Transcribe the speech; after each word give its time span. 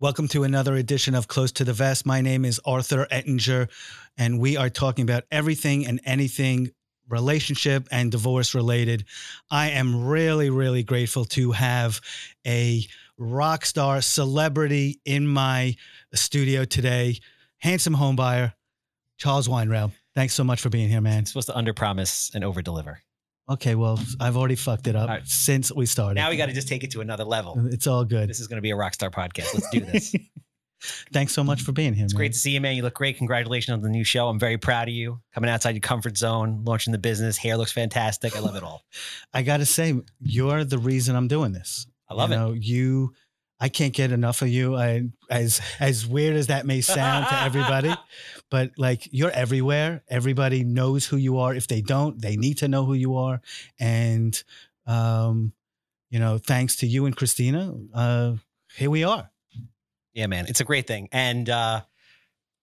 Welcome 0.00 0.28
to 0.28 0.44
another 0.44 0.76
edition 0.76 1.16
of 1.16 1.26
Close 1.26 1.50
to 1.50 1.64
the 1.64 1.72
Vest. 1.72 2.06
My 2.06 2.20
name 2.20 2.44
is 2.44 2.60
Arthur 2.64 3.08
Ettinger, 3.10 3.68
and 4.16 4.38
we 4.38 4.56
are 4.56 4.70
talking 4.70 5.02
about 5.02 5.24
everything 5.32 5.88
and 5.88 6.00
anything 6.04 6.70
relationship 7.08 7.88
and 7.90 8.12
divorce 8.12 8.54
related. 8.54 9.06
I 9.50 9.70
am 9.70 10.06
really, 10.06 10.50
really 10.50 10.84
grateful 10.84 11.24
to 11.24 11.50
have 11.50 12.00
a 12.46 12.86
rock 13.18 13.66
star 13.66 14.00
celebrity 14.00 15.00
in 15.04 15.26
my 15.26 15.74
studio 16.14 16.64
today, 16.64 17.18
handsome 17.56 17.96
homebuyer, 17.96 18.52
Charles 19.16 19.48
Weinraub. 19.48 19.90
Thanks 20.14 20.32
so 20.32 20.44
much 20.44 20.60
for 20.60 20.68
being 20.68 20.88
here, 20.88 21.00
man. 21.00 21.22
It's 21.22 21.32
supposed 21.32 21.48
to 21.48 21.54
underpromise 21.54 22.32
and 22.36 22.44
overdeliver. 22.44 22.98
Okay, 23.50 23.74
well, 23.74 23.98
I've 24.20 24.36
already 24.36 24.56
fucked 24.56 24.86
it 24.88 24.96
up 24.96 25.08
right. 25.08 25.26
since 25.26 25.72
we 25.72 25.86
started. 25.86 26.16
Now 26.16 26.28
we 26.28 26.36
got 26.36 26.46
to 26.46 26.52
just 26.52 26.68
take 26.68 26.84
it 26.84 26.90
to 26.90 27.00
another 27.00 27.24
level. 27.24 27.66
it's 27.72 27.86
all 27.86 28.04
good. 28.04 28.28
This 28.28 28.40
is 28.40 28.46
going 28.46 28.58
to 28.58 28.62
be 28.62 28.70
a 28.70 28.76
rock 28.76 28.94
star 28.94 29.10
podcast. 29.10 29.54
Let's 29.54 29.70
do 29.70 29.80
this. 29.80 30.14
Thanks 31.12 31.32
so 31.32 31.42
much 31.42 31.62
for 31.62 31.72
being 31.72 31.94
here. 31.94 32.04
It's 32.04 32.14
man. 32.14 32.18
great 32.18 32.32
to 32.34 32.38
see 32.38 32.52
you, 32.52 32.60
man. 32.60 32.76
You 32.76 32.82
look 32.82 32.94
great. 32.94 33.16
Congratulations 33.16 33.72
on 33.74 33.80
the 33.80 33.88
new 33.88 34.04
show. 34.04 34.28
I'm 34.28 34.38
very 34.38 34.58
proud 34.58 34.88
of 34.88 34.94
you. 34.94 35.20
Coming 35.34 35.50
outside 35.50 35.70
your 35.70 35.80
comfort 35.80 36.16
zone, 36.16 36.62
launching 36.64 36.92
the 36.92 36.98
business. 36.98 37.36
Hair 37.36 37.56
looks 37.56 37.72
fantastic. 37.72 38.36
I 38.36 38.40
love 38.40 38.54
it 38.54 38.62
all. 38.62 38.84
I 39.34 39.42
got 39.42 39.56
to 39.56 39.66
say, 39.66 39.94
you're 40.20 40.64
the 40.64 40.78
reason 40.78 41.16
I'm 41.16 41.26
doing 41.26 41.52
this. 41.52 41.86
I 42.08 42.14
love 42.14 42.30
you 42.30 42.52
it. 42.52 42.62
You, 42.62 43.12
I 43.60 43.68
can't 43.68 43.92
get 43.92 44.12
enough 44.12 44.42
of 44.42 44.48
you. 44.48 44.76
I, 44.76 45.08
as 45.30 45.60
as 45.80 46.06
weird 46.06 46.36
as 46.36 46.46
that 46.46 46.64
may 46.64 46.80
sound 46.80 47.26
to 47.28 47.42
everybody, 47.42 47.92
but 48.50 48.72
like 48.76 49.08
you're 49.10 49.30
everywhere. 49.30 50.02
Everybody 50.08 50.64
knows 50.64 51.06
who 51.06 51.16
you 51.16 51.38
are. 51.38 51.54
If 51.54 51.66
they 51.66 51.80
don't, 51.80 52.20
they 52.20 52.36
need 52.36 52.58
to 52.58 52.68
know 52.68 52.84
who 52.84 52.94
you 52.94 53.16
are. 53.16 53.40
And, 53.78 54.42
um, 54.86 55.52
you 56.10 56.18
know, 56.18 56.38
thanks 56.38 56.76
to 56.76 56.86
you 56.86 57.06
and 57.06 57.16
Christina, 57.16 57.74
uh, 57.94 58.34
here 58.76 58.90
we 58.90 59.04
are. 59.04 59.30
Yeah, 60.14 60.26
man. 60.26 60.46
It's 60.48 60.60
a 60.60 60.64
great 60.64 60.86
thing. 60.86 61.08
And 61.12 61.48
uh, 61.48 61.82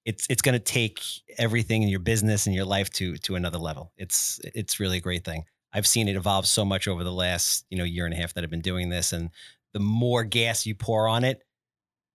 it's 0.05 0.27
it's 0.29 0.41
going 0.41 0.53
to 0.53 0.59
take 0.59 1.01
everything 1.37 1.83
in 1.83 1.89
your 1.89 1.99
business 1.99 2.45
and 2.45 2.55
your 2.55 2.65
life 2.65 2.89
to 2.91 3.17
to 3.17 3.35
another 3.35 3.57
level. 3.57 3.91
It's 3.97 4.39
it's 4.43 4.79
really 4.79 4.97
a 4.97 5.01
great 5.01 5.23
thing. 5.23 5.45
I've 5.73 5.87
seen 5.87 6.07
it 6.07 6.15
evolve 6.15 6.47
so 6.47 6.63
much 6.63 6.87
over 6.87 7.03
the 7.03 7.11
last, 7.11 7.65
you 7.69 7.77
know, 7.77 7.83
year 7.83 8.05
and 8.05 8.13
a 8.13 8.17
half 8.17 8.33
that 8.33 8.43
I've 8.43 8.49
been 8.49 8.61
doing 8.61 8.89
this 8.89 9.11
and 9.11 9.29
the 9.73 9.79
more 9.79 10.23
gas 10.23 10.65
you 10.65 10.73
pour 10.73 11.05
on 11.09 11.25
it, 11.25 11.43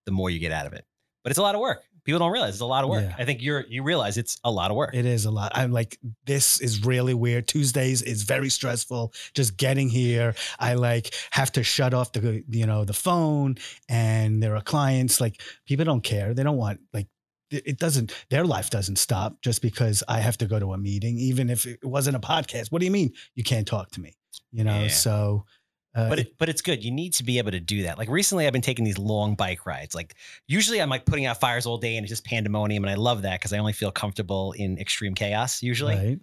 the 0.05 0.11
more 0.11 0.31
you 0.31 0.39
get 0.39 0.51
out 0.51 0.65
of 0.65 0.73
it. 0.73 0.83
But 1.23 1.29
it's 1.29 1.37
a 1.37 1.43
lot 1.43 1.53
of 1.53 1.61
work. 1.61 1.83
People 2.03 2.19
don't 2.19 2.31
realize 2.31 2.53
it's 2.53 2.61
a 2.61 2.65
lot 2.65 2.83
of 2.83 2.89
work. 2.89 3.03
Yeah. 3.03 3.15
I 3.17 3.25
think 3.25 3.41
you're 3.41 3.65
you 3.67 3.83
realize 3.83 4.17
it's 4.17 4.39
a 4.43 4.51
lot 4.51 4.71
of 4.71 4.77
work. 4.77 4.95
It 4.95 5.05
is 5.05 5.25
a 5.25 5.31
lot. 5.31 5.51
I'm 5.53 5.71
like, 5.71 5.99
this 6.25 6.59
is 6.59 6.83
really 6.83 7.13
weird. 7.13 7.47
Tuesdays 7.47 8.01
is 8.01 8.23
very 8.23 8.49
stressful. 8.49 9.13
Just 9.33 9.57
getting 9.57 9.89
here, 9.89 10.33
I 10.59 10.73
like 10.73 11.13
have 11.31 11.51
to 11.53 11.63
shut 11.63 11.93
off 11.93 12.11
the 12.11 12.43
you 12.49 12.65
know 12.65 12.85
the 12.85 12.93
phone, 12.93 13.55
and 13.87 14.41
there 14.41 14.55
are 14.55 14.61
clients 14.61 15.21
like 15.21 15.41
people 15.65 15.85
don't 15.85 16.03
care. 16.03 16.33
They 16.33 16.43
don't 16.43 16.57
want 16.57 16.79
like 16.93 17.07
it 17.51 17.77
doesn't. 17.77 18.13
Their 18.29 18.45
life 18.45 18.69
doesn't 18.69 18.97
stop 18.97 19.41
just 19.41 19.61
because 19.61 20.03
I 20.07 20.19
have 20.19 20.37
to 20.37 20.45
go 20.45 20.57
to 20.59 20.73
a 20.73 20.77
meeting, 20.77 21.17
even 21.17 21.49
if 21.49 21.65
it 21.65 21.83
wasn't 21.83 22.15
a 22.15 22.19
podcast. 22.19 22.71
What 22.71 22.79
do 22.79 22.85
you 22.85 22.91
mean 22.91 23.13
you 23.35 23.43
can't 23.43 23.67
talk 23.67 23.91
to 23.91 24.01
me? 24.01 24.15
You 24.51 24.63
know. 24.63 24.83
Yeah. 24.83 24.87
So. 24.87 25.45
Uh, 25.93 26.07
but 26.09 26.19
it, 26.19 26.37
but 26.37 26.47
it's 26.47 26.61
good. 26.61 26.83
You 26.83 26.91
need 26.91 27.13
to 27.15 27.23
be 27.23 27.37
able 27.37 27.51
to 27.51 27.59
do 27.59 27.83
that. 27.83 27.97
Like 27.97 28.07
recently, 28.09 28.47
I've 28.47 28.53
been 28.53 28.61
taking 28.61 28.85
these 28.85 28.97
long 28.97 29.35
bike 29.35 29.65
rides. 29.65 29.93
Like 29.93 30.15
usually, 30.47 30.81
I'm 30.81 30.89
like 30.89 31.05
putting 31.05 31.25
out 31.25 31.39
fires 31.39 31.65
all 31.65 31.77
day 31.77 31.97
and 31.97 32.03
it's 32.05 32.09
just 32.11 32.23
pandemonium, 32.25 32.83
and 32.83 32.89
I 32.91 32.95
love 32.95 33.23
that 33.23 33.39
because 33.39 33.51
I 33.51 33.57
only 33.57 33.73
feel 33.73 33.91
comfortable 33.91 34.53
in 34.53 34.77
extreme 34.77 35.15
chaos 35.15 35.61
usually. 35.61 35.95
right. 35.95 36.19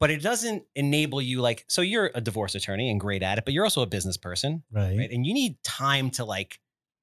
But 0.00 0.10
it 0.10 0.20
doesn't 0.22 0.64
enable 0.74 1.20
you 1.22 1.40
like. 1.42 1.64
So 1.68 1.80
you're 1.82 2.10
a 2.14 2.20
divorce 2.20 2.54
attorney 2.56 2.90
and 2.90 2.98
great 2.98 3.22
at 3.22 3.38
it, 3.38 3.44
but 3.44 3.54
you're 3.54 3.62
also 3.64 3.82
a 3.82 3.86
business 3.86 4.16
person, 4.16 4.62
Right. 4.72 4.98
right? 4.98 5.10
And 5.10 5.24
you 5.26 5.32
need 5.34 5.62
time 5.62 6.10
to 6.12 6.24
like 6.24 6.58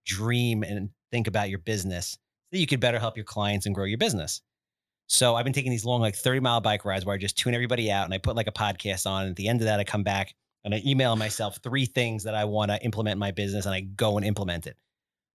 dream 0.06 0.64
and 0.64 0.90
think 1.12 1.28
about 1.28 1.50
your 1.50 1.60
business 1.60 2.12
so 2.12 2.18
that 2.52 2.58
you 2.60 2.68
could 2.68 2.80
better 2.80 3.00
help 3.00 3.16
your 3.16 3.24
clients 3.24 3.66
and 3.66 3.74
grow 3.76 3.86
your 3.86 3.98
business. 3.98 4.42
So 5.08 5.36
I've 5.36 5.44
been 5.44 5.54
taking 5.54 5.72
these 5.72 5.86
long, 5.86 6.02
like 6.02 6.16
30 6.16 6.40
mile 6.42 6.62
bike 6.62 6.86
rides 6.86 7.06
where 7.06 7.16
I 7.16 7.18
just 7.18 7.38
tune 7.38 7.54
everybody 7.54 7.92
out 7.92 8.06
and 8.06 8.14
I 8.14 8.18
put 8.18 8.36
like 8.36 8.48
a 8.48 8.52
podcast 8.52 9.08
on. 9.08 9.24
And 9.24 9.30
at 9.32 9.36
the 9.38 9.48
end 9.48 9.62
of 9.62 9.66
that, 9.66 9.80
I 9.80 9.84
come 9.84 10.04
back 10.04 10.36
and 10.64 10.76
I 10.76 10.82
email 10.86 11.16
myself 11.16 11.60
three 11.64 11.86
things 11.86 12.24
that 12.24 12.36
I 12.36 12.46
want 12.46 12.72
to 12.72 12.82
implement 12.84 13.14
in 13.14 13.20
my 13.20 13.32
business 13.32 13.66
and 13.66 13.74
I 13.74 13.82
go 13.82 14.18
and 14.18 14.26
implement 14.26 14.68
it. 14.68 14.78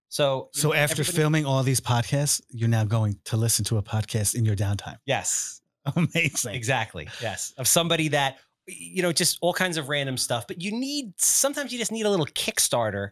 So, 0.09 0.49
So 0.53 0.69
know, 0.69 0.75
after 0.75 1.03
filming 1.03 1.45
all 1.45 1.63
these 1.63 1.81
podcasts, 1.81 2.41
you're 2.49 2.69
now 2.69 2.83
going 2.83 3.17
to 3.25 3.37
listen 3.37 3.65
to 3.65 3.77
a 3.77 3.81
podcast 3.83 4.35
in 4.35 4.45
your 4.45 4.55
downtime. 4.55 4.97
yes, 5.05 5.61
Amazing. 5.95 6.55
exactly. 6.55 7.07
Yes. 7.21 7.53
Of 7.57 7.67
somebody 7.67 8.07
that, 8.09 8.37
you 8.67 9.01
know, 9.01 9.11
just 9.11 9.37
all 9.41 9.53
kinds 9.53 9.77
of 9.77 9.89
random 9.89 10.17
stuff, 10.17 10.47
but 10.47 10.61
you 10.61 10.71
need, 10.71 11.13
sometimes 11.17 11.71
you 11.73 11.77
just 11.79 11.91
need 11.91 12.05
a 12.05 12.09
little 12.09 12.25
Kickstarter 12.27 13.11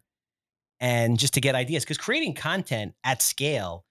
and 0.80 1.18
just 1.19 1.34
to 1.35 1.41
get 1.41 1.56
ideas 1.56 1.84
because 1.84 1.97
creating 1.97 2.34
content 2.34 2.94
at 3.03 3.22
scale 3.22 3.85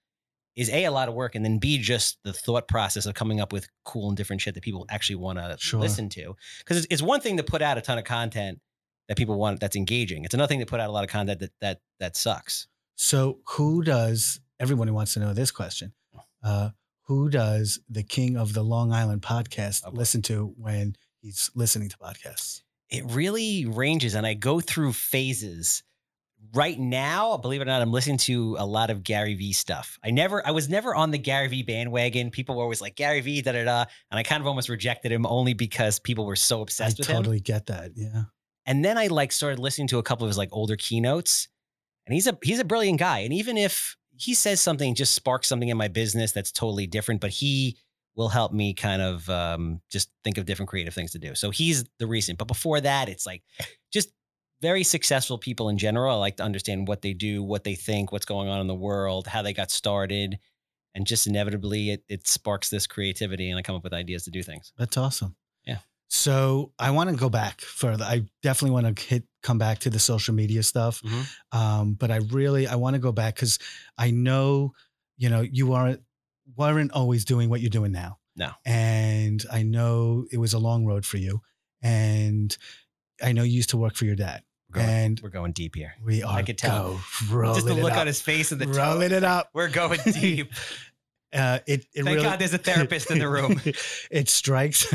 is 0.55 0.69
a 0.69 0.83
a 0.85 0.91
lot 0.91 1.07
of 1.09 1.15
work 1.15 1.35
and 1.35 1.43
then 1.43 1.57
b 1.57 1.77
just 1.77 2.17
the 2.23 2.33
thought 2.33 2.67
process 2.67 3.05
of 3.05 3.13
coming 3.15 3.39
up 3.39 3.51
with 3.51 3.67
cool 3.85 4.07
and 4.09 4.17
different 4.17 4.41
shit 4.41 4.53
that 4.53 4.63
people 4.63 4.85
actually 4.89 5.15
want 5.15 5.37
to 5.39 5.55
Sure. 5.59 5.79
listen 5.79 6.09
to 6.09 6.35
because 6.59 6.77
it's, 6.77 6.87
it's 6.89 7.01
one 7.01 7.21
thing 7.21 7.37
to 7.37 7.43
put 7.43 7.61
out 7.61 7.77
a 7.77 7.81
ton 7.81 7.97
of 7.97 8.03
content 8.03 8.59
that 9.07 9.17
people 9.17 9.37
want 9.37 9.59
that's 9.59 9.75
engaging 9.75 10.23
it's 10.25 10.33
another 10.33 10.47
thing 10.47 10.59
to 10.59 10.65
put 10.65 10.79
out 10.79 10.89
a 10.89 10.91
lot 10.91 11.03
of 11.03 11.09
content 11.09 11.39
that 11.39 11.51
that 11.61 11.81
that 11.99 12.15
sucks 12.15 12.67
So, 12.95 13.39
who 13.49 13.81
does 13.83 14.39
everyone 14.59 14.87
who 14.87 14.93
wants 14.93 15.13
to 15.15 15.19
know 15.19 15.33
this 15.33 15.49
question? 15.51 15.93
Uh, 16.43 16.69
who 17.07 17.27
does 17.29 17.79
the 17.89 18.03
king 18.03 18.37
of 18.37 18.53
the 18.53 18.63
Long 18.63 18.93
Island 18.93 19.21
podcast 19.23 19.81
Oh, 19.85 19.91
boy. 19.91 19.97
listen 19.97 20.21
to 20.23 20.53
when 20.57 20.95
he's 21.21 21.49
listening 21.55 21.89
to 21.89 21.97
podcasts? 21.97 22.61
it 22.89 23.03
really 23.07 23.65
ranges 23.65 24.13
and 24.13 24.27
i 24.27 24.33
go 24.35 24.59
through 24.59 24.93
phases 24.93 25.81
right 26.53 26.79
now 26.79 27.35
believe 27.37 27.61
it 27.61 27.63
or 27.63 27.65
not 27.65 27.81
i'm 27.81 27.91
listening 27.91 28.17
to 28.17 28.55
a 28.59 28.65
lot 28.65 28.89
of 28.89 29.03
gary 29.03 29.33
vee 29.33 29.53
stuff 29.53 29.97
i 30.03 30.11
never 30.11 30.45
i 30.45 30.51
was 30.51 30.69
never 30.69 30.93
on 30.93 31.11
the 31.11 31.17
gary 31.17 31.47
vee 31.47 31.63
bandwagon 31.63 32.29
people 32.29 32.55
were 32.55 32.63
always 32.63 32.81
like 32.81 32.95
gary 32.95 33.21
vee 33.21 33.41
da 33.41 33.51
da 33.51 33.63
da 33.63 33.85
and 34.11 34.19
i 34.19 34.23
kind 34.23 34.41
of 34.41 34.47
almost 34.47 34.69
rejected 34.69 35.11
him 35.11 35.25
only 35.25 35.53
because 35.53 35.99
people 35.99 36.25
were 36.25 36.35
so 36.35 36.59
I 36.59 36.61
obsessed 36.61 36.97
with 36.99 37.07
him 37.07 37.15
I 37.15 37.19
totally 37.19 37.39
get 37.39 37.65
that. 37.67 37.91
Yeah. 37.95 38.23
and 38.65 38.83
then 38.83 38.97
I 38.97 39.07
like 39.07 39.31
started 39.31 39.59
listening 39.59 39.87
to 39.89 39.97
a 39.97 40.03
couple 40.03 40.25
of 40.25 40.29
his 40.29 40.37
like 40.37 40.49
older 40.51 40.75
keynotes, 40.75 41.47
and 42.05 42.13
he's 42.13 42.27
a 42.27 42.37
he's 42.43 42.59
a 42.59 42.65
brilliant 42.65 42.99
guy. 42.99 43.19
And 43.19 43.33
even 43.33 43.57
if 43.57 43.95
he 44.15 44.33
says 44.33 44.61
something 44.61 44.95
just 44.95 45.15
sparks 45.15 45.47
something 45.47 45.69
in 45.69 45.77
my 45.77 45.87
business 45.87 46.31
that's 46.31 46.51
totally 46.51 46.87
different, 46.87 47.21
but 47.21 47.31
he 47.31 47.77
will 48.15 48.29
help 48.29 48.53
me 48.53 48.73
kind 48.73 49.01
of 49.01 49.27
um, 49.29 49.81
just 49.91 50.09
think 50.23 50.37
of 50.37 50.45
different 50.45 50.69
creative 50.69 50.93
things 50.93 51.11
to 51.11 51.19
do. 51.19 51.33
So 51.33 51.49
he's 51.49 51.83
the 51.97 52.05
reason. 52.05 52.35
But 52.35 52.47
before 52.47 52.79
that, 52.81 53.09
it's 53.09 53.25
like 53.25 53.41
just 53.91 54.09
very 54.63 54.83
successful 54.83 55.37
people 55.37 55.67
in 55.67 55.77
general. 55.77 56.15
I 56.15 56.17
like 56.17 56.37
to 56.37 56.43
understand 56.43 56.87
what 56.87 57.01
they 57.01 57.11
do, 57.11 57.43
what 57.43 57.65
they 57.65 57.75
think, 57.75 58.13
what's 58.13 58.25
going 58.25 58.47
on 58.47 58.61
in 58.61 58.67
the 58.67 58.73
world, 58.73 59.27
how 59.27 59.41
they 59.41 59.51
got 59.51 59.69
started. 59.69 60.39
And 60.95 61.05
just 61.05 61.27
inevitably, 61.27 61.91
it, 61.91 62.03
it 62.07 62.27
sparks 62.27 62.69
this 62.69 62.87
creativity, 62.87 63.49
and 63.49 63.59
I 63.59 63.61
come 63.61 63.75
up 63.75 63.83
with 63.83 63.93
ideas 63.93 64.23
to 64.23 64.31
do 64.31 64.41
things. 64.41 64.71
That's 64.77 64.95
awesome. 64.95 65.35
Yeah. 65.65 65.79
So, 66.07 66.71
I 66.79 66.91
want 66.91 67.09
to 67.09 67.15
go 67.15 67.29
back 67.29 67.59
further. 67.59 68.05
I 68.05 68.23
definitely 68.41 68.71
want 68.71 68.95
to 68.95 69.03
hit 69.03 69.23
come 69.41 69.57
back 69.57 69.79
to 69.79 69.89
the 69.89 69.99
social 69.99 70.33
media 70.33 70.63
stuff. 70.63 71.01
Um, 71.51 71.95
but 71.95 72.09
I 72.09 72.17
really 72.29 72.67
I 72.67 72.75
want 72.75 72.93
to 72.93 72.99
go 72.99 73.11
back 73.11 73.35
because 73.35 73.59
I 73.97 74.11
know, 74.11 74.73
you 75.17 75.29
know, 75.29 75.41
you 75.41 75.73
aren't 75.73 76.01
weren't 76.55 76.91
always 76.93 77.25
doing 77.25 77.49
what 77.49 77.59
you're 77.59 77.69
doing 77.69 77.91
now. 77.91 78.19
No. 78.37 78.51
And 78.65 79.43
I 79.51 79.63
know 79.63 80.25
it 80.31 80.37
was 80.37 80.53
a 80.53 80.59
long 80.59 80.85
road 80.85 81.05
for 81.05 81.17
you. 81.17 81.41
And 81.81 82.55
I 83.21 83.31
know 83.33 83.43
you 83.43 83.53
used 83.53 83.71
to 83.71 83.77
work 83.77 83.95
for 83.95 84.05
your 84.05 84.15
dad. 84.15 84.43
Going, 84.73 84.87
And 84.89 85.19
we're 85.23 85.29
going 85.29 85.51
deep 85.53 85.75
here. 85.75 85.93
we 86.03 86.23
are 86.23 86.37
I 86.37 86.43
could 86.43 86.57
tell. 86.57 86.99
just 87.29 87.65
the 87.65 87.73
look 87.73 87.93
on 87.93 88.07
his 88.07 88.21
face 88.21 88.51
and 88.51 88.59
the 88.59 88.65
tone. 88.65 88.75
rolling 88.75 89.11
it 89.11 89.23
up. 89.23 89.49
We're 89.53 89.69
going 89.69 89.99
deep. 90.13 90.51
Uh, 91.35 91.57
it 91.65 91.83
it 91.95 92.03
Thank 92.03 92.17
really, 92.17 92.21
God 92.21 92.37
there's 92.37 92.53
a 92.53 92.57
therapist 92.69 93.09
in 93.09 93.17
the 93.17 93.27
room. 93.27 93.59
it 94.11 94.29
strikes, 94.29 94.85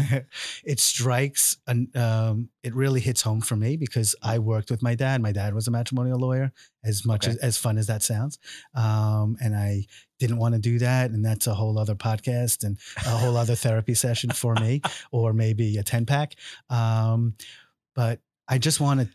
it 0.65 0.78
strikes, 0.78 1.56
and 1.66 1.97
um, 1.97 2.49
it 2.62 2.77
really 2.77 3.00
hits 3.00 3.22
home 3.22 3.41
for 3.41 3.56
me 3.56 3.77
because 3.77 4.15
I 4.22 4.39
worked 4.39 4.71
with 4.71 4.81
my 4.81 4.94
dad. 4.94 5.21
My 5.21 5.33
dad 5.33 5.53
was 5.53 5.66
a 5.66 5.72
matrimonial 5.72 6.16
lawyer. 6.21 6.53
As 6.84 7.05
much 7.05 7.25
Okay. 7.27 7.33
as, 7.33 7.39
as 7.39 7.59
fun 7.59 7.77
as 7.77 7.89
that 7.89 8.05
sounds, 8.05 8.39
um, 8.72 9.37
and 9.43 9.56
I 9.56 9.87
didn't 10.21 10.39
want 10.39 10.54
to 10.54 10.60
do 10.60 10.78
that, 10.78 11.10
and 11.10 11.24
that's 11.24 11.48
a 11.48 11.54
whole 11.54 11.77
other 11.77 11.97
podcast 11.97 12.63
and 12.63 12.78
a 12.98 13.10
whole 13.10 13.36
other 13.36 13.57
therapy 13.57 13.95
session 13.95 14.31
for 14.31 14.54
me, 14.54 14.81
or 15.10 15.33
maybe 15.33 15.77
a 15.77 15.83
ten 15.83 16.07
pack. 16.07 16.36
Um, 16.71 17.34
but 17.97 18.21
I 18.47 18.59
just 18.59 18.78
want 18.81 19.01
to. 19.01 19.09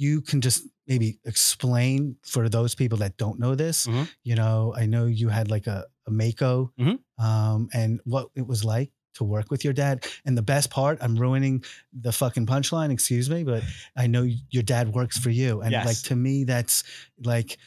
You 0.00 0.22
can 0.22 0.40
just 0.40 0.62
maybe 0.86 1.18
explain 1.24 2.16
for 2.24 2.48
those 2.48 2.74
people 2.74 2.98
that 2.98 3.16
don't 3.18 3.38
know 3.38 3.54
this. 3.54 3.86
Mhm. 3.86 4.08
You 4.24 4.34
know, 4.34 4.74
I 4.82 4.86
know 4.86 5.04
you 5.06 5.28
had 5.28 5.50
like 5.50 5.66
a, 5.66 5.84
a 6.06 6.10
Maaco 6.10 6.70
Mhm. 6.78 6.98
um, 7.18 7.68
and 7.74 8.00
what 8.04 8.28
it 8.34 8.46
was 8.46 8.64
like 8.64 8.90
to 9.14 9.24
work 9.24 9.50
with 9.50 9.62
your 9.62 9.74
dad. 9.74 10.06
And 10.24 10.38
the 10.38 10.42
best 10.54 10.70
part, 10.70 10.96
I'm 11.02 11.16
ruining 11.16 11.62
the 11.92 12.12
fucking 12.12 12.46
punchline, 12.46 12.90
excuse 12.90 13.28
me, 13.28 13.44
but 13.44 13.62
I 13.94 14.06
know 14.06 14.24
your 14.48 14.62
dad 14.62 14.94
works 14.94 15.18
for 15.18 15.30
you. 15.30 15.60
And 15.60 15.72
Yes. 15.72 15.84
like 15.86 16.00
to 16.08 16.16
me, 16.16 16.44
that's 16.44 16.82
like 17.22 17.58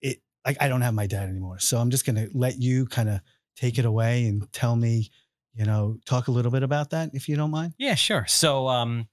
it 0.00 0.22
like 0.46 0.56
I 0.60 0.68
don't 0.68 0.82
have 0.82 0.94
my 0.94 1.06
dad 1.06 1.28
anymore. 1.28 1.58
So 1.58 1.78
I'm 1.78 1.90
just 1.90 2.04
gonna 2.06 2.28
let 2.34 2.60
you 2.60 2.86
kind 2.86 3.08
of 3.08 3.20
take 3.56 3.78
it 3.78 3.84
away 3.84 4.26
and 4.26 4.50
tell 4.52 4.76
me, 4.76 5.10
you 5.54 5.64
know, 5.64 5.98
talk 6.04 6.28
a 6.28 6.32
little 6.32 6.50
bit 6.52 6.62
about 6.62 6.90
that 6.90 7.10
if 7.14 7.28
you 7.28 7.36
don't 7.36 7.50
mind. 7.50 7.74
Yeah, 7.78 7.94
sure. 7.94 8.26
So 8.26 8.68
um, 8.68 9.08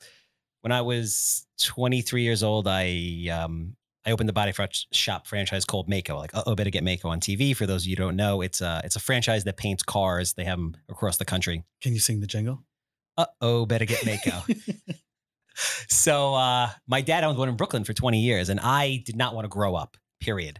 when 0.62 0.72
I 0.72 0.82
was 0.82 1.46
23 1.60 2.24
years 2.24 2.44
old, 2.44 2.68
I 2.68 3.28
um, 3.32 3.76
I 4.06 4.12
opened 4.12 4.30
the 4.30 4.34
body 4.34 4.54
shop 4.92 5.28
franchise 5.28 5.66
called 5.66 5.90
Maaco. 5.90 6.18
Like, 6.18 6.32
oh, 6.34 6.56
better 6.56 6.70
get 6.70 6.84
Maaco 6.84 7.06
on 7.06 7.20
TV. 7.20 7.56
For 7.56 7.66
those 7.66 7.84
of 7.84 7.88
you 7.88 7.96
who 7.96 8.04
don't 8.04 8.16
know, 8.16 8.42
it's 8.42 8.62
a 8.62 8.82
it's 8.84 8.96
a 8.96 9.00
franchise 9.00 9.44
that 9.44 9.58
paints 9.58 9.84
cars. 9.84 10.34
They 10.34 10.46
have 10.46 10.58
them 10.58 10.78
across 10.90 11.18
the 11.18 11.26
country. 11.26 11.64
Can 11.82 11.94
you 11.94 12.00
sing 12.00 12.20
the 12.20 12.28
jingle? 12.28 12.64
Uh 13.18 13.26
oh, 13.42 13.66
better 13.66 13.86
get 13.86 14.00
Maaco. 14.00 15.00
so 15.90 16.34
uh, 16.34 16.70
my 16.88 17.02
dad 17.02 17.24
owned 17.24 17.38
one 17.38 17.50
in 17.50 17.56
Brooklyn 17.56 17.84
for 17.84 17.94
20 17.94 18.20
years, 18.20 18.50
and 18.50 18.60
I 18.60 19.04
did 19.06 19.16
not 19.16 19.36
want 19.36 19.46
to 19.46 19.50
grow 19.50 19.76
up. 19.76 19.98
Period. 20.20 20.60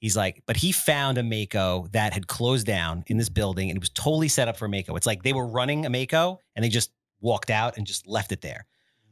He's 0.00 0.16
like, 0.16 0.42
but 0.46 0.56
he 0.56 0.72
found 0.72 1.16
a 1.16 1.22
Maaco 1.22 1.90
that 1.92 2.12
had 2.12 2.26
closed 2.26 2.66
down 2.66 3.04
in 3.06 3.18
this 3.18 3.28
building, 3.28 3.70
and 3.70 3.76
it 3.76 3.80
was 3.80 3.90
totally 3.90 4.26
set 4.26 4.48
up 4.48 4.56
for 4.56 4.68
Maaco. 4.68 4.96
It's 4.96 5.06
like 5.06 5.22
they 5.22 5.32
were 5.32 5.46
running 5.46 5.86
a 5.86 5.90
Maaco, 5.90 6.38
and 6.56 6.64
they 6.64 6.68
just 6.68 6.90
walked 7.20 7.50
out 7.50 7.76
and 7.76 7.86
just 7.86 8.08
left 8.08 8.32
it 8.32 8.40
there. 8.40 8.66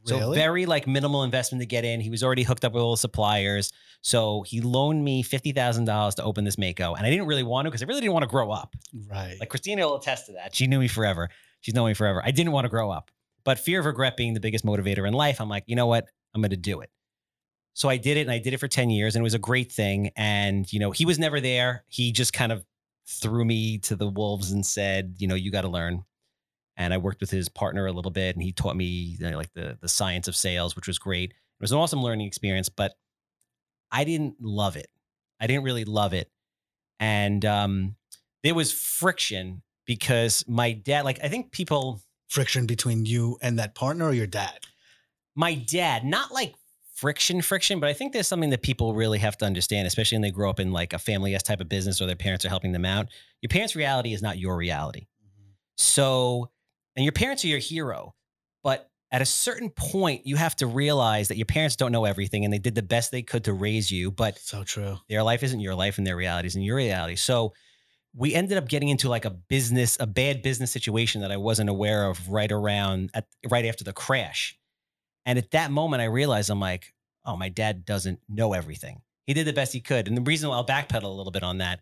So 0.05 0.17
Really? 0.17 0.37
very 0.37 0.65
like 0.65 0.87
minimal 0.87 1.23
investment 1.23 1.61
to 1.61 1.65
get 1.65 1.85
in. 1.85 2.01
He 2.01 2.09
was 2.09 2.23
already 2.23 2.43
hooked 2.43 2.65
up 2.65 2.73
with 2.73 2.81
all 2.81 2.91
the 2.91 2.97
suppliers. 2.97 3.71
So 4.01 4.41
he 4.43 4.61
loaned 4.61 5.03
me 5.03 5.21
fifty 5.21 5.51
thousand 5.51 5.85
dollars 5.85 6.15
to 6.15 6.23
open 6.23 6.43
this 6.43 6.55
Maaco, 6.55 6.97
and 6.97 7.05
I 7.05 7.09
didn't 7.09 7.27
really 7.27 7.43
want 7.43 7.65
to 7.67 7.69
because 7.69 7.83
I 7.83 7.85
really 7.85 8.01
didn't 8.01 8.13
want 8.13 8.23
to 8.23 8.29
grow 8.29 8.49
up. 8.51 8.75
right. 9.09 9.37
Like 9.39 9.49
Christina 9.49 9.85
will 9.85 9.97
attest 9.97 10.25
to 10.27 10.33
that. 10.33 10.55
She 10.55 10.65
knew 10.67 10.79
me 10.79 10.87
forever. 10.87 11.29
She's 11.61 11.75
known 11.75 11.87
me 11.87 11.93
forever. 11.93 12.21
I 12.25 12.31
didn't 12.31 12.51
want 12.51 12.65
to 12.65 12.69
grow 12.69 12.89
up, 12.89 13.11
but 13.43 13.59
fear 13.59 13.79
of 13.79 13.85
regret 13.85 14.17
being 14.17 14.33
the 14.33 14.39
biggest 14.39 14.65
motivator 14.65 15.07
in 15.07 15.13
life. 15.13 15.39
I'm 15.39 15.49
like, 15.49 15.65
you 15.67 15.75
know 15.75 15.85
what? 15.87 16.07
I'm 16.33 16.41
going 16.41 16.49
to 16.49 16.57
do 16.57 16.81
it. 16.81 16.89
So 17.73 17.87
I 17.89 17.97
did 17.97 18.17
it, 18.17 18.21
and 18.21 18.31
I 18.31 18.39
did 18.39 18.53
it 18.53 18.57
for 18.59 18.67
ten 18.67 18.89
years, 18.89 19.15
and 19.15 19.21
it 19.21 19.23
was 19.23 19.35
a 19.35 19.39
great 19.39 19.71
thing. 19.71 20.09
And 20.15 20.71
you 20.73 20.79
know, 20.79 20.89
he 20.91 21.05
was 21.05 21.19
never 21.19 21.39
there. 21.39 21.83
He 21.87 22.11
just 22.11 22.33
kind 22.33 22.51
of 22.51 22.65
threw 23.07 23.45
me 23.45 23.77
to 23.79 23.95
the 23.95 24.07
wolves 24.09 24.51
and 24.51 24.65
said, 24.65 25.15
you 25.19 25.27
know, 25.27 25.35
you 25.35 25.51
got 25.51 25.61
to 25.61 25.67
learn. 25.69 26.03
And 26.77 26.93
I 26.93 26.97
worked 26.97 27.21
with 27.21 27.29
his 27.29 27.49
partner 27.49 27.85
a 27.85 27.91
little 27.91 28.11
bit, 28.11 28.35
and 28.35 28.43
he 28.43 28.51
taught 28.51 28.75
me 28.75 29.17
you 29.19 29.29
know, 29.29 29.37
like 29.37 29.53
the 29.53 29.77
the 29.81 29.89
science 29.89 30.27
of 30.27 30.35
sales, 30.35 30.75
which 30.75 30.87
was 30.87 30.97
great. 30.99 31.31
It 31.31 31.61
was 31.61 31.71
an 31.71 31.77
awesome 31.77 32.01
learning 32.01 32.27
experience, 32.27 32.69
but 32.69 32.93
I 33.91 34.03
didn't 34.03 34.35
love 34.41 34.77
it. 34.77 34.87
I 35.39 35.47
didn't 35.47 35.63
really 35.63 35.85
love 35.85 36.13
it, 36.13 36.31
and 36.99 37.43
um, 37.45 37.95
there 38.43 38.55
was 38.55 38.71
friction 38.71 39.61
because 39.85 40.45
my 40.47 40.71
dad, 40.71 41.03
like 41.03 41.19
I 41.23 41.27
think 41.27 41.51
people, 41.51 42.01
Friction 42.31 42.65
between 42.65 43.05
you 43.05 43.37
and 43.41 43.59
that 43.59 43.75
partner 43.75 44.05
or 44.05 44.13
your 44.13 44.25
dad. 44.25 44.65
my 45.35 45.53
dad, 45.53 46.05
not 46.05 46.31
like 46.31 46.55
friction, 46.93 47.41
friction, 47.41 47.81
but 47.81 47.89
I 47.89 47.93
think 47.93 48.13
there's 48.13 48.27
something 48.27 48.51
that 48.51 48.61
people 48.61 48.93
really 48.93 49.19
have 49.19 49.35
to 49.39 49.45
understand, 49.45 49.85
especially 49.85 50.15
when 50.15 50.21
they 50.21 50.31
grow 50.31 50.49
up 50.49 50.57
in 50.61 50.71
like 50.71 50.93
a 50.93 50.99
family 50.99 51.35
S 51.35 51.43
type 51.43 51.59
of 51.59 51.67
business 51.67 51.99
or 51.99 52.05
their 52.05 52.15
parents 52.15 52.45
are 52.45 52.49
helping 52.49 52.71
them 52.71 52.85
out. 52.85 53.09
Your 53.41 53.49
parents' 53.49 53.75
reality 53.75 54.13
is 54.13 54.21
not 54.21 54.37
your 54.37 54.55
reality. 54.55 55.07
So, 55.75 56.51
and 56.95 57.05
your 57.05 57.11
parents 57.11 57.43
are 57.45 57.47
your 57.47 57.59
hero, 57.59 58.13
but 58.63 58.89
at 59.11 59.21
a 59.21 59.25
certain 59.25 59.69
point, 59.69 60.25
you 60.25 60.37
have 60.37 60.55
to 60.57 60.67
realize 60.67 61.27
that 61.27 61.37
your 61.37 61.45
parents 61.45 61.75
don't 61.75 61.91
know 61.91 62.05
everything 62.05 62.45
and 62.45 62.53
they 62.53 62.59
did 62.59 62.75
the 62.75 62.81
best 62.81 63.11
they 63.11 63.21
could 63.21 63.43
to 63.43 63.53
raise 63.53 63.91
you, 63.91 64.09
but 64.09 64.37
So 64.39 64.63
true. 64.63 64.99
their 65.09 65.21
life 65.21 65.43
isn't 65.43 65.59
your 65.59 65.75
life 65.75 65.97
and 65.97 66.07
their 66.07 66.15
reality 66.15 66.47
isn't 66.47 66.61
your 66.61 66.77
reality. 66.77 67.17
So 67.17 67.53
we 68.15 68.33
ended 68.33 68.57
up 68.57 68.67
getting 68.67 68.89
into 68.89 69.09
like 69.09 69.25
a 69.25 69.29
business, 69.29 69.97
a 69.99 70.07
bad 70.07 70.41
business 70.41 70.71
situation 70.71 71.21
that 71.21 71.31
I 71.31 71.37
wasn't 71.37 71.69
aware 71.69 72.05
of 72.05 72.29
right 72.29 72.51
around 72.51 73.11
at 73.13 73.25
right 73.49 73.65
after 73.65 73.83
the 73.83 73.93
crash. 73.93 74.57
And 75.25 75.37
at 75.37 75.51
that 75.51 75.71
moment, 75.71 76.01
I 76.01 76.05
realized 76.05 76.49
I'm 76.49 76.59
like, 76.59 76.93
oh, 77.25 77.37
my 77.37 77.49
dad 77.49 77.85
doesn't 77.85 78.19
know 78.27 78.53
everything. 78.53 79.01
He 79.27 79.33
did 79.33 79.45
the 79.45 79.53
best 79.53 79.73
he 79.73 79.81
could. 79.81 80.07
And 80.07 80.17
the 80.17 80.21
reason 80.21 80.49
I'll 80.49 80.65
backpedal 80.65 81.03
a 81.03 81.07
little 81.07 81.31
bit 81.31 81.43
on 81.43 81.59
that, 81.59 81.81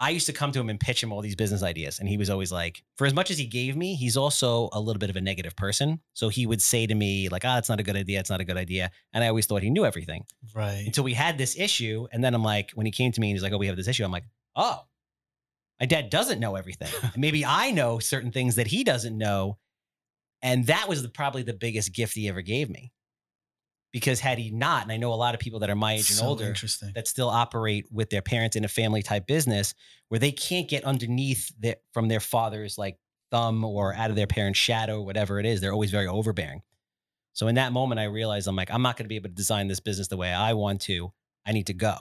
I 0.00 0.10
used 0.10 0.26
to 0.26 0.32
come 0.32 0.52
to 0.52 0.60
him 0.60 0.68
and 0.70 0.78
pitch 0.78 1.02
him 1.02 1.12
all 1.12 1.20
these 1.22 1.34
business 1.34 1.62
ideas. 1.62 1.98
And 1.98 2.08
he 2.08 2.16
was 2.16 2.30
always 2.30 2.52
like, 2.52 2.84
for 2.96 3.06
as 3.06 3.12
much 3.12 3.32
as 3.32 3.38
he 3.38 3.46
gave 3.46 3.76
me, 3.76 3.96
he's 3.96 4.16
also 4.16 4.68
a 4.72 4.80
little 4.80 5.00
bit 5.00 5.10
of 5.10 5.16
a 5.16 5.20
negative 5.20 5.56
person. 5.56 6.00
So 6.14 6.28
he 6.28 6.46
would 6.46 6.62
say 6.62 6.86
to 6.86 6.94
me, 6.94 7.28
like, 7.28 7.44
ah, 7.44 7.58
it's 7.58 7.68
not 7.68 7.80
a 7.80 7.82
good 7.82 7.96
idea. 7.96 8.20
It's 8.20 8.30
not 8.30 8.40
a 8.40 8.44
good 8.44 8.56
idea. 8.56 8.92
And 9.12 9.24
I 9.24 9.28
always 9.28 9.46
thought 9.46 9.62
he 9.62 9.70
knew 9.70 9.84
everything 9.84 10.24
Right. 10.54 10.84
until 10.86 11.02
we 11.02 11.14
had 11.14 11.36
this 11.36 11.58
issue. 11.58 12.06
And 12.12 12.22
then 12.22 12.32
I'm 12.34 12.44
like, 12.44 12.70
when 12.72 12.86
he 12.86 12.92
came 12.92 13.10
to 13.10 13.20
me 13.20 13.30
and 13.30 13.34
he's 13.36 13.42
like, 13.42 13.52
oh, 13.52 13.58
we 13.58 13.66
have 13.66 13.76
this 13.76 13.88
issue. 13.88 14.04
I'm 14.04 14.12
like, 14.12 14.24
oh, 14.54 14.82
my 15.80 15.86
dad 15.86 16.10
doesn't 16.10 16.38
know 16.38 16.54
everything. 16.54 16.88
Maybe 17.16 17.44
I 17.44 17.72
know 17.72 17.98
certain 17.98 18.30
things 18.30 18.54
that 18.54 18.68
he 18.68 18.84
doesn't 18.84 19.16
know. 19.18 19.58
And 20.42 20.66
that 20.66 20.88
was 20.88 21.02
the, 21.02 21.08
probably 21.08 21.42
the 21.42 21.52
biggest 21.54 21.92
gift 21.92 22.14
he 22.14 22.28
ever 22.28 22.42
gave 22.42 22.70
me. 22.70 22.92
Because 23.98 24.20
had 24.20 24.38
he 24.38 24.50
not, 24.50 24.84
and 24.84 24.92
I 24.92 24.96
know 24.96 25.12
a 25.12 25.16
lot 25.16 25.34
of 25.34 25.40
people 25.40 25.58
that 25.58 25.70
are 25.70 25.74
my 25.74 25.94
age 25.94 26.10
and 26.10 26.20
older 26.20 26.54
that 26.94 27.08
still 27.08 27.28
operate 27.28 27.86
with 27.90 28.10
their 28.10 28.22
parents 28.22 28.54
in 28.54 28.64
a 28.64 28.68
family 28.68 29.02
type 29.02 29.26
business 29.26 29.74
where 30.08 30.20
they 30.20 30.30
can't 30.30 30.68
get 30.68 30.84
underneath 30.84 31.52
their, 31.58 31.76
from 31.92 32.06
their 32.06 32.20
father's 32.20 32.78
like 32.78 32.96
thumb 33.32 33.64
or 33.64 33.92
out 33.94 34.10
of 34.10 34.16
their 34.16 34.28
parents' 34.28 34.58
shadow, 34.58 35.02
whatever 35.02 35.40
it 35.40 35.46
is. 35.46 35.60
They're 35.60 35.72
always 35.72 35.90
very 35.90 36.06
overbearing. 36.06 36.62
So 37.32 37.48
in 37.48 37.56
that 37.56 37.72
moment, 37.72 37.98
I 37.98 38.04
realized 38.04 38.46
I'm 38.46 38.54
like, 38.54 38.70
I'm 38.70 38.82
not 38.82 38.96
going 38.96 39.04
to 39.04 39.08
be 39.08 39.16
able 39.16 39.30
to 39.30 39.34
design 39.34 39.66
this 39.66 39.80
business 39.80 40.06
the 40.06 40.16
way 40.16 40.32
I 40.32 40.52
want 40.52 40.80
to. 40.82 41.12
I 41.44 41.52
need 41.52 41.66
to 41.66 41.74
go. 41.74 41.96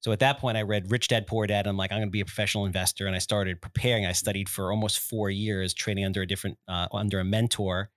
So 0.00 0.12
at 0.12 0.18
that 0.20 0.38
point, 0.38 0.56
I 0.56 0.62
read 0.62 0.90
Rich 0.90 1.08
Dad 1.08 1.26
Poor 1.26 1.46
Dad. 1.46 1.66
I'm 1.66 1.76
like, 1.76 1.92
I'm 1.92 1.98
going 1.98 2.08
to 2.08 2.12
be 2.12 2.22
a 2.22 2.24
professional 2.24 2.64
investor, 2.64 3.06
and 3.06 3.14
I 3.14 3.18
started 3.18 3.60
preparing. 3.60 4.06
I 4.06 4.12
studied 4.12 4.48
for 4.48 4.72
almost 4.72 4.98
four 4.98 5.30
years, 5.30 5.72
training 5.72 6.04
under 6.04 6.22
a 6.22 6.26
different, 6.26 6.58
uh, 6.66 6.88
under 6.92 7.20
a 7.20 7.24
mentor, 7.24 7.90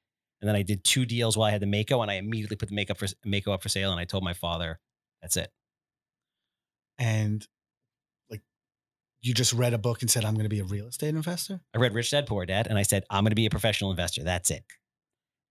and 0.44 0.50
then 0.50 0.58
I 0.58 0.62
did 0.62 0.84
two 0.84 1.06
deals 1.06 1.38
while 1.38 1.48
I 1.48 1.52
had 1.52 1.62
the 1.62 1.66
Maaco, 1.66 2.02
and 2.02 2.12
I 2.12 2.16
immediately 2.16 2.58
put 2.58 2.68
the 2.68 2.76
makeup 2.76 2.98
for 2.98 3.06
Maaco 3.26 3.54
up 3.54 3.64
for 3.64 3.70
sale, 3.70 3.92
and 3.92 4.00
I 4.00 4.04
told 4.04 4.26
my 4.26 4.34
father, 4.34 4.78
that's 5.22 5.38
it. 5.38 5.50
and 7.00 7.48
like 8.30 8.42
you 9.22 9.34
just 9.34 9.54
read 9.54 9.74
a 9.74 9.78
book 9.78 10.02
and 10.02 10.12
said, 10.12 10.26
I'm 10.26 10.34
going 10.34 10.44
to 10.44 10.50
be 10.50 10.60
a 10.60 10.66
real 10.66 10.88
estate 10.88 11.16
investor. 11.16 11.62
I 11.74 11.78
read 11.78 11.94
Rich 11.94 12.12
Dad 12.12 12.28
Poor 12.28 12.46
Dad, 12.46 12.68
and 12.68 12.78
I 12.78 12.82
said, 12.82 13.06
I'm 13.10 13.24
going 13.24 13.32
to 13.32 13.36
be 13.36 13.46
a 13.46 13.50
professional 13.50 13.90
investor. 13.92 14.22
That's 14.22 14.52
it. 14.52 14.66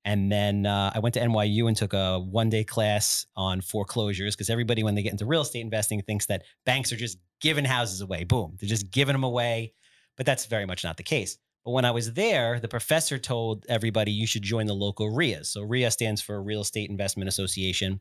And 0.05 0.31
then 0.31 0.67
uh, 0.67 0.93
I 0.95 0.99
went 0.99 1.15
to 1.15 1.21
NYU 1.21 1.69
and 1.69 1.77
took 1.77 1.95
a 1.95 2.19
one 2.19 2.51
day 2.51 2.65
class 2.65 3.25
on 3.35 3.63
foreclosures 3.63 4.37
because 4.37 4.51
everybody, 4.51 4.83
when 4.83 4.95
they 4.95 5.03
get 5.03 5.13
into 5.13 5.25
real 5.25 5.41
estate 5.41 5.61
investing, 5.61 6.03
thinks 6.03 6.27
that 6.27 6.43
banks 6.67 6.93
are 6.93 6.97
just 6.97 7.17
giving 7.41 7.65
houses 7.65 8.03
away. 8.03 8.25
Boom, 8.25 8.59
they're 8.61 8.69
just 8.69 8.91
giving 8.91 9.15
them 9.15 9.25
away. 9.25 9.73
But 10.19 10.27
that's 10.27 10.45
very 10.45 10.67
much 10.67 10.85
not 10.85 10.99
the 10.99 11.03
case. 11.03 11.39
But 11.65 11.73
when 11.73 11.85
I 11.85 11.93
was 11.93 12.15
there, 12.15 12.59
the 12.59 12.69
professor 12.69 13.19
told 13.19 13.65
everybody 13.69 14.11
you 14.11 14.27
should 14.27 14.43
join 14.43 14.67
the 14.67 14.75
local 14.75 15.11
RIAs. 15.11 15.51
So 15.51 15.63
RIA 15.63 15.91
stands 15.91 16.21
for 16.21 16.43
Real 16.43 16.63
Estate 16.63 16.91
Investment 16.91 17.29
Association. 17.29 18.01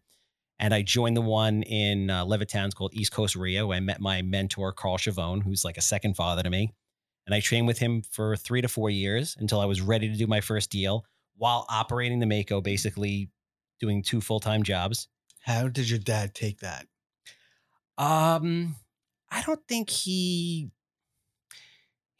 And 0.57 0.73
I 0.73 0.81
joined 0.81 1.17
the 1.17 1.21
one 1.21 1.63
in 1.63 2.09
uh, 2.09 2.25
Levittown. 2.25 2.73
Called 2.73 2.93
East 2.93 3.11
Coast 3.11 3.35
RIA, 3.35 3.65
where 3.65 3.77
I 3.77 3.79
met 3.79 3.99
my 3.99 4.21
mentor, 4.21 4.71
Carl 4.71 4.97
Chavone, 4.97 5.43
who's 5.43 5.65
like 5.65 5.77
a 5.77 5.81
second 5.81 6.15
father 6.15 6.43
to 6.43 6.49
me. 6.49 6.73
And 7.25 7.35
I 7.35 7.39
trained 7.39 7.67
with 7.67 7.77
him 7.77 8.01
for 8.11 8.35
three 8.35 8.61
to 8.61 8.67
four 8.67 8.89
years 8.89 9.35
until 9.39 9.59
I 9.59 9.65
was 9.65 9.81
ready 9.81 10.09
to 10.09 10.15
do 10.15 10.27
my 10.27 10.41
first 10.41 10.69
deal 10.69 11.05
while 11.37 11.65
operating 11.69 12.19
the 12.19 12.25
Maaco, 12.25 12.63
basically 12.63 13.29
doing 13.79 14.03
two 14.03 14.21
full 14.21 14.39
time 14.39 14.63
jobs. 14.63 15.07
How 15.41 15.67
did 15.67 15.89
your 15.89 15.99
dad 15.99 16.35
take 16.35 16.59
that? 16.59 16.87
Um, 17.97 18.75
I 19.29 19.41
don't 19.43 19.67
think 19.67 19.89
he. 19.89 20.71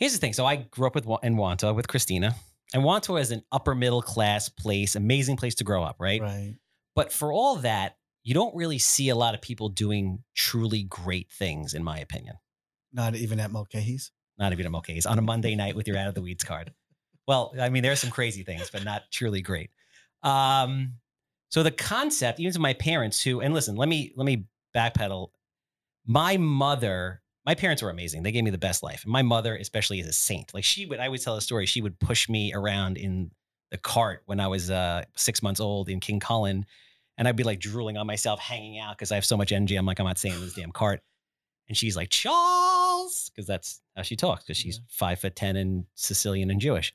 Here's 0.02 0.14
the 0.14 0.18
thing. 0.18 0.34
So 0.34 0.48
I 0.48 0.56
grew 0.56 0.88
up 0.88 0.96
with 0.96 1.06
in 1.22 1.36
Wantagh 1.36 1.76
with 1.76 1.88
Christina, 1.88 2.34
and 2.74 2.82
Wantagh 2.82 3.22
is 3.22 3.30
an 3.30 3.44
upper 3.52 3.76
middle 3.76 4.02
class 4.02 4.50
place, 4.50 4.96
amazing 4.96 5.38
place 5.38 5.54
to 5.56 5.64
grow 5.64 5.84
up, 5.84 5.98
right? 6.00 6.20
Right. 6.20 6.56
But 6.96 7.14
for 7.14 7.32
all 7.32 7.58
that, 7.58 7.98
you 8.24 8.34
don't 8.34 8.56
really 8.56 8.80
see 8.80 9.10
a 9.10 9.16
lot 9.16 9.36
of 9.36 9.42
people 9.42 9.70
doing 9.70 10.24
truly 10.36 10.82
great 10.82 11.32
things, 11.32 11.76
in 11.76 11.84
my 11.84 12.00
opinion. 12.00 12.34
Not 12.92 13.16
even 13.16 13.40
at 13.40 13.52
Mulcahy's. 13.52 14.12
Not 14.40 14.54
even 14.54 14.66
at 14.66 14.72
Mulcahy's 14.72 15.06
on 15.06 15.20
a 15.20 15.22
Monday 15.22 15.54
night 15.54 15.76
with 15.76 15.88
your 15.88 15.98
out 15.98 16.08
of 16.08 16.16
the 16.16 16.22
weeds 16.24 16.44
card. 16.44 16.74
Well, 17.28 17.54
I 17.62 17.70
mean, 17.70 17.84
there 17.84 17.92
are 17.92 17.96
some 17.96 18.10
crazy 18.10 18.42
things, 18.42 18.72
but 18.72 18.84
not 18.84 19.04
truly 19.12 19.44
great. 19.44 19.70
Um, 20.24 20.94
so 21.50 21.62
the 21.62 21.70
concept, 21.70 22.40
even 22.40 22.54
to 22.54 22.60
my 22.60 22.74
parents 22.74 23.22
who, 23.22 23.40
and 23.40 23.54
listen, 23.54 23.76
let 23.76 23.88
me 23.88 24.14
let 24.16 24.26
me 24.26 24.46
backpedal. 24.76 25.28
My 26.08 26.38
mother, 26.38 27.22
my 27.46 27.56
parents 27.56 27.82
were 27.82 27.90
amazing. 27.90 28.24
They 28.24 28.32
gave 28.32 28.44
me 28.44 28.52
the 28.52 28.58
best 28.58 28.84
life. 28.84 29.04
And 29.04 29.12
my 29.12 29.22
mother, 29.22 29.56
especially, 29.56 30.00
is 30.00 30.08
a 30.08 30.14
saint. 30.14 30.54
Like 30.54 30.64
she 30.64 30.86
would, 30.86 31.00
I 31.00 31.10
would 31.10 31.22
tell 31.22 31.36
a 31.36 31.42
story. 31.42 31.66
She 31.66 31.82
would 31.82 32.00
push 32.00 32.30
me 32.30 32.54
around 32.54 32.98
in 32.98 33.32
the 33.72 33.78
cart 33.78 34.24
when 34.26 34.40
I 34.40 34.48
was 34.48 34.70
uh, 34.70 35.04
six 35.16 35.42
months 35.42 35.60
old 35.60 35.90
in 35.90 36.00
King 36.00 36.20
Cullen, 36.20 36.66
and 37.18 37.28
I'd 37.28 37.36
be 37.36 37.44
like 37.44 37.60
drooling 37.60 37.98
on 37.98 38.06
myself, 38.06 38.40
hanging 38.40 38.80
out 38.80 38.98
because 38.98 39.12
I 39.12 39.16
have 39.16 39.26
so 39.26 39.38
much 39.38 39.52
energy. 39.52 39.76
I'm 39.76 39.86
like, 39.86 40.00
I'm 40.00 40.06
not 40.06 40.18
staying 40.18 40.36
in 40.36 40.42
this 40.42 40.54
damn 40.54 40.72
cart. 40.72 41.02
And 41.68 41.78
she's 41.78 41.96
like, 41.96 42.10
Charles, 42.10 43.32
because 43.34 43.48
that's 43.48 43.82
how 43.96 44.02
she 44.02 44.16
talks, 44.16 44.44
because 44.44 44.58
she's 44.58 44.82
five 44.90 45.20
foot 45.20 45.36
ten 45.36 45.56
and 45.56 45.86
Sicilian 45.96 46.52
and 46.52 46.60
Jewish. 46.60 46.94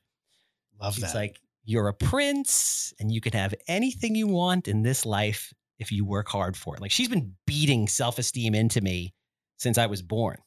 Love 0.79 0.95
She's 0.95 1.03
that. 1.05 1.15
like, 1.15 1.39
you're 1.65 1.87
a 1.87 1.93
prince 1.93 2.93
and 2.99 3.11
you 3.11 3.19
can 3.19 3.33
have 3.33 3.53
anything 3.67 4.15
you 4.15 4.27
want 4.27 4.67
in 4.67 4.83
this 4.83 5.05
life 5.05 5.51
if 5.79 5.91
you 5.91 6.05
work 6.05 6.29
hard 6.29 6.55
for 6.55 6.75
it. 6.75 6.81
Like 6.81 6.91
she's 6.91 7.09
been 7.09 7.35
beating 7.45 7.87
self 7.87 8.19
esteem 8.19 8.55
into 8.55 8.81
me 8.81 9.13
since 9.57 9.77
I 9.77 9.87
was 9.87 10.01
born. 10.01 10.37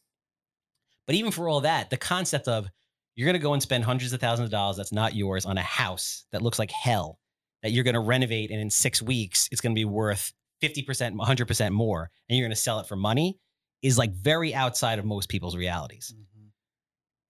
But 1.06 1.16
even 1.16 1.32
for 1.32 1.48
all 1.48 1.60
that, 1.62 1.90
the 1.90 1.96
concept 1.96 2.48
of 2.48 2.68
you're 3.14 3.26
going 3.26 3.34
to 3.34 3.42
go 3.42 3.52
and 3.52 3.62
spend 3.62 3.84
hundreds 3.84 4.12
of 4.12 4.20
thousands 4.20 4.46
of 4.46 4.50
dollars 4.50 4.76
that's 4.76 4.92
not 4.92 5.14
yours 5.14 5.44
on 5.44 5.58
a 5.58 5.62
house 5.62 6.24
that 6.32 6.42
looks 6.42 6.58
like 6.58 6.70
hell 6.70 7.18
that 7.62 7.72
you're 7.72 7.84
going 7.84 7.94
to 7.94 8.00
renovate 8.00 8.50
and 8.50 8.60
in 8.60 8.70
six 8.70 9.02
weeks 9.02 9.48
it's 9.52 9.60
going 9.60 9.74
to 9.74 9.78
be 9.78 9.84
worth 9.84 10.32
50%, 10.62 10.86
100% 11.16 11.70
more 11.72 12.10
and 12.28 12.38
you're 12.38 12.46
going 12.46 12.54
to 12.54 12.60
sell 12.60 12.80
it 12.80 12.86
for 12.86 12.96
money 12.96 13.38
is 13.82 13.98
like 13.98 14.12
very 14.12 14.54
outside 14.54 14.98
of 14.98 15.04
most 15.04 15.28
people's 15.28 15.56
realities. 15.56 16.14
Mhm. 16.16 16.46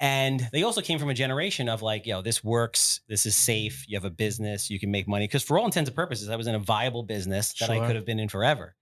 And 0.01 0.49
they 0.53 0.63
also 0.63 0.81
came 0.81 0.99
from 0.99 1.11
a 1.11 1.15
generation 1.15 1.69
of 1.69 1.83
like, 1.83 2.07
yo, 2.07 2.23
this 2.23 2.43
works. 2.43 3.01
This 3.09 3.27
is 3.27 3.37
safe. 3.37 3.85
You 3.87 3.97
have 3.97 4.07
a 4.07 4.11
business. 4.11 4.71
You 4.71 4.81
can 4.81 4.91
make 4.91 5.07
money. 5.07 5.27
Because 5.27 5.43
for 5.43 5.59
all 5.59 5.67
intents 5.67 5.91
and 5.91 5.97
purposes, 5.97 6.31
I 6.31 6.37
was 6.37 6.47
in 6.47 6.55
a 6.55 6.59
viable 6.59 7.03
business 7.03 7.53
that 7.61 7.71
I 7.71 7.87
could 7.87 7.97
have 7.97 8.07
been 8.07 8.19
in 8.19 8.29
forever. 8.29 8.75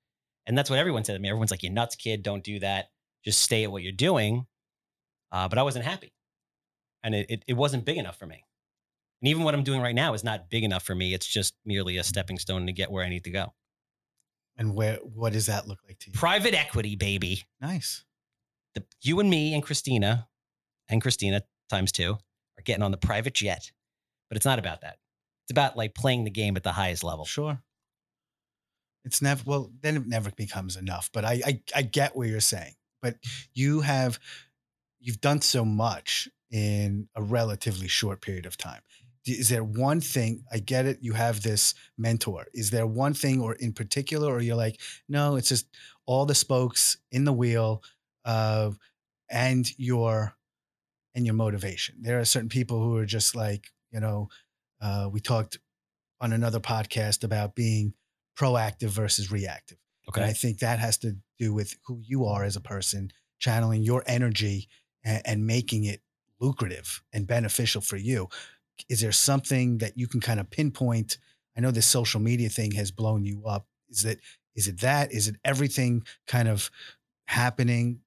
And 0.48 0.58
that's 0.58 0.70
what 0.70 0.78
everyone 0.78 1.04
said 1.04 1.12
to 1.12 1.18
me. 1.20 1.28
Everyone's 1.28 1.50
like, 1.50 1.62
"You're 1.62 1.72
nuts, 1.72 1.94
kid. 1.94 2.22
Don't 2.24 2.42
do 2.42 2.58
that. 2.58 2.90
Just 3.24 3.42
stay 3.42 3.62
at 3.62 3.70
what 3.70 3.82
you're 3.82 3.92
doing." 3.92 4.46
Uh, 5.30 5.46
but 5.46 5.58
I 5.58 5.62
wasn't 5.62 5.84
happy, 5.84 6.14
and 7.04 7.14
it, 7.14 7.26
it 7.30 7.44
it 7.46 7.54
wasn't 7.54 7.84
big 7.84 7.98
enough 7.98 8.18
for 8.18 8.26
me. 8.26 8.42
And 9.20 9.28
even 9.28 9.42
what 9.42 9.54
I'm 9.54 9.62
doing 9.62 9.80
right 9.80 9.94
now 9.94 10.14
is 10.14 10.24
not 10.24 10.48
big 10.48 10.64
enough 10.64 10.82
for 10.82 10.94
me. 10.94 11.12
It's 11.12 11.26
just 11.26 11.54
merely 11.64 11.98
a 11.98 12.02
stepping 12.02 12.38
stone 12.38 12.66
to 12.66 12.72
get 12.72 12.90
where 12.90 13.04
I 13.04 13.08
need 13.08 13.24
to 13.24 13.30
go. 13.30 13.52
And 14.56 14.74
where 14.74 14.96
what 14.96 15.32
does 15.32 15.46
that 15.46 15.68
look 15.68 15.80
like 15.86 15.98
to 16.00 16.10
you? 16.10 16.18
Private 16.18 16.54
equity, 16.54 16.96
baby. 16.96 17.44
Nice. 17.60 18.04
The, 18.74 18.84
you 19.02 19.20
and 19.20 19.28
me 19.28 19.54
and 19.54 19.62
Christina, 19.62 20.28
and 20.88 21.02
Christina 21.02 21.42
times 21.68 21.92
two, 21.92 22.14
are 22.58 22.62
getting 22.64 22.82
on 22.82 22.90
the 22.90 22.96
private 22.96 23.34
jet. 23.34 23.70
But 24.30 24.36
it's 24.36 24.46
not 24.46 24.58
about 24.58 24.80
that. 24.80 24.98
It's 25.44 25.50
about 25.50 25.76
like 25.76 25.94
playing 25.94 26.24
the 26.24 26.30
game 26.30 26.56
at 26.56 26.62
the 26.62 26.72
highest 26.72 27.04
level. 27.04 27.24
Sure. 27.24 27.62
It's 29.04 29.22
never 29.22 29.42
well, 29.46 29.70
then 29.80 29.96
it 29.96 30.06
never 30.06 30.30
becomes 30.30 30.76
enough. 30.76 31.10
But 31.12 31.24
I, 31.24 31.40
I 31.46 31.62
I 31.76 31.82
get 31.82 32.16
what 32.16 32.28
you're 32.28 32.40
saying. 32.40 32.74
But 33.00 33.16
you 33.54 33.80
have 33.80 34.18
you've 35.00 35.20
done 35.20 35.40
so 35.40 35.64
much 35.64 36.28
in 36.50 37.08
a 37.14 37.22
relatively 37.22 37.88
short 37.88 38.20
period 38.20 38.46
of 38.46 38.56
time. 38.56 38.80
Is 39.26 39.48
there 39.48 39.64
one 39.64 40.00
thing? 40.00 40.44
I 40.50 40.58
get 40.58 40.86
it. 40.86 40.98
You 41.02 41.12
have 41.12 41.42
this 41.42 41.74
mentor. 41.98 42.46
Is 42.54 42.70
there 42.70 42.86
one 42.86 43.14
thing, 43.14 43.40
or 43.40 43.54
in 43.54 43.72
particular, 43.72 44.32
or 44.32 44.40
you're 44.40 44.56
like, 44.56 44.80
no, 45.08 45.36
it's 45.36 45.50
just 45.50 45.66
all 46.06 46.24
the 46.24 46.34
spokes 46.34 46.96
in 47.12 47.24
the 47.24 47.32
wheel, 47.32 47.82
uh, 48.24 48.70
and 49.30 49.68
your 49.78 50.34
and 51.14 51.26
your 51.26 51.34
motivation. 51.34 51.96
There 52.00 52.20
are 52.20 52.24
certain 52.24 52.48
people 52.48 52.82
who 52.82 52.96
are 52.96 53.06
just 53.06 53.34
like, 53.34 53.70
you 53.90 54.00
know, 54.00 54.28
uh, 54.80 55.08
we 55.12 55.20
talked 55.20 55.58
on 56.20 56.32
another 56.32 56.60
podcast 56.60 57.24
about 57.24 57.54
being 57.54 57.92
proactive 58.38 58.88
versus 58.88 59.30
reactive. 59.32 59.78
And 60.22 60.30
I 60.30 60.32
think 60.32 60.60
that 60.60 60.78
has 60.78 60.96
to 60.98 61.16
do 61.38 61.52
with 61.52 61.76
who 61.86 62.00
you 62.02 62.24
are 62.24 62.44
as 62.44 62.56
a 62.56 62.60
person, 62.60 63.10
channeling 63.38 63.82
your 63.82 64.02
energy 64.06 64.68
and, 65.04 65.22
and 65.24 65.46
making 65.46 65.84
it 65.84 66.00
lucrative 66.40 67.02
and 67.12 67.26
beneficial 67.26 67.80
for 67.80 67.96
you. 67.96 68.28
Is 68.88 69.00
there 69.00 69.12
something 69.12 69.78
that 69.78 69.98
you 69.98 70.06
can 70.06 70.20
kind 70.20 70.40
of 70.40 70.50
pinpoint? 70.50 71.18
I 71.56 71.60
know 71.60 71.70
this 71.70 71.86
social 71.86 72.20
media 72.20 72.48
thing 72.48 72.72
has 72.72 72.90
blown 72.90 73.24
you 73.24 73.44
up. 73.44 73.66
Is 73.90 74.04
it 74.04 74.20
is 74.54 74.66
it 74.66 74.80
that? 74.80 75.12
Is 75.12 75.28
it 75.28 75.36
everything 75.44 76.04
kind 76.26 76.48
of 76.48 76.70
happening? 77.26 78.00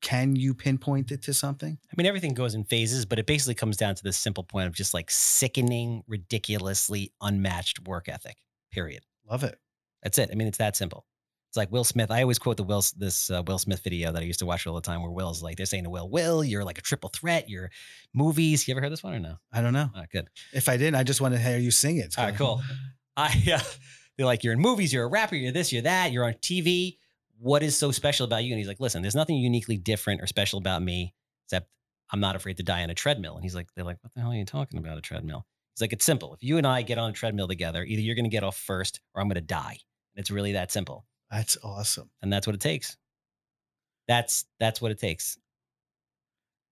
Can 0.00 0.34
you 0.34 0.52
pinpoint 0.52 1.12
it 1.12 1.22
to 1.22 1.34
something? 1.34 1.78
I 1.84 1.94
mean, 1.96 2.06
everything 2.06 2.34
goes 2.34 2.56
in 2.56 2.64
phases, 2.64 3.04
but 3.04 3.20
it 3.20 3.26
basically 3.26 3.54
comes 3.54 3.76
down 3.76 3.94
to 3.94 4.02
this 4.02 4.16
simple 4.16 4.42
point 4.42 4.66
of 4.66 4.74
just 4.74 4.94
like 4.94 5.10
sickening, 5.12 6.02
ridiculously 6.08 7.12
unmatched 7.20 7.86
work 7.86 8.08
ethic. 8.08 8.36
Period. 8.72 9.04
Love 9.30 9.44
it. 9.44 9.58
That's 10.02 10.18
it. 10.18 10.30
I 10.32 10.34
mean, 10.34 10.48
it's 10.48 10.58
that 10.58 10.76
simple. 10.76 11.06
It's 11.50 11.56
like 11.56 11.70
Will 11.70 11.84
Smith. 11.84 12.10
I 12.10 12.22
always 12.22 12.38
quote 12.38 12.56
the 12.56 12.62
Will 12.62 12.82
this 12.96 13.30
uh, 13.30 13.42
Will 13.46 13.58
Smith 13.58 13.82
video 13.84 14.10
that 14.10 14.22
I 14.22 14.24
used 14.24 14.38
to 14.38 14.46
watch 14.46 14.66
all 14.66 14.74
the 14.74 14.80
time, 14.80 15.02
where 15.02 15.10
Will's 15.10 15.42
like, 15.42 15.58
they're 15.58 15.66
saying 15.66 15.84
to 15.84 15.90
Will, 15.90 16.08
"Will, 16.08 16.42
you're 16.42 16.64
like 16.64 16.78
a 16.78 16.82
triple 16.82 17.10
threat. 17.10 17.50
You're 17.50 17.70
movies. 18.14 18.66
You 18.66 18.72
ever 18.72 18.80
heard 18.80 18.90
this 18.90 19.02
one 19.02 19.12
or 19.12 19.20
no? 19.20 19.36
I 19.52 19.60
don't 19.60 19.74
know. 19.74 19.90
Oh, 19.94 20.02
good. 20.10 20.28
If 20.54 20.70
I 20.70 20.78
didn't, 20.78 20.94
I 20.94 21.02
just 21.02 21.20
want 21.20 21.34
to 21.34 21.40
hear 21.40 21.58
you 21.58 21.70
sing 21.70 21.98
it. 21.98 22.14
All 22.16 22.24
right, 22.24 22.34
cool. 22.34 22.62
I 23.16 23.26
uh, 23.54 23.60
they're 24.16 24.26
like, 24.26 24.44
you're 24.44 24.54
in 24.54 24.60
movies. 24.60 24.92
You're 24.92 25.04
a 25.04 25.08
rapper. 25.08 25.36
You're 25.36 25.52
this. 25.52 25.72
You're 25.72 25.82
that. 25.82 26.12
You're 26.12 26.24
on 26.24 26.34
TV. 26.34 26.96
What 27.38 27.62
is 27.62 27.76
so 27.76 27.90
special 27.90 28.24
about 28.24 28.44
you? 28.44 28.52
And 28.52 28.58
he's 28.58 28.68
like, 28.68 28.80
listen, 28.80 29.02
there's 29.02 29.14
nothing 29.14 29.36
uniquely 29.36 29.76
different 29.76 30.22
or 30.22 30.26
special 30.26 30.58
about 30.58 30.82
me 30.82 31.14
except 31.44 31.68
I'm 32.10 32.20
not 32.20 32.36
afraid 32.36 32.56
to 32.58 32.62
die 32.62 32.82
on 32.82 32.90
a 32.90 32.94
treadmill. 32.94 33.34
And 33.34 33.42
he's 33.42 33.54
like, 33.54 33.68
they're 33.74 33.84
like, 33.84 33.98
what 34.02 34.14
the 34.14 34.20
hell 34.20 34.30
are 34.30 34.34
you 34.34 34.44
talking 34.44 34.78
about? 34.78 34.96
A 34.96 35.00
treadmill? 35.00 35.44
He's 35.74 35.80
like, 35.80 35.92
it's 35.92 36.04
simple. 36.04 36.34
If 36.34 36.42
you 36.42 36.58
and 36.58 36.66
I 36.66 36.82
get 36.82 36.98
on 36.98 37.10
a 37.10 37.12
treadmill 37.12 37.48
together, 37.48 37.82
either 37.82 38.00
you're 38.00 38.14
going 38.14 38.24
to 38.24 38.30
get 38.30 38.44
off 38.44 38.56
first 38.56 39.00
or 39.14 39.20
I'm 39.20 39.28
going 39.28 39.34
to 39.34 39.40
die. 39.40 39.78
And 40.14 40.20
it's 40.20 40.30
really 40.30 40.52
that 40.52 40.70
simple. 40.72 41.06
That's 41.30 41.56
awesome. 41.64 42.10
and 42.22 42.32
that's 42.32 42.46
what 42.46 42.54
it 42.54 42.60
takes. 42.60 42.96
That's 44.08 44.44
that's 44.60 44.80
what 44.82 44.90
it 44.90 44.98
takes. 44.98 45.38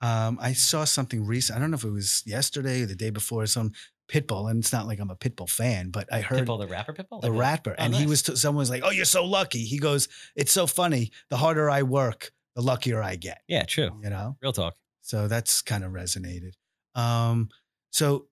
Um, 0.03 0.39
I 0.41 0.53
saw 0.55 0.85
something 0.85 1.27
recent. 1.27 1.57
I 1.57 1.61
don't 1.61 1.71
know 1.71 1.77
if 1.77 1.85
it 1.85 1.91
was 1.91 2.23
yesterday 2.27 2.83
or 2.83 2.87
the 2.87 2.95
day 2.95 3.11
before. 3.11 3.47
Some 3.47 3.73
Pitbull, 4.11 4.51
and 4.51 4.59
it's 4.61 4.73
not 4.73 4.87
like 4.87 4.99
I'm 4.99 5.11
a 5.11 5.17
Pitbull 5.17 5.49
fan, 5.49 5.91
but 5.91 6.13
I 6.13 6.21
heard 6.21 6.47
Pitbull, 6.47 6.59
the 6.59 6.67
rapper, 6.67 6.93
Pitbull, 6.93 7.21
the 7.21 7.31
rapper, 7.31 7.77
Oh, 7.79 7.83
and 7.83 7.95
he 7.95 8.07
was 8.07 8.23
t- 8.23 8.35
someone 8.35 8.61
was 8.63 8.71
like, 8.71 8.83
"Oh, 8.85 8.91
you're 8.91 9.05
so 9.05 9.25
lucky." 9.25 9.61
He 9.65 9.79
goes, 9.79 10.09
"It's 10.35 10.51
so 10.53 10.67
funny. 10.67 11.13
The 11.29 11.37
harder 11.37 11.71
I 11.71 11.83
work, 11.85 12.33
the 12.57 12.63
luckier 12.63 13.03
I 13.03 13.17
get." 13.17 13.43
Yeah, 13.47 13.63
true. 13.65 13.91
You 14.03 14.11
know, 14.11 14.37
Real 14.43 14.53
talk. 14.53 14.75
so 15.03 15.29
that's 15.29 15.63
kind 15.63 15.85
of 15.85 15.93
resonated. 15.93 16.53
Um, 16.97 17.51
so 17.91 18.27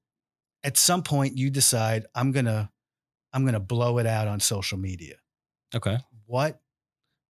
at 0.64 0.76
some 0.76 1.02
point, 1.04 1.36
you 1.38 1.48
decide 1.50 2.06
I'm 2.14 2.32
gonna 2.32 2.72
I'm 3.32 3.44
gonna 3.44 3.60
blow 3.60 3.98
it 3.98 4.06
out 4.06 4.28
on 4.28 4.40
social 4.40 4.78
media. 4.78 5.16
Okay. 5.74 5.98
what 6.26 6.60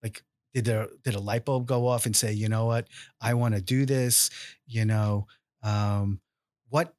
like 0.03 0.23
did 0.55 0.65
there 0.65 0.87
did 1.03 1.15
a 1.17 1.21
light 1.21 1.45
bulb 1.45 1.67
go 1.67 1.89
off 1.89 2.07
and 2.07 2.15
say 2.15 2.33
you 2.33 2.49
know 2.49 2.67
what 2.67 2.87
i 3.21 3.35
want 3.35 3.53
to 3.55 3.61
do 3.61 3.85
this 3.85 4.31
you 4.67 4.85
know 4.85 5.27
um 5.65 6.21
what 6.69 6.95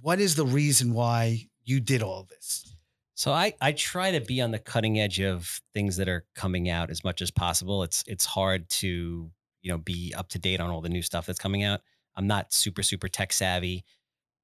what 0.00 0.20
is 0.20 0.34
the 0.34 0.44
reason 0.44 0.92
why 0.92 1.48
you 1.64 1.80
did 1.80 2.02
all 2.02 2.26
this 2.28 2.74
So 3.14 3.32
I 3.32 3.54
I 3.62 3.72
try 3.72 4.10
to 4.12 4.20
be 4.20 4.42
on 4.42 4.50
the 4.50 4.58
cutting 4.58 5.00
edge 5.00 5.18
of 5.20 5.60
things 5.72 5.96
that 5.96 6.08
are 6.08 6.26
coming 6.34 6.68
out 6.68 6.90
as 6.90 7.02
much 7.02 7.22
as 7.22 7.30
possible. 7.30 7.82
It's 7.82 8.04
it's 8.06 8.26
hard 8.26 8.68
to 8.82 9.30
you 9.62 9.70
know 9.72 9.78
be 9.78 10.12
up 10.14 10.28
to 10.28 10.38
date 10.38 10.60
on 10.60 10.68
all 10.68 10.82
the 10.82 10.90
new 10.90 11.00
stuff 11.02 11.24
that's 11.24 11.38
coming 11.38 11.62
out. 11.64 11.80
I'm 12.14 12.26
not 12.26 12.52
super 12.52 12.82
super 12.82 13.08
tech 13.08 13.32
savvy, 13.32 13.84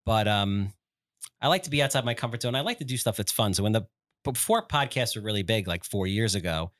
but 0.06 0.26
um, 0.26 0.72
I 1.40 1.48
like 1.48 1.64
to 1.64 1.70
be 1.70 1.82
outside 1.82 2.04
my 2.04 2.14
comfort 2.14 2.42
zone. 2.42 2.54
I 2.54 2.60
like 2.60 2.78
to 2.78 2.84
do 2.84 2.96
stuff 2.96 3.16
that's 3.16 3.32
fun. 3.32 3.54
So 3.54 3.62
when 3.62 3.72
the 3.72 3.82
before 4.24 4.66
podcasts 4.66 5.16
were 5.16 5.22
really 5.22 5.42
big, 5.42 5.66
like 5.66 5.84
four 5.84 6.06
years 6.06 6.34
ago, 6.34 6.70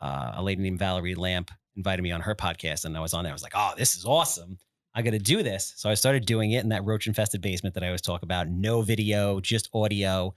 uh, 0.00 0.32
a 0.34 0.42
lady 0.42 0.62
named 0.62 0.78
Valerie 0.78 1.14
Lamp 1.14 1.50
invited 1.76 2.02
me 2.02 2.12
on 2.12 2.20
her 2.20 2.34
podcast, 2.34 2.84
and 2.84 2.96
I 2.96 3.00
was 3.00 3.14
on 3.14 3.24
there. 3.24 3.32
I 3.32 3.34
was 3.34 3.42
like, 3.42 3.54
oh, 3.54 3.72
this 3.76 3.96
is 3.96 4.04
awesome. 4.04 4.58
I 4.94 5.02
got 5.02 5.10
to 5.10 5.18
do 5.18 5.42
this. 5.42 5.72
So 5.76 5.88
I 5.88 5.94
started 5.94 6.24
doing 6.26 6.52
it 6.52 6.62
in 6.62 6.68
that 6.68 6.84
roach 6.84 7.06
infested 7.06 7.40
basement 7.40 7.74
that 7.74 7.82
I 7.82 7.86
always 7.86 8.02
talk 8.02 8.22
about. 8.22 8.48
No 8.48 8.82
video, 8.82 9.40
just 9.40 9.68
audio 9.74 10.34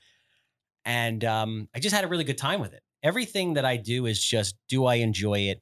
and 0.87 1.25
um, 1.25 1.67
I 1.75 1.79
just 1.79 1.93
had 1.93 2.05
a 2.05 2.07
really 2.07 2.23
good 2.23 2.37
time 2.37 2.61
with 2.61 2.73
it. 2.73 2.81
Everything 3.03 3.55
that 3.55 3.65
I 3.65 3.75
do 3.75 4.05
is 4.05 4.23
just 4.23 4.55
do 4.69 4.85
I 4.85 4.95
enjoy 4.95 5.39
it, 5.39 5.61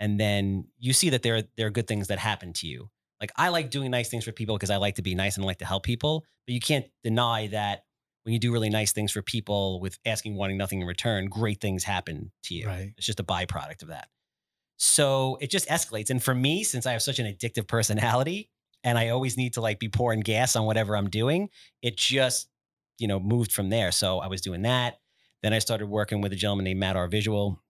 and 0.00 0.18
then 0.18 0.66
you 0.80 0.92
see 0.92 1.10
that 1.10 1.22
there 1.22 1.36
are, 1.36 1.42
there 1.56 1.68
are 1.68 1.70
good 1.70 1.86
things 1.86 2.08
that 2.08 2.18
happen 2.18 2.52
to 2.54 2.66
you. 2.66 2.90
Like 3.20 3.32
I 3.36 3.48
like 3.48 3.70
doing 3.70 3.90
nice 3.90 4.08
things 4.08 4.24
for 4.24 4.32
people 4.32 4.56
because 4.56 4.70
I 4.70 4.76
like 4.76 4.96
to 4.96 5.02
be 5.02 5.14
nice 5.14 5.36
and 5.36 5.44
I 5.44 5.46
like 5.46 5.58
to 5.58 5.66
help 5.66 5.82
people, 5.82 6.24
but 6.46 6.54
you 6.54 6.60
can't 6.60 6.86
deny 7.02 7.48
that 7.48 7.84
when 8.22 8.32
you 8.32 8.38
do 8.38 8.52
really 8.52 8.70
nice 8.70 8.92
things 8.92 9.10
for 9.10 9.22
people 9.22 9.80
with 9.80 9.98
asking 10.04 10.36
wanting 10.36 10.58
nothing 10.58 10.80
in 10.80 10.86
return, 10.86 11.26
great 11.26 11.60
things 11.60 11.84
happen 11.84 12.30
to 12.44 12.54
you. 12.54 12.66
right 12.66 12.92
It's 12.96 13.06
just 13.06 13.20
a 13.20 13.24
byproduct 13.24 13.82
of 13.82 13.88
that. 13.88 14.08
So 14.76 15.38
it 15.40 15.50
just 15.50 15.68
escalates. 15.68 16.10
And 16.10 16.22
for 16.22 16.34
me, 16.34 16.62
since 16.62 16.86
I 16.86 16.92
have 16.92 17.02
such 17.02 17.18
an 17.18 17.26
addictive 17.26 17.66
personality 17.66 18.50
and 18.84 18.96
I 18.96 19.08
always 19.08 19.36
need 19.36 19.54
to 19.54 19.60
like 19.60 19.80
be 19.80 19.88
pouring 19.88 20.20
gas 20.20 20.54
on 20.56 20.66
whatever 20.66 20.96
I'm 20.96 21.10
doing, 21.10 21.48
it 21.82 21.96
just, 21.96 22.48
you 22.98 23.08
know, 23.08 23.18
moved 23.18 23.50
from 23.50 23.70
there. 23.70 23.90
So 23.90 24.20
I 24.20 24.28
was 24.28 24.40
doing 24.40 24.62
that. 24.62 24.98
Then 25.42 25.52
I 25.52 25.58
started 25.58 25.86
working 25.86 26.20
with 26.20 26.32
a 26.32 26.36
gentleman 26.36 26.64
named 26.64 26.80
Matt 26.80 26.96
R. 26.96 27.08
Visual 27.08 27.60